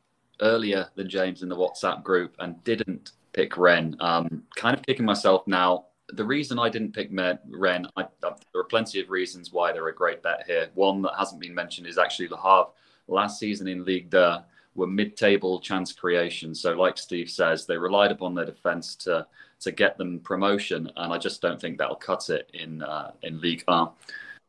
earlier 0.40 0.88
than 0.94 1.08
James 1.08 1.42
in 1.42 1.48
the 1.48 1.56
WhatsApp 1.56 2.02
group 2.02 2.34
and 2.38 2.62
didn't 2.64 3.12
pick 3.32 3.56
Rennes. 3.56 3.96
Um, 4.00 4.44
kind 4.56 4.76
of 4.76 4.84
kicking 4.84 5.04
myself 5.04 5.46
now. 5.46 5.86
The 6.12 6.24
reason 6.24 6.58
I 6.58 6.68
didn't 6.68 6.92
pick 6.92 7.08
Rennes, 7.12 7.88
I, 7.96 8.02
I, 8.02 8.06
there 8.22 8.60
are 8.60 8.64
plenty 8.64 9.00
of 9.00 9.10
reasons 9.10 9.52
why 9.52 9.72
they're 9.72 9.88
a 9.88 9.94
great 9.94 10.22
bet 10.22 10.44
here. 10.46 10.68
One 10.74 11.02
that 11.02 11.14
hasn't 11.18 11.40
been 11.40 11.54
mentioned 11.54 11.86
is 11.86 11.98
actually 11.98 12.28
Le 12.28 12.36
Havre. 12.36 12.70
Last 13.08 13.38
season 13.38 13.68
in 13.68 13.84
Ligue 13.84 14.10
2 14.10 14.36
were 14.74 14.86
mid-table 14.86 15.60
chance 15.60 15.92
creation. 15.92 16.54
So, 16.54 16.72
like 16.72 16.98
Steve 16.98 17.30
says, 17.30 17.66
they 17.66 17.76
relied 17.76 18.12
upon 18.12 18.34
their 18.34 18.44
defence 18.44 18.94
to 18.96 19.26
to 19.60 19.72
get 19.72 19.96
them 19.96 20.20
promotion, 20.20 20.90
and 20.96 21.12
I 21.12 21.16
just 21.16 21.40
don't 21.40 21.60
think 21.60 21.78
that'll 21.78 21.96
cut 21.96 22.28
it 22.28 22.50
in 22.52 22.82
uh, 22.82 23.12
in 23.22 23.40
Ligue 23.40 23.62
1. 23.66 23.88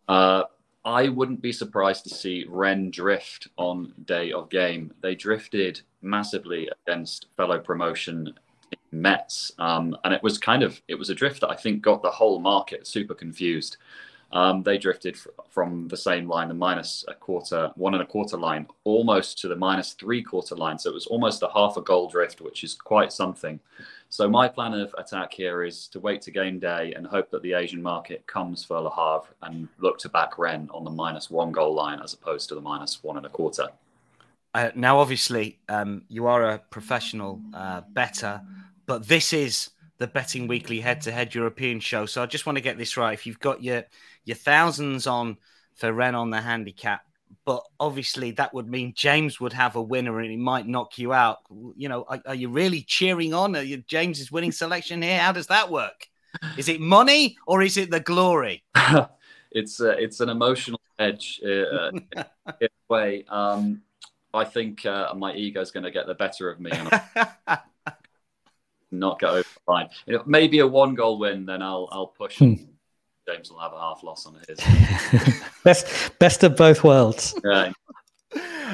Uh, 0.08 0.44
I 0.86 1.10
wouldn't 1.10 1.42
be 1.42 1.52
surprised 1.52 2.04
to 2.04 2.14
see 2.14 2.46
Rennes 2.48 2.92
drift 2.92 3.48
on 3.58 3.92
day 4.06 4.32
of 4.32 4.50
game. 4.52 4.94
They 5.02 5.16
drifted 5.16 5.82
massively 6.04 6.70
against 6.86 7.26
fellow 7.36 7.60
promotion 7.60 8.34
Metz, 8.92 9.52
um, 9.58 9.98
and 10.04 10.14
it 10.14 10.22
was 10.24 10.38
kind 10.38 10.64
of 10.64 10.80
it 10.88 10.96
was 10.96 11.10
a 11.10 11.16
drift 11.16 11.42
that 11.42 11.50
I 11.50 11.56
think 11.56 11.82
got 11.82 12.02
the 12.02 12.12
whole 12.12 12.40
market 12.40 12.88
super 12.88 13.16
confused. 13.16 13.78
Um, 14.32 14.64
they 14.64 14.78
drifted 14.78 15.16
f- 15.16 15.28
from 15.50 15.88
the 15.88 15.98
same 15.98 16.28
line, 16.28 16.50
the 16.50 16.54
minus 16.54 17.06
a 17.08 17.14
quarter, 17.14 17.72
one 17.76 17.94
and 17.94 18.04
a 18.04 18.08
quarter 18.08 18.38
line, 18.38 18.68
almost 18.84 19.40
to 19.40 19.48
the 19.48 19.56
minus 19.56 19.94
three 19.94 20.22
quarter 20.22 20.56
line. 20.56 20.78
So 20.78 20.90
it 20.90 20.94
was 20.94 21.08
almost 21.08 21.44
a 21.44 21.50
half 21.54 21.78
a 21.78 21.82
goal 21.82 22.10
drift, 22.10 22.42
which 22.42 22.64
is 22.64 22.74
quite 22.74 23.12
something. 23.12 23.60
So 24.16 24.30
my 24.30 24.48
plan 24.48 24.74
of 24.74 24.96
attack 24.98 25.34
here 25.34 25.66
is 25.66 25.90
to 25.90 26.00
wait 26.00 26.22
to 26.22 26.32
game 26.32 26.58
day 26.58 26.94
and 26.96 27.06
hope 27.06 27.30
that 27.32 27.42
the 27.42 27.52
Asian 27.52 27.82
market 27.82 28.26
comes 28.28 28.64
for 28.64 28.80
Le 28.80 28.90
Havre 28.90 29.36
and 29.42 29.68
look 29.78 29.98
to 30.00 30.10
back 30.10 30.38
Rennes 30.38 30.70
on 30.74 30.86
the 30.86 30.90
minus 30.90 31.30
one 31.30 31.52
goal 31.52 31.76
line 31.76 32.00
as 32.02 32.14
opposed 32.14 32.48
to 32.48 32.56
the 32.56 32.62
minus 32.62 33.04
one 33.04 33.18
and 33.18 33.26
a 33.26 33.30
quarter. 33.30 33.68
Uh, 34.54 34.72
now, 34.74 35.00
obviously, 35.00 35.60
um, 35.68 36.04
you 36.08 36.28
are 36.28 36.52
a 36.52 36.60
professional 36.60 37.42
uh, 37.54 37.82
bettor, 37.90 38.42
but 38.86 39.06
this 39.06 39.34
is 39.34 39.72
the 39.98 40.08
betting 40.08 40.48
weekly 40.48 40.80
head-to-head 40.80 41.36
European 41.36 41.82
show. 41.82 42.06
So 42.06 42.24
I 42.24 42.26
just 42.26 42.46
want 42.46 42.56
to 42.56 42.62
get 42.62 42.78
this 42.78 42.96
right. 42.96 43.12
If 43.12 43.28
you've 43.28 43.42
got 43.42 43.62
your 43.62 43.84
your 44.24 44.38
thousands 44.38 45.08
on 45.08 45.36
for 45.74 45.92
Rennes 45.92 46.16
on 46.16 46.30
the 46.30 46.40
handicap, 46.40 47.02
but 47.46 47.64
obviously 47.80 48.32
that 48.32 48.54
would 48.54 48.68
mean 48.68 48.94
James 48.96 49.40
would 49.40 49.54
have 49.54 49.76
a 49.76 49.82
winner 49.82 50.20
and 50.20 50.32
he 50.32 50.38
might 50.38 50.68
knock 50.68 50.98
you 50.98 51.14
out. 51.14 51.40
You 51.76 51.90
know, 51.90 52.06
are, 52.08 52.22
are 52.26 52.36
you 52.36 52.50
really 52.50 52.82
cheering 52.82 53.34
on? 53.34 53.56
Are 53.56 53.62
you 53.62 53.78
James's 53.78 54.32
winning 54.32 54.52
selection 54.52 55.02
here? 55.02 55.20
How 55.20 55.32
does 55.32 55.48
that 55.48 55.70
work? 55.70 56.08
Is 56.58 56.68
it 56.68 56.82
money 56.82 57.38
or 57.46 57.62
is 57.62 57.78
it 57.78 57.92
the 57.92 58.00
glory? 58.00 58.64
it's 59.52 59.80
uh, 59.80 59.96
it's 59.98 60.20
an 60.20 60.30
emotional 60.30 60.82
edge 61.00 61.40
uh, 61.46 61.92
in 61.92 62.04
a 62.62 62.70
way. 62.90 63.26
Um, 63.30 63.82
I 64.34 64.44
think 64.44 64.86
uh, 64.86 65.14
my 65.16 65.34
ego 65.34 65.62
is 65.62 65.72
going 65.72 65.84
to 65.84 65.92
get 65.92 66.08
the 66.08 66.16
better 66.16 66.50
of 66.50 66.60
me 66.60 66.72
and 66.72 66.90
not 68.92 69.20
get 69.20 69.30
over 69.30 69.44
the 69.44 69.72
line. 69.72 69.90
You 70.06 70.18
know, 70.18 70.24
maybe 70.26 70.60
a 70.60 70.68
one 70.68 70.96
goal 70.96 71.20
win, 71.20 71.46
then 71.46 71.62
I'll 71.62 71.88
I'll 71.92 72.08
push. 72.08 72.40
Hmm. 72.40 72.56
James 73.28 73.50
will 73.50 73.60
have 73.60 73.74
a 73.74 73.80
half 73.80 74.04
loss 74.04 74.26
on 74.26 74.38
his. 74.48 75.42
best 75.64 76.18
best 76.20 76.44
of 76.44 76.56
both 76.56 76.84
worlds. 76.84 77.40
Yeah. 77.44 77.72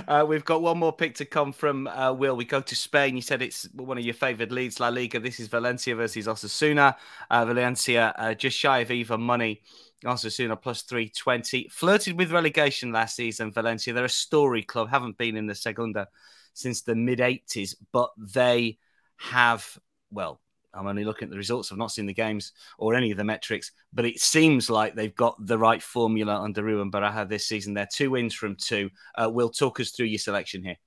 Uh, 0.07 0.25
we've 0.27 0.45
got 0.45 0.61
one 0.61 0.77
more 0.77 0.93
pick 0.93 1.15
to 1.15 1.25
come 1.25 1.51
from 1.51 1.87
uh, 1.87 2.13
Will. 2.13 2.35
We 2.35 2.45
go 2.45 2.61
to 2.61 2.75
Spain. 2.75 3.15
You 3.15 3.21
said 3.21 3.41
it's 3.41 3.67
one 3.73 3.97
of 3.97 4.03
your 4.03 4.13
favourite 4.13 4.51
leagues, 4.51 4.79
La 4.79 4.87
Liga. 4.87 5.19
This 5.19 5.39
is 5.39 5.47
Valencia 5.47 5.95
versus 5.95 6.27
Osasuna. 6.27 6.95
Uh, 7.29 7.45
Valencia 7.45 8.13
uh, 8.17 8.33
just 8.33 8.57
shy 8.57 8.79
of 8.79 8.91
even 8.91 9.21
money. 9.21 9.61
Osasuna 10.05 10.59
plus 10.59 10.81
320. 10.83 11.67
Flirted 11.69 12.17
with 12.17 12.31
relegation 12.31 12.91
last 12.91 13.15
season, 13.15 13.51
Valencia. 13.51 13.93
They're 13.93 14.05
a 14.05 14.09
story 14.09 14.63
club, 14.63 14.89
haven't 14.89 15.17
been 15.17 15.35
in 15.35 15.45
the 15.45 15.55
Segunda 15.55 16.07
since 16.53 16.81
the 16.81 16.95
mid 16.95 17.19
80s, 17.19 17.75
but 17.91 18.11
they 18.17 18.77
have, 19.17 19.77
well, 20.09 20.41
I'm 20.73 20.87
only 20.87 21.03
looking 21.03 21.27
at 21.27 21.31
the 21.31 21.37
results. 21.37 21.71
I've 21.71 21.77
not 21.77 21.91
seen 21.91 22.05
the 22.05 22.13
games 22.13 22.53
or 22.77 22.95
any 22.95 23.11
of 23.11 23.17
the 23.17 23.23
metrics, 23.23 23.71
but 23.93 24.05
it 24.05 24.19
seems 24.19 24.69
like 24.69 24.95
they've 24.95 25.15
got 25.15 25.35
the 25.45 25.57
right 25.57 25.81
formula 25.81 26.41
under 26.41 26.63
Ruben 26.63 26.91
Baraja 26.91 27.27
this 27.27 27.45
season. 27.45 27.73
They're 27.73 27.87
two 27.91 28.11
wins 28.11 28.33
from 28.33 28.55
two. 28.55 28.89
Uh, 29.15 29.29
will 29.29 29.49
talk 29.49 29.79
us 29.79 29.91
through 29.91 30.07
your 30.07 30.19
selection 30.19 30.63
here. 30.63 30.77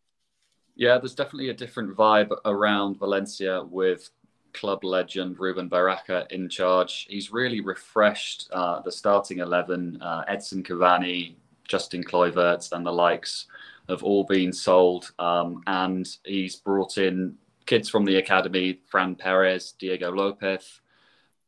Yeah, 0.76 0.98
there's 0.98 1.14
definitely 1.14 1.50
a 1.50 1.54
different 1.54 1.96
vibe 1.96 2.36
around 2.44 2.98
Valencia 2.98 3.62
with 3.62 4.10
club 4.54 4.84
legend 4.84 5.38
Ruben 5.38 5.68
Baraja 5.68 6.30
in 6.32 6.48
charge. 6.48 7.06
He's 7.08 7.32
really 7.32 7.60
refreshed 7.60 8.48
uh, 8.52 8.80
the 8.80 8.90
starting 8.90 9.38
11. 9.38 9.98
Uh, 10.00 10.24
Edinson 10.28 10.64
Cavani, 10.66 11.34
Justin 11.68 12.02
Kluivert, 12.02 12.72
and 12.72 12.86
the 12.86 12.92
likes 12.92 13.46
have 13.88 14.02
all 14.02 14.24
been 14.24 14.52
sold. 14.52 15.12
Um, 15.18 15.62
and 15.66 16.08
he's 16.24 16.56
brought 16.56 16.98
in 16.98 17.36
kids 17.66 17.88
from 17.88 18.04
the 18.04 18.16
academy, 18.16 18.80
Fran 18.86 19.14
Perez, 19.14 19.72
Diego 19.78 20.10
Lopez. 20.10 20.80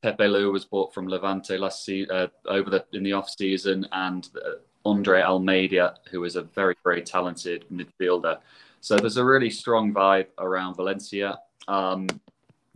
Pepelu 0.03 0.53
was 0.53 0.65
bought 0.65 0.93
from 0.95 1.09
Levante 1.09 1.57
last 1.59 1.85
se- 1.85 2.07
uh, 2.09 2.29
over 2.47 2.71
the 2.71 2.85
in 2.93 3.03
the 3.03 3.13
off 3.13 3.29
season, 3.29 3.87
and 3.93 4.29
uh, 4.45 4.51
Andre 4.85 5.23
Almeida, 5.23 5.97
who 6.11 6.25
is 6.25 6.37
a 6.37 6.43
very 6.43 6.77
very 6.85 7.03
talented 7.03 7.65
midfielder. 7.73 8.39
So 8.81 8.97
there's 8.97 9.17
a 9.17 9.25
really 9.25 9.51
strong 9.51 9.93
vibe 9.93 10.29
around 10.39 10.77
Valencia. 10.77 11.39
Um, 11.67 12.07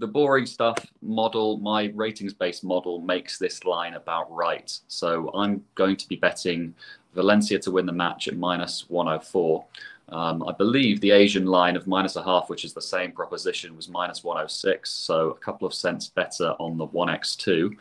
the 0.01 0.07
boring 0.07 0.47
stuff 0.47 0.79
model, 1.03 1.59
my 1.59 1.93
ratings 1.95 2.33
based 2.33 2.65
model 2.65 3.01
makes 3.01 3.39
this 3.39 3.65
line 3.65 3.95
about 3.95 4.33
right. 4.33 4.77
So 4.89 5.31
I'm 5.35 5.63
going 5.75 5.97
to 5.97 6.09
be 6.09 6.17
betting 6.17 6.75
Valencia 7.15 7.59
to 7.61 7.71
win 7.71 7.87
the 7.87 7.93
match 7.93 8.27
at 8.27 8.37
minus 8.37 8.89
104. 8.89 9.65
Um, 10.11 10.43
I 10.47 10.53
believe 10.53 11.01
the 11.01 11.13
Asian 11.13 11.47
line 11.47 11.77
of 11.77 11.87
minus 11.87 12.17
a 12.17 12.23
half, 12.23 12.49
which 12.49 12.65
is 12.65 12.73
the 12.73 12.83
same 12.83 13.13
proposition, 13.13 13.77
was 13.77 13.89
minus 13.89 14.25
106. 14.25 14.91
So 14.91 15.31
a 15.31 15.35
couple 15.35 15.67
of 15.67 15.75
cents 15.75 16.09
better 16.09 16.55
on 16.59 16.77
the 16.77 16.87
1x2. 16.87 17.77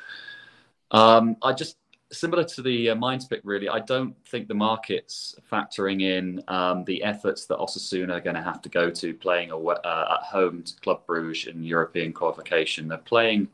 Um, 0.92 1.38
I 1.42 1.54
just, 1.54 1.78
similar 2.12 2.44
to 2.44 2.62
the 2.62 2.92
uh, 2.92 2.96
Mainz 2.96 3.26
pick, 3.26 3.42
really, 3.44 3.70
I 3.70 3.80
don't 3.80 4.16
think 4.28 4.48
the 4.48 4.54
market's 4.54 5.36
factoring 5.52 6.02
in 6.02 6.44
um, 6.48 6.84
the 6.86 7.04
efforts 7.04 7.46
that 7.46 7.58
Osasuna 7.58 8.12
are 8.12 8.22
going 8.22 8.36
to 8.36 8.42
have 8.42 8.62
to 8.64 8.70
go 8.70 8.90
to 8.90 9.14
playing 9.14 9.52
uh, 9.52 10.18
at 10.20 10.24
home 10.24 10.64
to 10.64 10.76
Club 10.82 11.06
Bruges 11.06 11.48
in 11.48 11.64
European 11.64 12.14
qualification. 12.14 12.88
They're 12.88 12.98
playing 12.98 13.48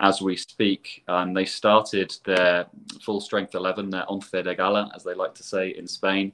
as 0.00 0.22
we 0.22 0.34
speak. 0.36 1.02
and 1.08 1.36
they 1.36 1.44
started 1.44 2.16
their 2.24 2.66
full 3.02 3.20
strength 3.20 3.54
11, 3.54 3.90
their 3.90 4.06
once 4.08 4.30
de 4.30 4.54
gala, 4.54 4.90
as 4.94 5.04
they 5.04 5.14
like 5.14 5.34
to 5.34 5.42
say 5.42 5.70
in 5.70 5.86
Spain. 5.86 6.32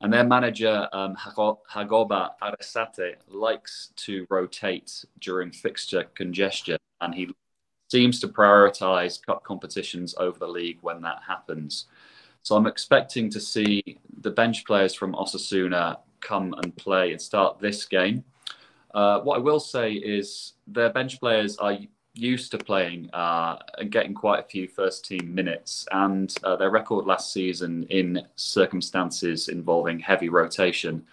And 0.00 0.12
their 0.12 0.24
manager, 0.24 0.88
um, 0.92 1.14
Jagoba 1.14 2.30
Arrasate, 2.42 3.16
likes 3.28 3.92
to 3.96 4.26
rotate 4.30 5.04
during 5.20 5.50
fixture 5.50 6.04
congestion, 6.14 6.78
and 7.02 7.14
he 7.14 7.34
seems 7.88 8.20
to 8.20 8.28
prioritize 8.28 9.24
cup 9.24 9.44
competitions 9.44 10.14
over 10.16 10.38
the 10.38 10.46
league 10.48 10.78
when 10.80 11.02
that 11.02 11.20
happens. 11.26 11.86
So 12.42 12.56
I'm 12.56 12.66
expecting 12.66 13.28
to 13.30 13.40
see 13.40 13.98
the 14.22 14.30
bench 14.30 14.64
players 14.64 14.94
from 14.94 15.12
Osasuna 15.12 15.98
come 16.20 16.54
and 16.62 16.74
play 16.76 17.12
and 17.12 17.20
start 17.20 17.58
this 17.58 17.84
game. 17.84 18.24
Uh, 18.94 19.20
what 19.20 19.36
I 19.36 19.40
will 19.40 19.60
say 19.60 19.92
is 19.92 20.54
their 20.66 20.90
bench 20.90 21.20
players 21.20 21.58
are 21.58 21.76
used 22.14 22.50
to 22.50 22.58
playing 22.58 23.08
uh, 23.12 23.58
and 23.78 23.90
getting 23.90 24.14
quite 24.14 24.40
a 24.40 24.48
few 24.48 24.66
first 24.68 25.04
team 25.04 25.34
minutes. 25.34 25.86
And 25.92 26.34
uh, 26.42 26.56
their 26.56 26.70
record 26.70 27.06
last 27.06 27.32
season 27.32 27.84
in 27.90 28.26
circumstances 28.36 29.48
involving 29.48 30.00
heavy 30.00 30.28
rotation 30.28 31.04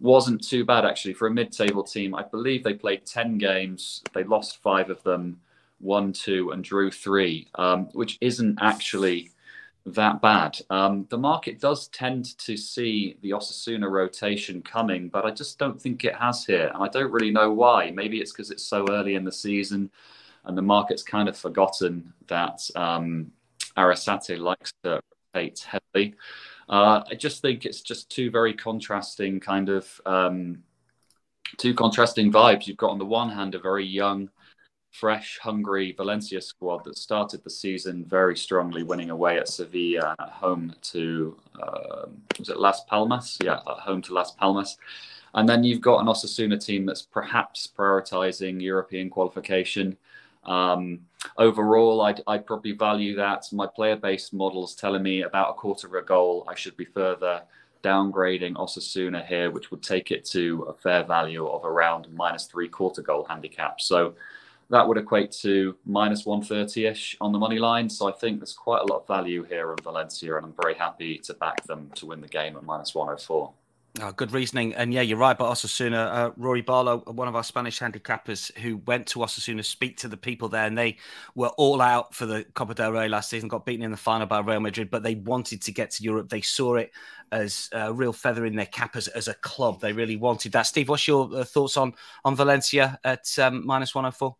wasn't 0.00 0.46
too 0.46 0.64
bad, 0.64 0.84
actually. 0.84 1.14
For 1.14 1.26
a 1.26 1.30
mid 1.30 1.52
table 1.52 1.82
team, 1.82 2.14
I 2.14 2.22
believe 2.22 2.62
they 2.62 2.74
played 2.74 3.04
10 3.04 3.38
games, 3.38 4.02
they 4.14 4.24
lost 4.24 4.62
five 4.62 4.90
of 4.90 5.02
them, 5.02 5.40
won 5.80 6.12
two, 6.12 6.50
and 6.52 6.62
drew 6.62 6.90
three, 6.90 7.48
um, 7.56 7.86
which 7.92 8.16
isn't 8.20 8.58
actually 8.60 9.30
that 9.86 10.20
bad. 10.20 10.58
Um, 10.70 11.06
the 11.08 11.18
market 11.18 11.60
does 11.60 11.88
tend 11.88 12.36
to 12.38 12.56
see 12.56 13.16
the 13.22 13.30
Osasuna 13.30 13.90
rotation 13.90 14.62
coming, 14.62 15.08
but 15.08 15.24
I 15.24 15.30
just 15.30 15.58
don't 15.58 15.80
think 15.80 16.04
it 16.04 16.14
has 16.14 16.44
here. 16.44 16.70
And 16.74 16.82
I 16.82 16.88
don't 16.88 17.10
really 17.10 17.30
know 17.30 17.52
why. 17.52 17.90
Maybe 17.90 18.20
it's 18.20 18.32
because 18.32 18.50
it's 18.50 18.64
so 18.64 18.86
early 18.90 19.14
in 19.14 19.24
the 19.24 19.32
season 19.32 19.90
and 20.48 20.56
the 20.56 20.62
market's 20.62 21.02
kind 21.02 21.28
of 21.28 21.36
forgotten 21.36 22.12
that 22.26 22.60
um, 22.74 23.30
Arrasate 23.76 24.38
likes 24.38 24.72
to 24.82 25.00
rotate 25.34 25.60
heavily. 25.60 26.14
Uh, 26.68 27.02
I 27.08 27.14
just 27.14 27.40
think 27.40 27.64
it's 27.64 27.82
just 27.82 28.10
two 28.10 28.30
very 28.30 28.52
contrasting 28.52 29.40
kind 29.40 29.68
of 29.68 30.00
um, 30.04 30.62
two 31.56 31.74
contrasting 31.74 32.32
vibes. 32.32 32.66
You've 32.66 32.76
got 32.76 32.90
on 32.90 32.98
the 32.98 33.04
one 33.04 33.30
hand 33.30 33.54
a 33.54 33.58
very 33.58 33.86
young, 33.86 34.30
fresh, 34.90 35.38
hungry 35.42 35.94
Valencia 35.96 36.40
squad 36.40 36.84
that 36.84 36.96
started 36.96 37.44
the 37.44 37.50
season 37.50 38.04
very 38.04 38.36
strongly, 38.36 38.82
winning 38.82 39.10
away 39.10 39.38
at 39.38 39.48
Sevilla 39.48 40.14
at 40.18 40.30
home 40.30 40.74
to 40.82 41.36
uh, 41.62 42.06
was 42.38 42.48
it 42.48 42.58
Las 42.58 42.84
Palmas? 42.84 43.38
Yeah, 43.42 43.60
at 43.66 43.80
home 43.80 44.02
to 44.02 44.14
Las 44.14 44.32
Palmas. 44.32 44.76
And 45.34 45.48
then 45.48 45.62
you've 45.62 45.82
got 45.82 46.00
an 46.00 46.06
Osasuna 46.06 46.62
team 46.62 46.86
that's 46.86 47.02
perhaps 47.02 47.68
prioritizing 47.76 48.62
European 48.62 49.10
qualification. 49.10 49.96
Um, 50.48 51.00
overall, 51.36 52.00
I'd, 52.00 52.22
I'd, 52.26 52.46
probably 52.46 52.72
value 52.72 53.14
that. 53.16 53.44
My 53.52 53.66
player 53.66 53.96
based 53.96 54.32
models 54.32 54.74
telling 54.74 55.02
me 55.02 55.22
about 55.22 55.50
a 55.50 55.54
quarter 55.54 55.86
of 55.86 55.94
a 55.94 56.02
goal, 56.02 56.44
I 56.48 56.54
should 56.54 56.76
be 56.76 56.86
further 56.86 57.42
downgrading 57.84 58.54
Osasuna 58.54 59.24
here, 59.26 59.50
which 59.50 59.70
would 59.70 59.82
take 59.82 60.10
it 60.10 60.24
to 60.26 60.62
a 60.62 60.72
fair 60.72 61.04
value 61.04 61.46
of 61.46 61.64
around 61.64 62.08
minus 62.12 62.46
three 62.46 62.68
quarter 62.68 63.02
goal 63.02 63.26
handicap. 63.28 63.80
So 63.80 64.14
that 64.70 64.86
would 64.86 64.96
equate 64.96 65.32
to 65.42 65.76
minus 65.84 66.24
130 66.24 66.86
ish 66.86 67.16
on 67.20 67.32
the 67.32 67.38
money 67.38 67.58
line. 67.58 67.88
So 67.88 68.08
I 68.08 68.12
think 68.12 68.40
there's 68.40 68.54
quite 68.54 68.80
a 68.80 68.86
lot 68.86 69.02
of 69.02 69.06
value 69.06 69.44
here 69.44 69.70
on 69.70 69.78
Valencia, 69.82 70.36
and 70.36 70.46
I'm 70.46 70.54
very 70.60 70.74
happy 70.74 71.18
to 71.18 71.34
back 71.34 71.64
them 71.66 71.90
to 71.96 72.06
win 72.06 72.20
the 72.20 72.28
game 72.28 72.56
at 72.56 72.64
minus 72.64 72.94
104. 72.94 73.52
Oh, 74.00 74.12
good 74.12 74.30
reasoning. 74.30 74.74
And 74.74 74.92
yeah, 74.92 75.00
you're 75.00 75.18
right 75.18 75.32
about 75.32 75.52
Osasuna. 75.52 76.14
Uh, 76.14 76.30
Rory 76.36 76.60
Barlow, 76.60 76.98
one 77.06 77.26
of 77.26 77.34
our 77.34 77.42
Spanish 77.42 77.80
handicappers 77.80 78.56
who 78.58 78.76
went 78.86 79.08
to 79.08 79.20
Osasuna, 79.20 79.64
speak 79.64 79.96
to 79.98 80.08
the 80.08 80.16
people 80.16 80.48
there, 80.48 80.66
and 80.66 80.78
they 80.78 80.98
were 81.34 81.48
all 81.56 81.80
out 81.80 82.14
for 82.14 82.24
the 82.24 82.44
Copa 82.54 82.74
del 82.74 82.92
Rey 82.92 83.08
last 83.08 83.28
season, 83.28 83.48
got 83.48 83.66
beaten 83.66 83.84
in 83.84 83.90
the 83.90 83.96
final 83.96 84.26
by 84.26 84.38
Real 84.38 84.60
Madrid, 84.60 84.90
but 84.90 85.02
they 85.02 85.16
wanted 85.16 85.62
to 85.62 85.72
get 85.72 85.90
to 85.92 86.04
Europe. 86.04 86.28
They 86.28 86.42
saw 86.42 86.76
it 86.76 86.92
as 87.32 87.68
a 87.72 87.92
real 87.92 88.12
feather 88.12 88.46
in 88.46 88.54
their 88.54 88.66
cap 88.66 88.94
as, 88.94 89.08
as 89.08 89.26
a 89.26 89.34
club. 89.34 89.80
They 89.80 89.92
really 89.92 90.16
wanted 90.16 90.52
that. 90.52 90.62
Steve, 90.62 90.88
what's 90.88 91.08
your 91.08 91.28
uh, 91.34 91.44
thoughts 91.44 91.76
on, 91.76 91.92
on 92.24 92.36
Valencia 92.36 93.00
at 93.02 93.26
um, 93.38 93.66
minus 93.66 93.96
104? 93.96 94.36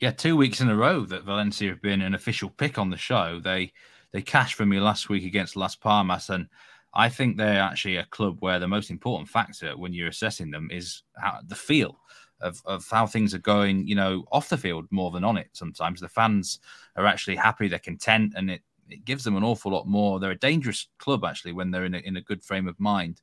Yeah, 0.00 0.10
two 0.10 0.36
weeks 0.36 0.60
in 0.60 0.68
a 0.68 0.76
row 0.76 1.04
that 1.04 1.24
Valencia 1.24 1.68
have 1.68 1.82
been 1.82 2.00
an 2.00 2.14
official 2.14 2.48
pick 2.48 2.76
on 2.76 2.90
the 2.90 2.96
show. 2.96 3.38
They 3.38 3.72
they 4.12 4.22
cashed 4.22 4.56
for 4.56 4.66
me 4.66 4.80
last 4.80 5.08
week 5.08 5.24
against 5.24 5.54
Las 5.54 5.76
Palmas, 5.76 6.30
and 6.30 6.48
I 6.92 7.08
think 7.08 7.36
they're 7.36 7.60
actually 7.60 7.96
a 7.96 8.04
club 8.06 8.38
where 8.40 8.58
the 8.58 8.68
most 8.68 8.90
important 8.90 9.28
factor 9.28 9.76
when 9.76 9.92
you're 9.92 10.08
assessing 10.08 10.50
them 10.50 10.68
is 10.72 11.02
how, 11.16 11.38
the 11.46 11.54
feel 11.54 12.00
of, 12.40 12.60
of 12.64 12.86
how 12.90 13.06
things 13.06 13.34
are 13.34 13.38
going, 13.38 13.86
you 13.86 13.94
know, 13.94 14.24
off 14.32 14.48
the 14.48 14.56
field 14.56 14.86
more 14.90 15.10
than 15.10 15.24
on 15.24 15.36
it. 15.36 15.48
Sometimes 15.52 16.00
the 16.00 16.08
fans 16.08 16.58
are 16.96 17.06
actually 17.06 17.36
happy, 17.36 17.68
they're 17.68 17.78
content, 17.78 18.32
and 18.36 18.50
it, 18.50 18.62
it 18.88 19.04
gives 19.04 19.22
them 19.22 19.36
an 19.36 19.44
awful 19.44 19.70
lot 19.70 19.86
more. 19.86 20.18
They're 20.18 20.32
a 20.32 20.38
dangerous 20.38 20.88
club, 20.98 21.24
actually, 21.24 21.52
when 21.52 21.70
they're 21.70 21.84
in 21.84 21.94
a, 21.94 21.98
in 21.98 22.16
a 22.16 22.22
good 22.22 22.42
frame 22.42 22.66
of 22.66 22.80
mind. 22.80 23.20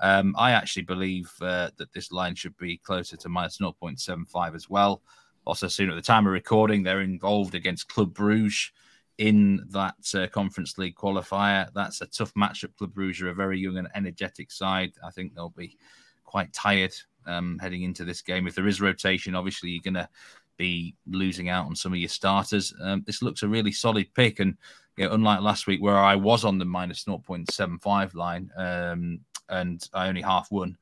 Um, 0.00 0.34
I 0.36 0.50
actually 0.50 0.82
believe 0.82 1.32
uh, 1.40 1.70
that 1.78 1.92
this 1.92 2.12
line 2.12 2.34
should 2.34 2.56
be 2.58 2.76
closer 2.78 3.16
to 3.16 3.28
minus 3.30 3.58
0.75 3.58 4.54
as 4.54 4.68
well. 4.68 5.00
Osasuna 5.46 5.90
at 5.90 5.94
the 5.94 6.02
time 6.02 6.26
of 6.26 6.32
recording, 6.32 6.82
they're 6.82 7.00
involved 7.00 7.54
against 7.54 7.88
Club 7.88 8.12
Bruges 8.12 8.72
in 9.18 9.64
that 9.70 9.94
uh, 10.14 10.26
Conference 10.28 10.76
League 10.78 10.96
qualifier. 10.96 11.68
That's 11.74 12.00
a 12.00 12.06
tough 12.06 12.34
matchup. 12.34 12.76
Club 12.76 12.94
Brugge 12.94 13.22
are 13.22 13.30
a 13.30 13.34
very 13.34 13.58
young 13.58 13.78
and 13.78 13.88
energetic 13.94 14.50
side. 14.50 14.92
I 15.04 15.10
think 15.10 15.34
they'll 15.34 15.50
be 15.50 15.78
quite 16.24 16.52
tired 16.52 16.94
um, 17.26 17.58
heading 17.58 17.82
into 17.82 18.04
this 18.04 18.22
game. 18.22 18.46
If 18.46 18.54
there 18.54 18.68
is 18.68 18.80
rotation, 18.80 19.34
obviously 19.34 19.70
you're 19.70 19.82
going 19.82 19.94
to 19.94 20.08
be 20.56 20.94
losing 21.06 21.48
out 21.48 21.66
on 21.66 21.76
some 21.76 21.92
of 21.92 21.98
your 21.98 22.08
starters. 22.08 22.74
Um, 22.82 23.02
this 23.06 23.22
looks 23.22 23.42
a 23.42 23.48
really 23.48 23.72
solid 23.72 24.12
pick, 24.14 24.40
and 24.40 24.56
you 24.96 25.06
know, 25.06 25.14
unlike 25.14 25.40
last 25.40 25.66
week 25.66 25.82
where 25.82 25.98
I 25.98 26.16
was 26.16 26.44
on 26.44 26.58
the 26.58 26.64
minus 26.64 27.04
0.75 27.04 28.14
line 28.14 28.50
um, 28.56 29.20
and 29.48 29.86
I 29.92 30.08
only 30.08 30.22
half 30.22 30.50
won, 30.50 30.76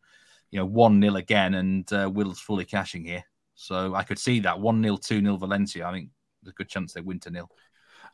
you 0.51 0.61
know, 0.61 0.67
one 0.67 1.01
nil 1.01 1.17
again, 1.17 1.55
and 1.55 1.93
uh, 1.93 2.11
Will's 2.13 2.41
fully 2.41 2.65
cashing 2.65 3.05
here. 3.05 3.25
So 3.57 3.95
I 3.95 4.03
could 4.03 4.19
see 4.19 4.41
that 4.41 4.59
one 4.59 4.83
0 4.83 4.97
two 4.97 5.21
0 5.21 5.37
Valencia. 5.37 5.87
I 5.87 5.93
think 5.93 6.09
there's 6.43 6.53
a 6.53 6.57
good 6.57 6.69
chance 6.69 6.93
they 6.93 7.01
win 7.01 7.21
to 7.21 7.31
nil. 7.31 7.51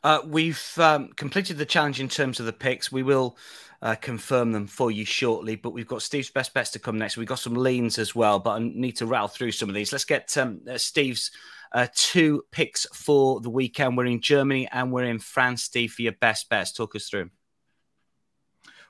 Uh, 0.03 0.19
we've 0.25 0.73
um, 0.77 1.09
completed 1.15 1.57
the 1.57 1.65
challenge 1.65 1.99
in 1.99 2.09
terms 2.09 2.39
of 2.39 2.45
the 2.45 2.53
picks. 2.53 2.91
We 2.91 3.03
will 3.03 3.37
uh, 3.81 3.95
confirm 3.95 4.51
them 4.51 4.67
for 4.67 4.91
you 4.91 5.05
shortly, 5.05 5.55
but 5.55 5.71
we've 5.71 5.87
got 5.87 6.01
Steve's 6.01 6.29
best 6.29 6.53
bets 6.53 6.71
to 6.71 6.79
come 6.79 6.97
next. 6.97 7.17
We've 7.17 7.27
got 7.27 7.39
some 7.39 7.53
leans 7.53 7.99
as 7.99 8.15
well, 8.15 8.39
but 8.39 8.51
I 8.51 8.59
need 8.59 8.97
to 8.97 9.05
rattle 9.05 9.27
through 9.27 9.51
some 9.51 9.69
of 9.69 9.75
these. 9.75 9.91
Let's 9.91 10.05
get 10.05 10.35
um, 10.37 10.61
uh, 10.69 10.77
Steve's 10.77 11.31
uh, 11.71 11.87
two 11.93 12.43
picks 12.51 12.85
for 12.93 13.41
the 13.41 13.49
weekend. 13.49 13.95
We're 13.95 14.05
in 14.05 14.21
Germany 14.21 14.67
and 14.71 14.91
we're 14.91 15.05
in 15.05 15.19
France. 15.19 15.63
Steve, 15.63 15.93
for 15.93 16.01
your 16.01 16.13
best 16.13 16.49
bets, 16.49 16.71
talk 16.71 16.95
us 16.95 17.09
through. 17.09 17.29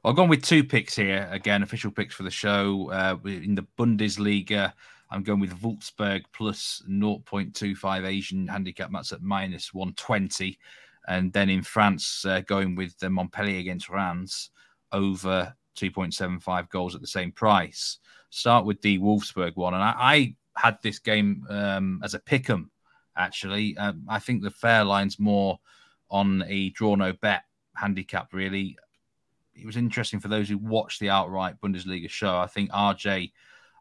I've 0.03 0.15
gone 0.15 0.29
with 0.29 0.43
two 0.43 0.63
picks 0.63 0.95
here. 0.95 1.27
Again, 1.31 1.61
official 1.61 1.91
picks 1.91 2.15
for 2.15 2.23
the 2.23 2.31
show. 2.31 2.89
Uh, 2.91 3.17
in 3.25 3.53
the 3.53 3.67
Bundesliga, 3.77 4.73
I'm 5.11 5.23
going 5.23 5.39
with 5.39 5.61
Wolfsburg 5.61 6.23
plus 6.33 6.81
0.25 6.89 8.07
Asian 8.07 8.47
handicap. 8.47 8.89
That's 8.91 9.11
at 9.11 9.21
minus 9.21 9.73
120. 9.73 10.57
And 11.07 11.33
then 11.33 11.49
in 11.49 11.63
France, 11.63 12.25
uh, 12.25 12.41
going 12.41 12.75
with 12.75 12.97
the 12.99 13.09
Montpellier 13.09 13.59
against 13.59 13.89
Reims 13.89 14.51
over 14.91 15.53
2.75 15.75 16.69
goals 16.69 16.95
at 16.95 17.01
the 17.01 17.07
same 17.07 17.31
price. 17.31 17.97
Start 18.29 18.65
with 18.65 18.81
the 18.81 18.99
Wolfsburg 18.99 19.55
one. 19.55 19.73
And 19.73 19.83
I, 19.83 19.95
I 19.97 20.35
had 20.55 20.77
this 20.81 20.99
game 20.99 21.45
um, 21.49 22.01
as 22.03 22.13
a 22.13 22.19
pick 22.19 22.49
'em, 22.49 22.71
actually. 23.17 23.77
Um, 23.77 24.03
I 24.07 24.19
think 24.19 24.43
the 24.43 24.51
fair 24.51 24.83
line's 24.83 25.19
more 25.19 25.59
on 26.09 26.43
a 26.47 26.69
draw 26.69 26.95
no 26.95 27.13
bet 27.13 27.43
handicap, 27.75 28.33
really. 28.33 28.77
It 29.55 29.65
was 29.65 29.77
interesting 29.77 30.19
for 30.19 30.27
those 30.27 30.49
who 30.49 30.57
watched 30.57 30.99
the 30.99 31.09
outright 31.09 31.59
Bundesliga 31.61 32.09
show. 32.09 32.37
I 32.37 32.47
think 32.47 32.71
RJ, 32.71 33.31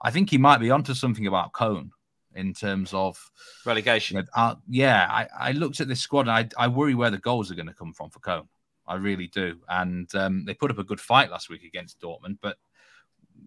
I 0.02 0.10
think 0.10 0.30
he 0.30 0.38
might 0.38 0.58
be 0.58 0.70
onto 0.70 0.94
something 0.94 1.26
about 1.26 1.52
Köln 1.52 1.90
in 2.35 2.55
terms 2.55 2.95
of 2.95 3.18
relegation. 3.64 4.16
You 4.16 4.22
know, 4.22 4.28
uh, 4.35 4.55
yeah, 4.68 5.07
I, 5.11 5.49
I, 5.49 5.53
looked 5.53 5.81
at 5.81 5.89
this 5.89 6.01
squad 6.01 6.28
and 6.28 6.31
I, 6.31 6.49
I 6.57 6.68
worry 6.68 6.95
where 6.95 7.11
the 7.11 7.18
goals 7.18 7.51
are 7.51 7.57
going 7.57 7.66
to 7.66 7.74
come 7.74 7.93
from 7.93 8.11
for 8.11 8.20
Köln. 8.20 8.47
I 8.87 8.97
really 8.97 9.26
do. 9.28 9.59
And 9.68 10.12
um, 10.14 10.45
they 10.45 10.55
put 10.55 10.70
up 10.70 10.78
a 10.78 10.85
good 10.85 11.01
fight 11.01 11.31
last 11.31 11.49
week 11.49 11.64
against 11.64 12.01
Dortmund, 12.01 12.39
but 12.41 12.57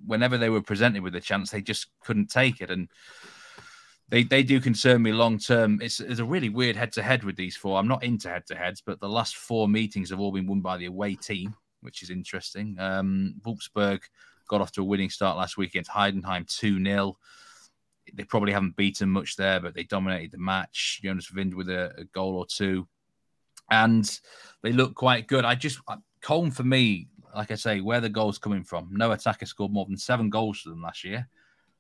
whenever 0.06 0.38
they 0.38 0.50
were 0.50 0.62
presented 0.62 1.04
with 1.04 1.16
a 1.16 1.22
chance, 1.22 1.52
they 1.52 1.62
just 1.62 1.88
couldn't 2.02 2.30
take 2.30 2.62
it. 2.62 2.70
And 2.70 2.90
they, 4.10 4.24
they 4.24 4.44
do 4.44 4.60
concern 4.60 5.02
me 5.02 5.12
long 5.12 5.38
term. 5.38 5.80
It's, 5.82 6.00
it's 6.00 6.20
a 6.20 6.26
really 6.26 6.50
weird 6.50 6.76
head 6.76 6.92
to 6.94 7.04
head 7.04 7.24
with 7.24 7.36
these 7.36 7.56
four. 7.56 7.80
I'm 7.80 7.88
not 7.88 8.04
into 8.04 8.30
head 8.30 8.46
to 8.48 8.56
heads, 8.56 8.82
but 8.86 9.00
the 9.00 9.10
last 9.10 9.36
four 9.36 9.68
meetings 9.68 10.10
have 10.10 10.20
all 10.20 10.32
been 10.32 10.48
won 10.48 10.62
by 10.62 10.78
the 10.78 10.86
away 10.86 11.16
team, 11.16 11.56
which 11.82 12.04
is 12.04 12.10
interesting. 12.10 12.78
Um, 12.80 13.36
Wolfsburg 13.46 14.02
got 14.48 14.62
off 14.62 14.72
to 14.74 14.82
a 14.82 14.86
winning 14.86 15.10
start 15.10 15.38
last 15.38 15.58
week 15.58 15.72
against 15.72 15.92
Heidenheim 15.92 16.48
2 16.48 16.84
0 16.84 17.18
they 18.14 18.24
probably 18.24 18.52
haven't 18.52 18.76
beaten 18.76 19.10
much 19.10 19.36
there, 19.36 19.60
but 19.60 19.74
they 19.74 19.84
dominated 19.84 20.32
the 20.32 20.38
match. 20.38 21.00
Jonas 21.04 21.32
Wind 21.32 21.54
with 21.54 21.70
a, 21.70 21.94
a 21.98 22.04
goal 22.06 22.36
or 22.36 22.46
two, 22.46 22.88
and 23.72 24.20
they 24.62 24.72
look 24.72 24.96
quite 24.96 25.28
good. 25.28 25.46
I 25.46 25.56
just 25.56 25.80
Köln 26.24 26.54
for 26.54 26.64
me, 26.64 27.08
like 27.36 27.52
I 27.52 27.56
say, 27.56 27.82
where 27.82 28.02
the 28.02 28.10
goals 28.10 28.38
coming 28.38 28.64
from? 28.64 28.90
No 28.92 29.12
attacker 29.12 29.46
scored 29.46 29.72
more 29.72 29.86
than 29.86 29.98
seven 29.98 30.30
goals 30.30 30.62
for 30.62 30.70
them 30.70 30.82
last 30.82 31.04
year. 31.04 31.28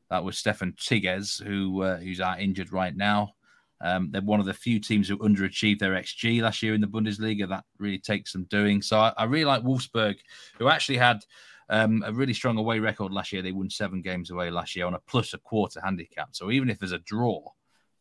That 0.10 0.24
was 0.24 0.36
Steffen 0.36 0.76
Tigges, 0.76 1.42
who 1.42 1.82
uh, 1.82 1.98
who's 1.98 2.22
out 2.22 2.42
injured 2.42 2.72
right 2.72 2.96
now. 2.96 3.34
Um, 3.82 4.10
they're 4.12 4.22
one 4.22 4.40
of 4.40 4.46
the 4.46 4.54
few 4.54 4.80
teams 4.80 5.10
who 5.10 5.18
underachieved 5.18 5.80
their 5.80 5.94
XG 5.94 6.42
last 6.42 6.64
year 6.64 6.74
in 6.74 6.82
the 6.82 6.88
Bundesliga. 6.88 7.50
That 7.50 7.66
really 7.80 8.00
takes 8.00 8.32
some 8.32 8.46
doing. 8.46 8.82
So 8.82 9.00
I, 9.00 9.14
I 9.18 9.26
really 9.26 9.46
like 9.46 9.64
Wolfsburg, 9.64 10.16
who 10.58 10.70
actually 10.70 10.98
had 10.98 11.20
um, 11.70 12.04
a 12.06 12.14
really 12.14 12.34
strong 12.34 12.58
away 12.58 12.80
record 12.80 13.12
last 13.12 13.32
year. 13.32 13.42
They 13.42 13.52
won 13.52 13.70
seven 13.70 14.02
games 14.02 14.32
away 14.32 14.50
last 14.50 14.76
year 14.76 14.86
on 14.86 14.94
a 14.94 15.00
plus 15.00 15.34
a 15.34 15.38
quarter 15.38 15.82
handicap. 15.82 16.30
So 16.32 16.52
even 16.52 16.70
if 16.70 16.80
there's 16.80 16.92
a 16.92 17.00
draw, 17.00 17.42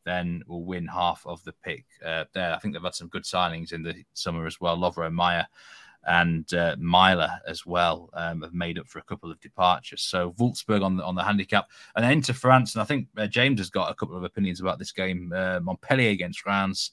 then 0.04 0.42
we'll 0.46 0.64
win 0.64 0.86
half 0.86 1.22
of 1.26 1.42
the 1.44 1.52
pick 1.64 1.84
uh, 2.04 2.24
there. 2.34 2.54
I 2.54 2.58
think 2.58 2.74
they've 2.74 2.82
had 2.82 2.94
some 2.94 3.08
good 3.08 3.24
signings 3.24 3.72
in 3.72 3.82
the 3.82 4.04
summer 4.14 4.46
as 4.46 4.60
well. 4.60 4.76
Lovro 4.76 5.12
Majer 5.12 5.46
and 6.04 6.52
uh, 6.54 6.74
Maehle 6.76 7.30
as 7.46 7.64
well 7.64 8.10
um, 8.14 8.42
have 8.42 8.54
made 8.54 8.78
up 8.78 8.88
for 8.88 8.98
a 8.98 9.04
couple 9.04 9.30
of 9.30 9.40
departures. 9.40 10.02
So 10.02 10.32
Wolfsburg 10.32 10.84
on 10.84 10.96
the 10.96 11.04
on 11.04 11.14
the 11.14 11.22
handicap, 11.22 11.68
and 11.94 12.04
then 12.04 12.12
into 12.12 12.34
France. 12.34 12.74
And 12.74 12.82
I 12.82 12.84
think 12.84 13.08
uh, 13.16 13.26
James 13.26 13.60
has 13.60 13.70
got 13.70 13.90
a 13.90 13.94
couple 13.94 14.16
of 14.16 14.24
opinions 14.24 14.60
about 14.60 14.78
this 14.78 14.92
game. 14.92 15.32
Uh, 15.34 15.60
Montpellier 15.60 16.10
against 16.10 16.40
France. 16.40 16.90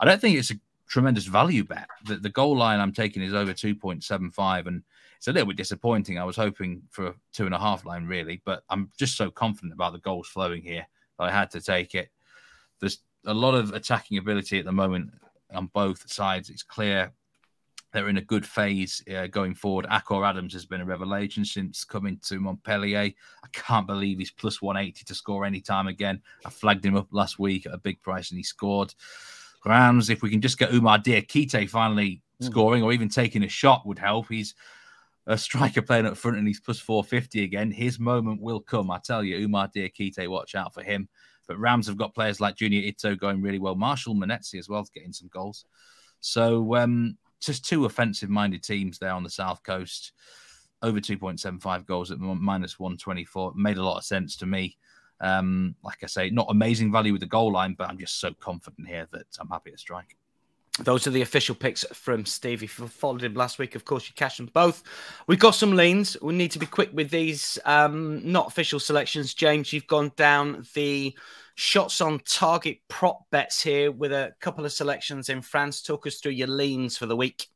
I 0.00 0.04
don't 0.04 0.20
think 0.20 0.36
it's 0.36 0.50
a 0.50 0.60
tremendous 0.88 1.26
value 1.26 1.64
bet. 1.64 1.88
The, 2.06 2.16
the 2.16 2.30
goal 2.30 2.56
line 2.56 2.80
I'm 2.80 2.92
taking 2.92 3.22
is 3.22 3.34
over 3.34 3.52
2.75, 3.52 4.66
and 4.66 4.82
it's 5.18 5.26
a 5.26 5.32
little 5.32 5.48
bit 5.48 5.56
disappointing. 5.56 6.16
I 6.16 6.24
was 6.24 6.36
hoping 6.36 6.82
for 6.90 7.08
a 7.08 7.14
two 7.32 7.44
and 7.44 7.54
a 7.54 7.58
half 7.58 7.84
line, 7.84 8.06
really, 8.06 8.40
but 8.44 8.62
I'm 8.70 8.90
just 8.96 9.16
so 9.16 9.30
confident 9.30 9.72
about 9.72 9.92
the 9.92 9.98
goals 9.98 10.28
flowing 10.28 10.62
here 10.62 10.86
that 11.18 11.24
I 11.24 11.30
had 11.30 11.50
to 11.50 11.60
take 11.60 11.96
it. 11.96 12.10
There's 12.80 13.00
a 13.26 13.34
lot 13.34 13.54
of 13.54 13.72
attacking 13.74 14.18
ability 14.18 14.60
at 14.60 14.64
the 14.64 14.72
moment 14.72 15.10
on 15.52 15.66
both 15.74 16.10
sides. 16.10 16.50
It's 16.50 16.62
clear 16.62 17.12
they're 17.92 18.08
in 18.08 18.18
a 18.18 18.22
good 18.22 18.46
phase 18.46 19.02
uh, 19.12 19.26
going 19.26 19.54
forward. 19.54 19.86
Akor 19.90 20.24
Adams 20.24 20.52
has 20.52 20.66
been 20.66 20.82
a 20.82 20.84
revelation 20.84 21.44
since 21.44 21.82
coming 21.82 22.20
to 22.22 22.38
Montpellier. 22.38 22.98
I 23.00 23.48
can't 23.52 23.88
believe 23.88 24.18
he's 24.18 24.30
plus 24.30 24.62
180 24.62 25.04
to 25.04 25.14
score 25.14 25.44
any 25.44 25.60
time 25.60 25.88
again. 25.88 26.20
I 26.46 26.50
flagged 26.50 26.84
him 26.86 26.96
up 26.96 27.08
last 27.10 27.40
week 27.40 27.66
at 27.66 27.74
a 27.74 27.78
big 27.78 28.00
price 28.02 28.30
and 28.30 28.38
he 28.38 28.44
scored. 28.44 28.94
Reims, 29.64 30.10
if 30.10 30.22
we 30.22 30.30
can 30.30 30.40
just 30.40 30.58
get 30.58 30.70
Oumar 30.70 31.02
Diakite 31.02 31.68
finally 31.68 32.22
mm. 32.40 32.46
scoring 32.46 32.82
or 32.82 32.92
even 32.92 33.08
taking 33.08 33.42
a 33.42 33.48
shot 33.48 33.86
would 33.86 33.98
help. 33.98 34.28
He's 34.28 34.54
a 35.28 35.36
striker 35.36 35.82
playing 35.82 36.06
up 36.06 36.16
front 36.16 36.38
and 36.38 36.48
he's 36.48 36.60
plus 36.60 36.80
450 36.80 37.44
again. 37.44 37.70
His 37.70 38.00
moment 38.00 38.40
will 38.40 38.60
come. 38.60 38.90
I 38.90 38.98
tell 38.98 39.22
you, 39.22 39.46
Oumar 39.46 39.70
Diakite, 39.72 40.26
watch 40.26 40.54
out 40.54 40.72
for 40.72 40.82
him. 40.82 41.08
But 41.46 41.58
Reims 41.58 41.86
have 41.86 41.98
got 41.98 42.14
players 42.14 42.40
like 42.40 42.56
Junya 42.56 42.82
Ito 42.82 43.14
going 43.14 43.42
really 43.42 43.58
well. 43.58 43.74
Marshall 43.74 44.14
Munetsi 44.14 44.58
as 44.58 44.68
well, 44.68 44.86
getting 44.92 45.12
some 45.12 45.28
goals. 45.28 45.66
So 46.20 46.74
um, 46.76 47.16
just 47.40 47.64
two 47.64 47.84
offensive 47.84 48.30
minded 48.30 48.62
teams 48.62 48.98
there 48.98 49.12
on 49.12 49.22
the 49.22 49.30
South 49.30 49.62
Coast. 49.62 50.12
Over 50.82 51.00
2.75 51.00 51.86
goals 51.86 52.10
at 52.10 52.18
minus 52.18 52.78
124. 52.78 53.52
Made 53.54 53.76
a 53.76 53.84
lot 53.84 53.98
of 53.98 54.04
sense 54.04 54.36
to 54.36 54.46
me. 54.46 54.78
Um, 55.20 55.74
like 55.82 55.98
I 56.02 56.06
say, 56.06 56.30
not 56.30 56.46
amazing 56.48 56.90
value 56.90 57.12
with 57.12 57.20
the 57.20 57.26
goal 57.26 57.52
line, 57.52 57.74
but 57.76 57.90
I'm 57.90 57.98
just 57.98 58.20
so 58.20 58.32
confident 58.32 58.88
here 58.88 59.08
that 59.12 59.26
I'm 59.40 59.48
happy 59.48 59.72
to 59.72 59.78
strike. 59.78 60.16
Those 60.78 61.06
are 61.06 61.10
the 61.10 61.22
official 61.22 61.54
picks 61.54 61.84
from 61.92 62.24
Steve. 62.24 62.62
If 62.62 62.78
you 62.78 62.86
followed 62.86 63.22
him 63.22 63.34
last 63.34 63.58
week, 63.58 63.74
of 63.74 63.84
course, 63.84 64.08
you 64.08 64.14
cash 64.14 64.36
them 64.36 64.50
both. 64.52 64.82
We've 65.26 65.38
got 65.38 65.54
some 65.54 65.72
leans. 65.72 66.16
We 66.22 66.34
need 66.34 66.52
to 66.52 66.58
be 66.58 66.66
quick 66.66 66.90
with 66.92 67.10
these 67.10 67.58
um, 67.64 68.20
not 68.30 68.46
official 68.46 68.80
selections. 68.80 69.34
James, 69.34 69.72
you've 69.72 69.86
gone 69.86 70.12
down 70.16 70.64
the 70.74 71.16
shots 71.56 72.00
on 72.00 72.20
target 72.20 72.78
prop 72.88 73.28
bets 73.30 73.62
here 73.62 73.90
with 73.90 74.12
a 74.12 74.32
couple 74.40 74.64
of 74.64 74.72
selections 74.72 75.28
in 75.28 75.42
France. 75.42 75.82
Talk 75.82 76.06
us 76.06 76.20
through 76.20 76.32
your 76.32 76.48
leans 76.48 76.96
for 76.96 77.06
the 77.06 77.16
week. 77.16 77.48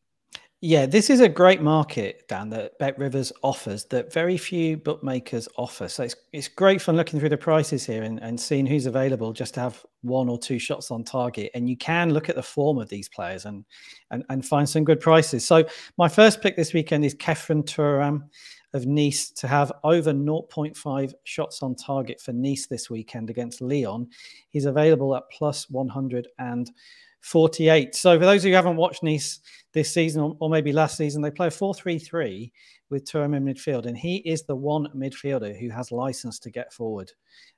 Yeah, 0.64 0.86
this 0.86 1.10
is 1.10 1.18
a 1.18 1.28
great 1.28 1.60
market, 1.60 2.28
Dan, 2.28 2.48
that 2.50 2.78
Bet 2.78 2.96
Rivers 2.96 3.32
offers 3.42 3.84
that 3.86 4.12
very 4.12 4.36
few 4.36 4.76
bookmakers 4.76 5.48
offer. 5.56 5.88
So 5.88 6.04
it's, 6.04 6.14
it's 6.32 6.46
great 6.46 6.80
fun 6.80 6.96
looking 6.96 7.18
through 7.18 7.30
the 7.30 7.36
prices 7.36 7.84
here 7.84 8.04
and, 8.04 8.22
and 8.22 8.40
seeing 8.40 8.64
who's 8.64 8.86
available 8.86 9.32
just 9.32 9.54
to 9.54 9.60
have 9.60 9.84
one 10.02 10.28
or 10.28 10.38
two 10.38 10.60
shots 10.60 10.92
on 10.92 11.02
target. 11.02 11.50
And 11.54 11.68
you 11.68 11.76
can 11.76 12.14
look 12.14 12.28
at 12.28 12.36
the 12.36 12.44
form 12.44 12.78
of 12.78 12.88
these 12.88 13.08
players 13.08 13.44
and, 13.44 13.64
and, 14.12 14.22
and 14.28 14.46
find 14.46 14.68
some 14.68 14.84
good 14.84 15.00
prices. 15.00 15.44
So 15.44 15.64
my 15.98 16.08
first 16.08 16.40
pick 16.40 16.54
this 16.54 16.72
weekend 16.72 17.04
is 17.04 17.16
Khéphren 17.16 17.64
Thuram 17.64 18.28
of 18.72 18.86
Nice 18.86 19.32
to 19.32 19.48
have 19.48 19.72
over 19.82 20.12
0.5 20.12 21.12
shots 21.24 21.60
on 21.64 21.74
target 21.74 22.20
for 22.20 22.32
Nice 22.32 22.68
this 22.68 22.88
weekend 22.88 23.30
against 23.30 23.60
Lyon. 23.62 24.08
He's 24.50 24.66
available 24.66 25.16
at 25.16 25.24
plus 25.32 25.68
100 25.70 26.28
and 26.38 26.70
48. 27.22 27.94
So 27.94 28.18
for 28.18 28.24
those 28.24 28.42
of 28.42 28.46
you 28.46 28.52
who 28.52 28.56
haven't 28.56 28.76
watched 28.76 29.02
Nice 29.02 29.40
this 29.72 29.92
season 29.92 30.36
or, 30.38 30.50
maybe 30.50 30.72
last 30.72 30.96
season, 30.96 31.22
they 31.22 31.30
play 31.30 31.46
a 31.46 31.50
4-3-3 31.50 32.52
with 32.90 33.06
Thuram 33.06 33.34
in 33.34 33.44
midfield, 33.44 33.86
and 33.86 33.96
he 33.96 34.16
is 34.16 34.42
the 34.42 34.54
one 34.54 34.86
midfielder 34.94 35.58
who 35.58 35.70
has 35.70 35.90
license 35.90 36.38
to 36.40 36.50
get 36.50 36.70
forward 36.74 37.10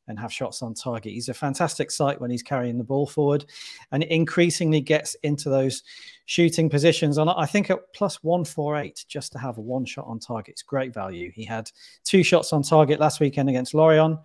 and 0.07 0.17
have 0.17 0.33
shots 0.33 0.63
on 0.63 0.75
target. 0.75 1.13
He's 1.13 1.29
a 1.29 1.35
fantastic 1.35 1.91
sight 1.91 2.21
when 2.21 2.31
he's 2.31 2.43
carrying 2.43 2.79
the 2.79 2.85
ball 2.85 3.07
forward, 3.07 3.47
and 3.91 4.05
increasingly 4.05 4.81
gets 4.81 5.17
into 5.25 5.49
those 5.49 5.83
shooting 6.27 6.71
positions. 6.71 7.19
And 7.19 7.29
I 7.29 7.47
think 7.47 7.69
at 7.71 7.93
plus 7.95 8.23
148 8.23 9.07
just 9.09 9.33
to 9.33 9.39
have 9.39 9.59
one 9.59 9.85
shot 9.85 10.07
on 10.07 10.21
target 10.21 10.55
is 10.57 10.63
great 10.63 10.95
value. 10.95 11.33
He 11.35 11.45
had 11.45 11.69
two 12.05 12.23
shots 12.23 12.53
on 12.53 12.63
target 12.63 13.01
last 13.01 13.19
weekend 13.19 13.49
against 13.49 13.75
Lorient 13.75 14.21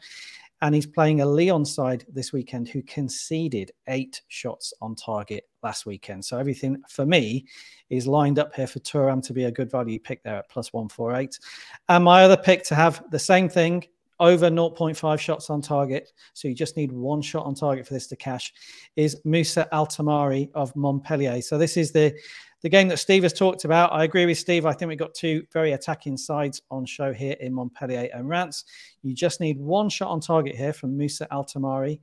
and 0.62 0.76
he's 0.76 0.86
playing 0.86 1.22
a 1.22 1.26
Lyon 1.26 1.66
side 1.66 2.06
this 2.12 2.34
weekend 2.34 2.68
who 2.68 2.82
conceded 2.84 3.72
eight 3.88 4.22
shots 4.28 4.74
on 4.82 4.96
target 4.96 5.46
last 5.64 5.86
weekend. 5.86 6.24
So 6.24 6.38
everything 6.38 6.82
for 6.90 7.06
me 7.06 7.46
is 7.90 8.08
lined 8.08 8.40
up 8.40 8.54
here 8.54 8.68
for 8.68 8.80
Thuram 8.80 9.24
to 9.26 9.34
be 9.34 9.46
a 9.46 9.52
good 9.52 9.72
value 9.72 10.00
pick 10.00 10.24
there 10.24 10.38
at 10.38 10.50
plus 10.50 10.74
148. 10.74 11.40
And 11.88 12.04
my 12.04 12.24
other 12.24 12.38
pick 12.38 12.64
to 12.66 12.76
have 12.76 13.04
the 13.12 13.20
same 13.20 13.48
thing 13.50 13.86
over 14.20 14.50
0.5 14.50 15.20
shots 15.20 15.50
on 15.50 15.62
target. 15.62 16.12
So 16.34 16.48
you 16.48 16.54
just 16.54 16.76
need 16.76 16.92
one 16.92 17.22
shot 17.22 17.46
on 17.46 17.56
target 17.56 17.88
for 17.88 17.94
this 17.94 18.08
to 18.08 18.16
cash 18.16 18.54
is 18.96 19.22
Musa 19.24 19.68
Altamari 19.72 20.50
of 20.54 20.76
Montpellier. 20.76 21.42
So 21.42 21.58
this 21.58 21.78
is 21.78 21.92
the 21.92 22.14
the 22.62 22.70
game 22.70 22.88
that 22.90 22.98
Steve 22.98 23.24
has 23.24 23.34
talked 23.34 23.64
about. 23.66 23.94
I 23.94 24.04
agree 24.04 24.26
with 24.26 24.38
Steve. 24.38 24.66
I 24.66 24.74
think 24.74 24.90
we've 24.90 24.98
got 24.98 25.14
two 25.14 25.46
very 25.54 25.72
attacking 25.72 26.18
sides 26.18 26.62
on 26.70 26.86
show 26.86 27.14
here 27.14 27.36
in 27.40 27.54
Montpellier 27.54 28.10
and 28.14 28.28
Reims. 28.28 28.66
You 29.02 29.14
just 29.14 29.40
need 29.40 29.60
one 29.60 29.90
shot 29.90 30.10
on 30.10 30.20
target 30.20 30.56
here 30.56 30.74
from 30.74 30.98
Moussa 30.98 31.28
Altamari 31.32 32.00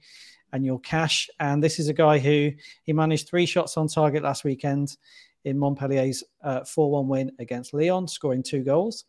and 0.52 0.64
you'll 0.64 0.78
cash. 0.78 1.28
And 1.40 1.62
this 1.62 1.78
is 1.78 1.88
a 1.88 1.92
guy 1.92 2.18
who 2.18 2.52
he 2.84 2.92
managed 2.92 3.28
three 3.28 3.46
shots 3.46 3.76
on 3.76 3.88
target 3.88 4.22
last 4.22 4.44
weekend 4.44 4.96
in 5.44 5.58
Montpellier's 5.58 6.24
4 6.42 6.60
uh, 6.62 6.64
1 6.64 7.08
win 7.08 7.32
against 7.38 7.74
Lyon, 7.74 8.08
scoring 8.08 8.42
two 8.42 8.62
goals. 8.62 9.04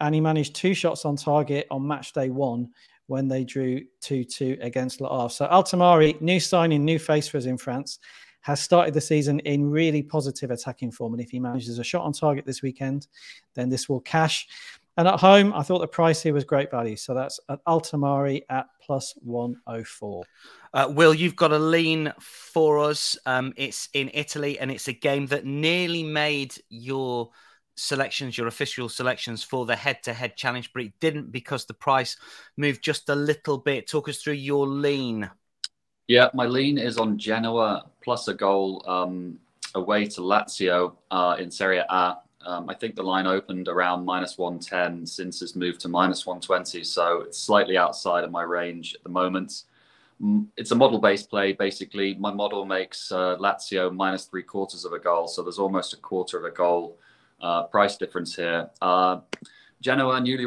And 0.00 0.14
he 0.14 0.20
managed 0.20 0.54
two 0.54 0.74
shots 0.74 1.04
on 1.04 1.16
target 1.16 1.66
on 1.70 1.86
match 1.86 2.12
day 2.12 2.30
one 2.30 2.70
when 3.06 3.28
they 3.28 3.44
drew 3.44 3.82
2 4.02 4.24
2 4.24 4.58
against 4.60 5.00
Le 5.00 5.08
Havre. 5.08 5.30
So 5.30 5.46
Altamari, 5.46 6.20
new 6.20 6.40
signing, 6.40 6.84
new 6.84 6.98
face 6.98 7.26
for 7.26 7.38
us 7.38 7.46
in 7.46 7.58
France 7.58 7.98
has 8.44 8.60
started 8.60 8.92
the 8.92 9.00
season 9.00 9.40
in 9.40 9.70
really 9.70 10.02
positive 10.02 10.50
attacking 10.50 10.92
form. 10.92 11.14
And 11.14 11.22
if 11.22 11.30
he 11.30 11.40
manages 11.40 11.78
a 11.78 11.84
shot 11.84 12.04
on 12.04 12.12
target 12.12 12.44
this 12.44 12.60
weekend, 12.60 13.06
then 13.54 13.70
this 13.70 13.88
will 13.88 14.00
cash. 14.00 14.46
And 14.98 15.08
at 15.08 15.18
home, 15.18 15.54
I 15.54 15.62
thought 15.62 15.78
the 15.78 15.88
price 15.88 16.22
here 16.22 16.34
was 16.34 16.44
great 16.44 16.70
value. 16.70 16.94
So 16.94 17.14
that's 17.14 17.40
at 17.48 17.64
Altamari 17.64 18.42
at 18.50 18.66
plus 18.82 19.14
104. 19.22 20.24
Uh, 20.74 20.88
Will, 20.90 21.14
you've 21.14 21.36
got 21.36 21.52
a 21.52 21.58
lean 21.58 22.12
for 22.20 22.78
us. 22.78 23.16
Um, 23.24 23.54
it's 23.56 23.88
in 23.94 24.10
Italy, 24.12 24.58
and 24.58 24.70
it's 24.70 24.88
a 24.88 24.92
game 24.92 25.26
that 25.28 25.46
nearly 25.46 26.02
made 26.02 26.54
your 26.68 27.30
selections, 27.76 28.36
your 28.36 28.46
official 28.46 28.90
selections 28.90 29.42
for 29.42 29.64
the 29.64 29.74
head 29.74 30.02
to 30.02 30.12
head 30.12 30.36
challenge, 30.36 30.70
but 30.74 30.82
it 30.82 30.92
didn't 31.00 31.32
because 31.32 31.64
the 31.64 31.74
price 31.74 32.18
moved 32.58 32.84
just 32.84 33.08
a 33.08 33.14
little 33.14 33.56
bit. 33.56 33.88
Talk 33.88 34.10
us 34.10 34.18
through 34.18 34.34
your 34.34 34.66
lean. 34.66 35.30
Yeah, 36.06 36.28
my 36.34 36.44
lean 36.46 36.76
is 36.76 36.98
on 36.98 37.18
Genoa 37.18 37.86
plus 38.02 38.28
a 38.28 38.34
goal 38.34 38.84
um, 38.86 39.38
away 39.74 40.04
to 40.06 40.20
Lazio 40.20 40.96
uh, 41.10 41.36
in 41.38 41.50
Serie 41.50 41.78
A. 41.78 42.18
Um, 42.44 42.68
I 42.68 42.74
think 42.74 42.94
the 42.94 43.02
line 43.02 43.26
opened 43.26 43.68
around 43.68 44.04
minus 44.04 44.36
110 44.36 45.06
since 45.06 45.40
it's 45.40 45.56
moved 45.56 45.80
to 45.80 45.88
minus 45.88 46.26
120. 46.26 46.84
So 46.84 47.22
it's 47.22 47.38
slightly 47.38 47.78
outside 47.78 48.22
of 48.22 48.30
my 48.30 48.42
range 48.42 48.94
at 48.94 49.02
the 49.02 49.08
moment. 49.08 49.62
It's 50.58 50.70
a 50.70 50.74
model 50.74 50.98
based 50.98 51.30
play, 51.30 51.54
basically. 51.54 52.14
My 52.16 52.32
model 52.32 52.66
makes 52.66 53.10
uh, 53.10 53.36
Lazio 53.38 53.92
minus 53.94 54.26
three 54.26 54.42
quarters 54.42 54.84
of 54.84 54.92
a 54.92 54.98
goal. 54.98 55.26
So 55.26 55.42
there's 55.42 55.58
almost 55.58 55.94
a 55.94 55.96
quarter 55.96 56.38
of 56.38 56.44
a 56.44 56.50
goal 56.50 56.98
uh, 57.40 57.64
price 57.64 57.96
difference 57.96 58.36
here. 58.36 58.68
Uh, 58.82 59.20
Genoa, 59.84 60.18
newly 60.18 60.46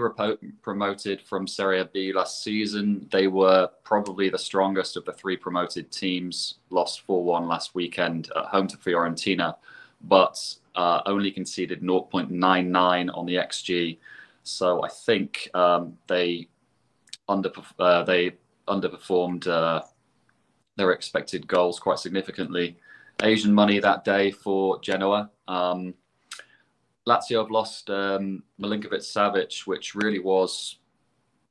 promoted 0.63 1.21
from 1.21 1.45
Serie 1.45 1.87
B 1.93 2.11
last 2.11 2.43
season, 2.43 3.07
they 3.11 3.27
were 3.27 3.69
probably 3.83 4.29
the 4.29 4.37
strongest 4.39 4.97
of 4.97 5.05
the 5.05 5.13
three 5.13 5.37
promoted 5.37 5.91
teams. 5.91 6.55
Lost 6.71 7.01
4 7.01 7.23
1 7.23 7.47
last 7.47 7.75
weekend 7.75 8.31
at 8.35 8.45
home 8.45 8.65
to 8.65 8.77
Fiorentina, 8.77 9.53
but 10.01 10.43
uh, 10.73 11.03
only 11.05 11.29
conceded 11.29 11.83
0.99 11.83 13.15
on 13.15 13.25
the 13.27 13.35
XG. 13.35 13.99
So 14.41 14.83
I 14.83 14.89
think 14.89 15.51
um, 15.53 15.99
they, 16.07 16.47
under, 17.29 17.51
uh, 17.77 18.01
they 18.05 18.31
underperformed 18.67 19.45
uh, 19.45 19.83
their 20.77 20.93
expected 20.93 21.45
goals 21.45 21.79
quite 21.79 21.99
significantly. 21.99 22.77
Asian 23.21 23.53
money 23.53 23.77
that 23.77 24.03
day 24.03 24.31
for 24.31 24.79
Genoa. 24.81 25.29
Um, 25.47 25.93
Lazio 27.07 27.41
have 27.41 27.51
lost 27.51 27.89
um, 27.89 28.43
Milinkovic 28.61 28.99
Savic, 28.99 29.65
which 29.65 29.95
really 29.95 30.19
was 30.19 30.77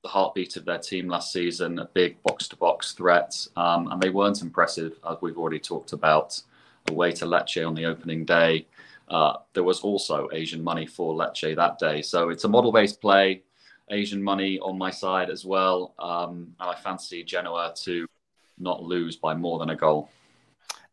the 0.03 0.09
heartbeat 0.09 0.57
of 0.57 0.67
their 0.67 0.79
team 0.79 1.09
last 1.09 1.33
season, 1.33 1.79
a 1.79 1.87
big 1.87 2.23
box 2.23 2.47
to 2.49 2.57
box 2.57 2.93
threat. 2.93 3.35
Um, 3.57 3.91
and 3.91 4.01
they 4.01 4.11
weren't 4.11 4.43
impressive, 4.43 4.99
as 5.09 5.17
we've 5.23 5.39
already 5.39 5.59
talked 5.59 5.95
about, 5.95 6.41
away 6.89 7.11
to 7.13 7.25
Lecce 7.25 7.67
on 7.67 7.75
the 7.75 7.87
opening 7.87 8.27
day. 8.27 8.67
Uh, 9.09 9.35
there 9.55 9.65
was 9.65 9.81
also 9.81 10.29
Asian 10.33 10.63
money 10.63 10.87
for 10.87 11.15
Lecce 11.15 11.57
that 11.57 11.79
day. 11.79 12.03
So 12.03 12.29
it's 12.29 12.45
a 12.45 12.49
model 12.49 12.71
based 12.71 13.01
play, 13.01 13.43
Asian 13.91 14.23
money 14.23 14.59
on 14.59 14.77
my 14.77 14.91
side 14.91 15.31
as 15.31 15.47
well. 15.47 15.95
Um, 15.99 16.55
and 16.61 16.71
I 16.71 16.75
fancy 16.75 17.25
Genoa 17.25 17.73
to 17.85 18.07
not 18.59 18.83
lose 18.83 19.17
by 19.17 19.35
more 19.35 19.59
than 19.59 19.71
a 19.71 19.77
goal. 19.77 20.11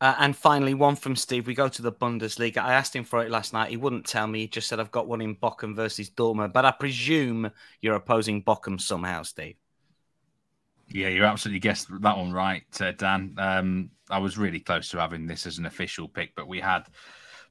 Uh, 0.03 0.15
and 0.19 0.35
finally, 0.35 0.73
one 0.73 0.97
from 0.97 1.15
Steve. 1.15 1.47
We 1.47 1.53
go 1.53 1.69
to 1.69 1.81
the 1.81 1.89
Bundesliga. 1.89 2.57
I 2.57 2.73
asked 2.73 2.93
him 2.93 3.05
for 3.05 3.23
it 3.23 3.31
last 3.31 3.53
night. 3.53 3.69
He 3.69 3.77
wouldn't 3.77 4.05
tell 4.05 4.27
me. 4.27 4.39
He 4.39 4.47
just 4.49 4.67
said, 4.67 4.81
I've 4.81 4.91
got 4.91 5.07
one 5.07 5.21
in 5.21 5.33
Bochum 5.33 5.77
versus 5.77 6.09
Dortmund. 6.09 6.51
But 6.51 6.65
I 6.65 6.71
presume 6.71 7.49
you're 7.79 7.95
opposing 7.95 8.43
Bochum 8.43 8.81
somehow, 8.81 9.23
Steve. 9.23 9.55
Yeah, 10.89 11.07
you 11.07 11.23
absolutely 11.23 11.61
guessed 11.61 11.87
that 12.01 12.17
one 12.17 12.33
right, 12.33 12.65
uh, 12.81 12.91
Dan. 12.91 13.35
Um, 13.37 13.91
I 14.09 14.17
was 14.17 14.37
really 14.37 14.59
close 14.59 14.89
to 14.89 14.99
having 14.99 15.25
this 15.25 15.47
as 15.47 15.57
an 15.57 15.65
official 15.65 16.09
pick, 16.09 16.35
but 16.35 16.49
we 16.49 16.59
had 16.59 16.81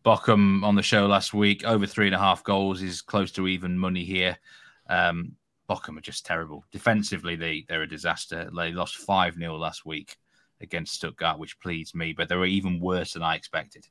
Bochum 0.05 0.63
on 0.63 0.75
the 0.75 0.83
show 0.83 1.07
last 1.07 1.33
week. 1.33 1.65
Over 1.65 1.87
three 1.87 2.09
and 2.09 2.15
a 2.15 2.19
half 2.19 2.45
goals 2.45 2.83
is 2.83 3.01
close 3.01 3.33
to 3.33 3.49
even 3.49 3.79
money 3.79 4.05
here. 4.05 4.37
Um, 4.91 5.37
Bochum 5.71 5.97
are 5.97 6.03
just 6.03 6.27
terrible. 6.27 6.67
Defensively, 6.71 7.35
they, 7.35 7.65
they're 7.67 7.81
a 7.81 7.89
disaster. 7.89 8.51
They 8.55 8.73
lost 8.73 8.99
5 8.99 9.37
0 9.37 9.57
last 9.57 9.87
week 9.87 10.19
against 10.63 10.95
Stuttgart, 10.95 11.39
which 11.39 11.61
pleased 11.61 11.95
me, 11.95 12.13
but 12.13 12.29
they 12.29 12.37
were 12.37 12.47
even 12.47 12.81
worse 12.81 13.13
than 13.13 13.23
I 13.23 13.35
expected. 13.35 13.87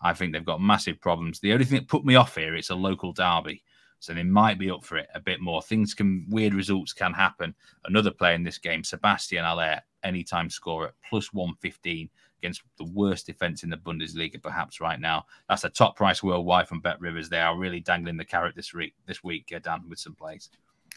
I 0.00 0.12
think 0.12 0.32
they've 0.32 0.44
got 0.44 0.60
massive 0.60 1.00
problems. 1.00 1.40
The 1.40 1.52
only 1.52 1.64
thing 1.64 1.78
that 1.78 1.88
put 1.88 2.04
me 2.04 2.16
off 2.16 2.36
here, 2.36 2.54
it's 2.54 2.70
a 2.70 2.74
local 2.74 3.12
derby. 3.12 3.62
So 3.98 4.12
they 4.12 4.22
might 4.22 4.58
be 4.58 4.70
up 4.70 4.84
for 4.84 4.98
it 4.98 5.08
a 5.14 5.20
bit 5.20 5.40
more. 5.40 5.62
Things 5.62 5.94
can, 5.94 6.26
weird 6.28 6.52
results 6.52 6.92
can 6.92 7.14
happen. 7.14 7.54
Another 7.86 8.10
player 8.10 8.34
in 8.34 8.44
this 8.44 8.58
game, 8.58 8.82
Sébastien 8.82 9.42
Haller, 9.42 9.80
anytime 10.02 10.50
scorer, 10.50 10.92
plus 11.08 11.32
115 11.32 12.10
against 12.38 12.62
the 12.76 12.84
worst 12.84 13.26
defense 13.26 13.62
in 13.62 13.70
the 13.70 13.76
Bundesliga, 13.76 14.40
perhaps 14.40 14.80
right 14.80 15.00
now. 15.00 15.24
That's 15.48 15.64
a 15.64 15.70
top 15.70 15.96
price 15.96 16.22
worldwide 16.22 16.68
from 16.68 16.80
Bet 16.80 17.00
Rivers. 17.00 17.28
They 17.30 17.40
are 17.40 17.56
really 17.56 17.80
dangling 17.80 18.18
the 18.18 18.24
carrot 18.24 18.54
this 18.54 18.74
week, 18.74 18.94
this 19.06 19.24
week, 19.24 19.52
uh, 19.54 19.60
Dan, 19.60 19.88
with 19.88 19.98
some 19.98 20.14
plays. 20.14 20.50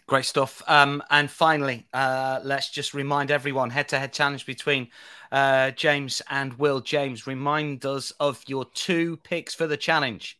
Great 0.10 0.26
stuff. 0.26 0.64
Um, 0.68 1.03
and 1.12 1.30
finally, 1.30 1.86
uh, 1.93 2.39
let's 2.43 2.72
just 2.72 2.95
remind 2.95 3.30
everyone 3.30 3.70
head 3.70 3.88
to 3.89 3.99
head 3.99 4.12
challenge 4.12 4.43
between 4.47 4.88
uh, 5.32 5.70
James 5.70 6.20
and 6.32 6.51
Will. 6.53 6.82
James, 6.82 7.28
remind 7.28 7.86
us 7.86 8.10
of 8.20 8.43
your 8.47 8.66
two 8.74 9.18
picks 9.18 9.53
for 9.53 9.68
the 9.68 9.78
challenge. 9.78 10.39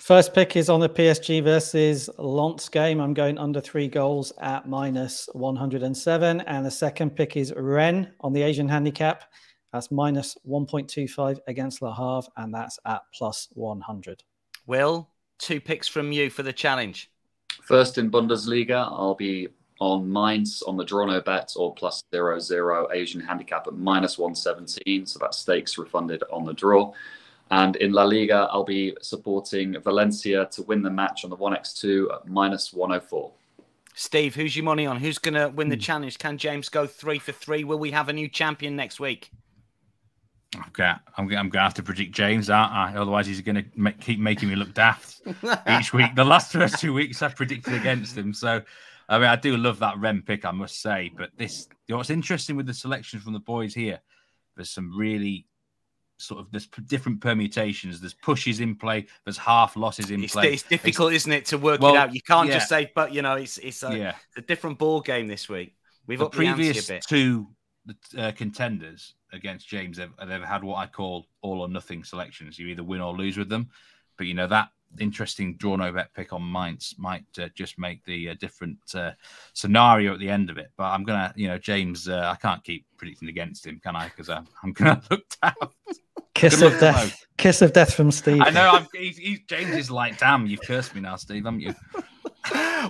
First 0.00 0.34
pick 0.34 0.56
is 0.56 0.68
on 0.68 0.80
the 0.80 0.88
PSG 0.88 1.44
versus 1.44 2.10
Lens 2.18 2.68
game. 2.68 3.00
I'm 3.00 3.14
going 3.14 3.38
under 3.38 3.60
three 3.60 3.86
goals 3.86 4.32
at 4.40 4.68
minus 4.68 5.28
107. 5.32 6.40
And 6.40 6.66
the 6.66 6.70
second 6.72 7.10
pick 7.10 7.36
is 7.36 7.54
Rennes 7.56 8.08
on 8.18 8.32
the 8.32 8.42
Asian 8.42 8.68
handicap 8.68 9.22
That's 9.72 9.92
minus 9.92 10.36
1.25 10.44 11.38
against 11.46 11.82
Le 11.82 11.94
Havre, 11.94 12.28
and 12.36 12.52
that's 12.52 12.80
at 12.84 13.02
plus 13.16 13.46
100. 13.52 14.24
Will, 14.66 15.08
two 15.38 15.60
picks 15.60 15.86
from 15.86 16.10
you 16.10 16.30
for 16.30 16.42
the 16.42 16.52
challenge. 16.52 17.12
First 17.62 17.98
in 17.98 18.10
Bundesliga, 18.10 18.86
I'll 18.90 19.14
be 19.14 19.48
on 19.80 20.10
Mainz 20.10 20.62
on 20.62 20.76
the 20.76 20.84
draw 20.84 21.04
no 21.06 21.20
bet 21.20 21.52
or 21.56 21.74
plus 21.74 22.02
zero 22.14 22.38
zero 22.38 22.88
Asian 22.92 23.20
handicap 23.20 23.66
at 23.66 23.74
minus 23.74 24.18
117. 24.18 25.06
So 25.06 25.18
that 25.20 25.34
stakes 25.34 25.78
refunded 25.78 26.22
on 26.32 26.44
the 26.44 26.54
draw. 26.54 26.92
And 27.50 27.76
in 27.76 27.92
La 27.92 28.04
Liga, 28.04 28.48
I'll 28.50 28.64
be 28.64 28.96
supporting 29.02 29.78
Valencia 29.80 30.46
to 30.52 30.62
win 30.62 30.82
the 30.82 30.90
match 30.90 31.24
on 31.24 31.30
the 31.30 31.36
1x2 31.36 32.14
at 32.14 32.26
minus 32.26 32.72
104. 32.72 33.30
Steve, 33.94 34.34
who's 34.34 34.56
your 34.56 34.64
money 34.64 34.86
on? 34.86 34.98
Who's 34.98 35.18
going 35.18 35.34
to 35.34 35.48
win 35.50 35.68
the 35.68 35.76
hmm. 35.76 35.80
challenge? 35.80 36.18
Can 36.18 36.36
James 36.36 36.68
go 36.68 36.86
three 36.86 37.18
for 37.18 37.32
three? 37.32 37.62
Will 37.62 37.78
we 37.78 37.92
have 37.92 38.08
a 38.08 38.12
new 38.12 38.28
champion 38.28 38.74
next 38.74 38.98
week? 38.98 39.30
Okay, 40.68 40.84
I'm, 40.84 41.00
I'm 41.18 41.26
going 41.26 41.50
to 41.50 41.60
have 41.60 41.74
to 41.74 41.82
predict 41.82 42.12
James, 42.12 42.50
aren't 42.50 42.72
I? 42.72 42.96
Otherwise, 42.96 43.26
he's 43.26 43.40
going 43.40 43.56
to 43.56 43.64
make, 43.76 44.00
keep 44.00 44.18
making 44.18 44.48
me 44.48 44.56
look 44.56 44.74
daft 44.74 45.20
each 45.70 45.92
week. 45.92 46.14
The 46.14 46.24
last 46.24 46.52
first 46.52 46.78
two 46.78 46.92
weeks, 46.92 47.22
I've 47.22 47.36
predicted 47.36 47.74
against 47.74 48.16
him. 48.16 48.32
So, 48.32 48.62
I 49.08 49.18
mean, 49.18 49.28
I 49.28 49.36
do 49.36 49.56
love 49.56 49.78
that 49.80 49.98
Rennes 49.98 50.22
pick, 50.26 50.44
I 50.44 50.50
must 50.50 50.80
say. 50.80 51.10
But 51.16 51.30
this, 51.36 51.68
you 51.86 51.92
know, 51.92 51.98
what's 51.98 52.10
interesting 52.10 52.56
with 52.56 52.66
the 52.66 52.74
selection 52.74 53.20
from 53.20 53.32
the 53.32 53.40
boys 53.40 53.74
here, 53.74 54.00
there's 54.56 54.70
some 54.70 54.96
really 54.96 55.46
sort 56.18 56.40
of 56.40 56.50
there's 56.50 56.66
different 56.86 57.20
permutations. 57.20 58.00
There's 58.00 58.14
pushes 58.14 58.60
in 58.60 58.76
play. 58.76 59.06
There's 59.24 59.38
half 59.38 59.76
losses 59.76 60.10
in 60.10 60.22
it's, 60.22 60.32
play. 60.32 60.52
It's 60.52 60.62
difficult, 60.62 61.12
it's, 61.12 61.24
isn't 61.24 61.32
it, 61.32 61.46
to 61.46 61.58
work 61.58 61.80
well, 61.80 61.94
it 61.94 61.98
out? 61.98 62.14
You 62.14 62.22
can't 62.22 62.48
yeah. 62.48 62.54
just 62.54 62.68
say, 62.68 62.90
but 62.94 63.12
you 63.12 63.22
know, 63.22 63.34
it's 63.34 63.58
it's 63.58 63.82
a, 63.82 63.96
yeah. 63.96 64.14
a 64.36 64.42
different 64.42 64.78
ball 64.78 65.00
game 65.00 65.26
this 65.26 65.48
week. 65.48 65.74
We've 66.06 66.18
the 66.18 66.28
previous 66.28 66.90
two 67.06 67.48
uh, 68.16 68.32
contenders 68.32 69.14
against 69.34 69.68
James 69.68 69.98
have, 69.98 70.12
have 70.18 70.42
had 70.42 70.64
what 70.64 70.76
I 70.76 70.86
call 70.86 71.26
all 71.42 71.60
or 71.60 71.68
nothing 71.68 72.04
selections. 72.04 72.58
You 72.58 72.68
either 72.68 72.82
win 72.82 73.00
or 73.00 73.12
lose 73.12 73.36
with 73.36 73.48
them. 73.48 73.68
But 74.16 74.26
you 74.26 74.34
know 74.34 74.46
that 74.46 74.68
interesting 75.00 75.56
draw 75.56 75.76
no 75.76 75.92
bet 75.92 76.12
pick 76.14 76.32
on 76.32 76.50
Mainz 76.50 76.94
might 76.98 77.24
uh, 77.38 77.48
just 77.54 77.78
make 77.78 78.04
the 78.04 78.30
uh, 78.30 78.34
different 78.40 78.78
uh, 78.94 79.12
scenario 79.52 80.14
at 80.14 80.20
the 80.20 80.30
end 80.30 80.50
of 80.50 80.58
it. 80.58 80.70
But 80.76 80.84
I'm 80.84 81.04
gonna, 81.04 81.32
you 81.36 81.48
know, 81.48 81.58
James, 81.58 82.08
uh, 82.08 82.30
I 82.32 82.36
can't 82.36 82.62
keep 82.64 82.86
predicting 82.96 83.28
against 83.28 83.66
him, 83.66 83.80
can 83.82 83.96
I? 83.96 84.04
Because 84.04 84.28
I'm, 84.28 84.46
I'm 84.62 84.72
gonna 84.72 85.02
look 85.10 85.24
down. 85.42 85.54
Kiss 86.34 86.62
of 86.62 86.78
death. 86.80 87.24
Kiss 87.36 87.62
of 87.62 87.72
death 87.72 87.94
from 87.94 88.10
Steve. 88.10 88.42
I 88.42 88.50
know. 88.50 88.70
I'm, 88.70 88.86
he's, 88.92 89.16
he's, 89.16 89.40
James 89.46 89.76
is 89.76 89.90
like, 89.90 90.18
damn, 90.18 90.46
you've 90.46 90.62
cursed 90.62 90.94
me 90.94 91.00
now, 91.00 91.16
Steve, 91.16 91.44
haven't 91.44 91.60
you? 91.60 91.74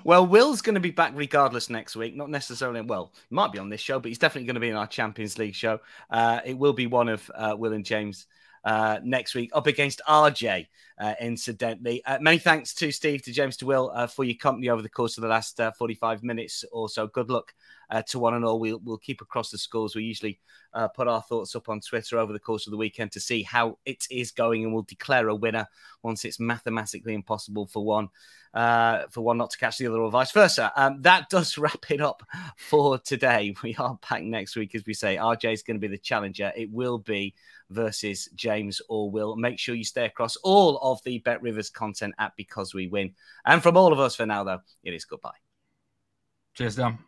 Well, 0.05 0.27
Will's 0.27 0.63
going 0.63 0.75
to 0.75 0.81
be 0.81 0.91
back 0.91 1.13
regardless 1.15 1.71
next 1.71 1.97
week. 1.97 2.17
Not 2.17 2.31
necessarily, 2.31 2.81
well, 2.81 3.13
might 3.31 3.53
be 3.53 3.59
on 3.59 3.69
this 3.69 3.81
show, 3.81 3.99
but 3.99 4.09
he's 4.09 4.19
definitely 4.19 4.47
going 4.47 4.55
to 4.55 4.61
be 4.61 4.71
in 4.71 4.77
our 4.77 4.87
Champions 4.87 5.39
League 5.39 5.55
show. 5.55 5.81
Uh, 6.11 6.41
it 6.45 6.59
will 6.59 6.73
be 6.73 6.87
one 6.87 7.09
of 7.09 7.31
uh, 7.35 7.55
Will 7.57 7.73
and 7.73 7.85
James 7.85 8.27
uh, 8.65 8.99
next 9.03 9.35
week 9.35 9.51
up 9.53 9.67
against 9.67 10.01
RJ, 10.09 10.67
uh, 10.99 11.15
incidentally. 11.21 12.05
Uh, 12.05 12.19
many 12.21 12.39
thanks 12.39 12.75
to 12.75 12.91
Steve, 12.91 13.23
to 13.23 13.33
James, 13.33 13.57
to 13.59 13.67
Will 13.67 13.91
uh, 13.95 14.07
for 14.07 14.25
your 14.25 14.37
company 14.37 14.69
over 14.69 14.83
the 14.83 14.89
course 14.89 15.17
of 15.19 15.23
the 15.23 15.29
last 15.29 15.61
45 15.79 16.23
minutes 16.23 16.65
or 16.73 16.89
so. 16.89 17.07
Good 17.07 17.31
luck 17.31 17.55
uh, 17.91 18.03
to 18.03 18.19
one 18.19 18.35
and 18.35 18.45
all. 18.45 18.59
We'll, 18.59 18.81
we'll 18.83 18.99
keep 18.99 19.21
across 19.21 19.51
the 19.51 19.59
scores. 19.59 19.95
We 19.95 20.05
usually 20.05 20.41
uh, 20.73 20.89
put 20.89 21.09
our 21.09 21.23
thoughts 21.23 21.55
up 21.55 21.69
on 21.69 21.81
Twitter 21.81 22.19
over 22.19 22.33
the 22.33 22.39
course 22.39 22.67
of 22.67 22.71
the 22.71 22.77
weekend 22.77 23.12
to 23.12 23.21
see 23.21 23.43
how 23.43 23.79
it 23.85 24.07
is 24.11 24.31
going, 24.31 24.65
and 24.65 24.73
we'll 24.73 24.83
declare 24.83 25.29
a 25.29 25.35
winner 25.35 25.67
once 26.03 26.25
it's 26.25 26.41
mathematically 26.41 27.15
impossible 27.15 27.67
for 27.67 27.85
one. 27.85 28.09
Uh, 28.53 29.09
for 29.11 29.23
one 29.23 29.37
not 29.37 29.51
to 29.51 29.59
catch 29.59 29.79
the 29.79 29.87
other, 29.89 29.99
or 29.99 30.09
vice 30.12 30.31
versa. 30.31 30.71
Um, 30.77 31.03
that 31.03 31.29
does 31.29 31.59
wrap 31.59 31.91
it 31.91 32.01
up 32.01 32.23
for 32.57 32.99
today. 32.99 33.53
We 33.65 33.75
are 33.75 33.99
back 34.09 34.23
next 34.23 34.55
week, 34.55 34.77
as 34.77 34.85
we 34.87 34.95
say. 34.95 35.17
RJ 35.17 35.55
is 35.55 35.62
going 35.65 35.75
to 35.75 35.81
be 35.81 35.89
the 35.89 35.99
challenger. 35.99 36.53
It 36.55 36.71
will 36.71 36.99
be 36.99 37.35
versus 37.75 38.29
James 38.35 38.81
or 38.89 39.11
Will. 39.11 39.37
Make 39.37 39.59
sure 39.59 39.75
you 39.75 39.85
stay 39.85 40.07
across 40.07 40.37
all 40.37 40.79
of 40.79 41.03
the 41.05 41.18
Bet 41.18 41.43
Rivers 41.43 41.70
content 41.70 42.14
at 42.18 42.33
Because 42.37 42.75
We 42.75 42.87
Win. 42.87 43.14
And 43.45 43.62
from 43.62 43.77
all 43.77 43.93
of 43.93 44.01
us 44.01 44.16
for 44.16 44.27
now, 44.27 44.45
though, 44.45 44.61
it 44.83 44.95
is 44.95 45.05
goodbye. 45.05 45.31
Cheers, 46.55 46.77
Dan. 46.77 46.99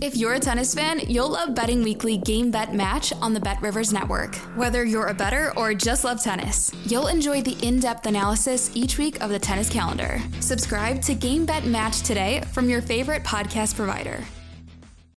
If 0.00 0.16
you're 0.16 0.34
a 0.34 0.40
tennis 0.40 0.74
fan, 0.74 1.00
you'll 1.06 1.28
love 1.28 1.54
Betting 1.54 1.82
Weekly 1.82 2.16
Game 2.16 2.50
Bet 2.50 2.74
Match 2.74 3.12
on 3.20 3.34
the 3.34 3.40
Bet 3.40 3.60
Rivers 3.60 3.92
Network. 3.92 4.34
Whether 4.56 4.84
you're 4.84 5.08
a 5.08 5.14
bettor 5.14 5.52
or 5.56 5.74
just 5.74 6.04
love 6.04 6.22
tennis, 6.22 6.72
you'll 6.86 7.08
enjoy 7.08 7.42
the 7.42 7.58
in 7.64 7.78
depth 7.78 8.06
analysis 8.06 8.70
each 8.74 8.96
week 8.96 9.20
of 9.22 9.30
the 9.30 9.38
tennis 9.38 9.68
calendar. 9.68 10.20
Subscribe 10.40 11.02
to 11.02 11.14
Game 11.14 11.44
Bet 11.44 11.66
Match 11.66 12.00
today 12.00 12.42
from 12.52 12.70
your 12.70 12.80
favorite 12.80 13.22
podcast 13.22 13.76
provider. 13.76 14.24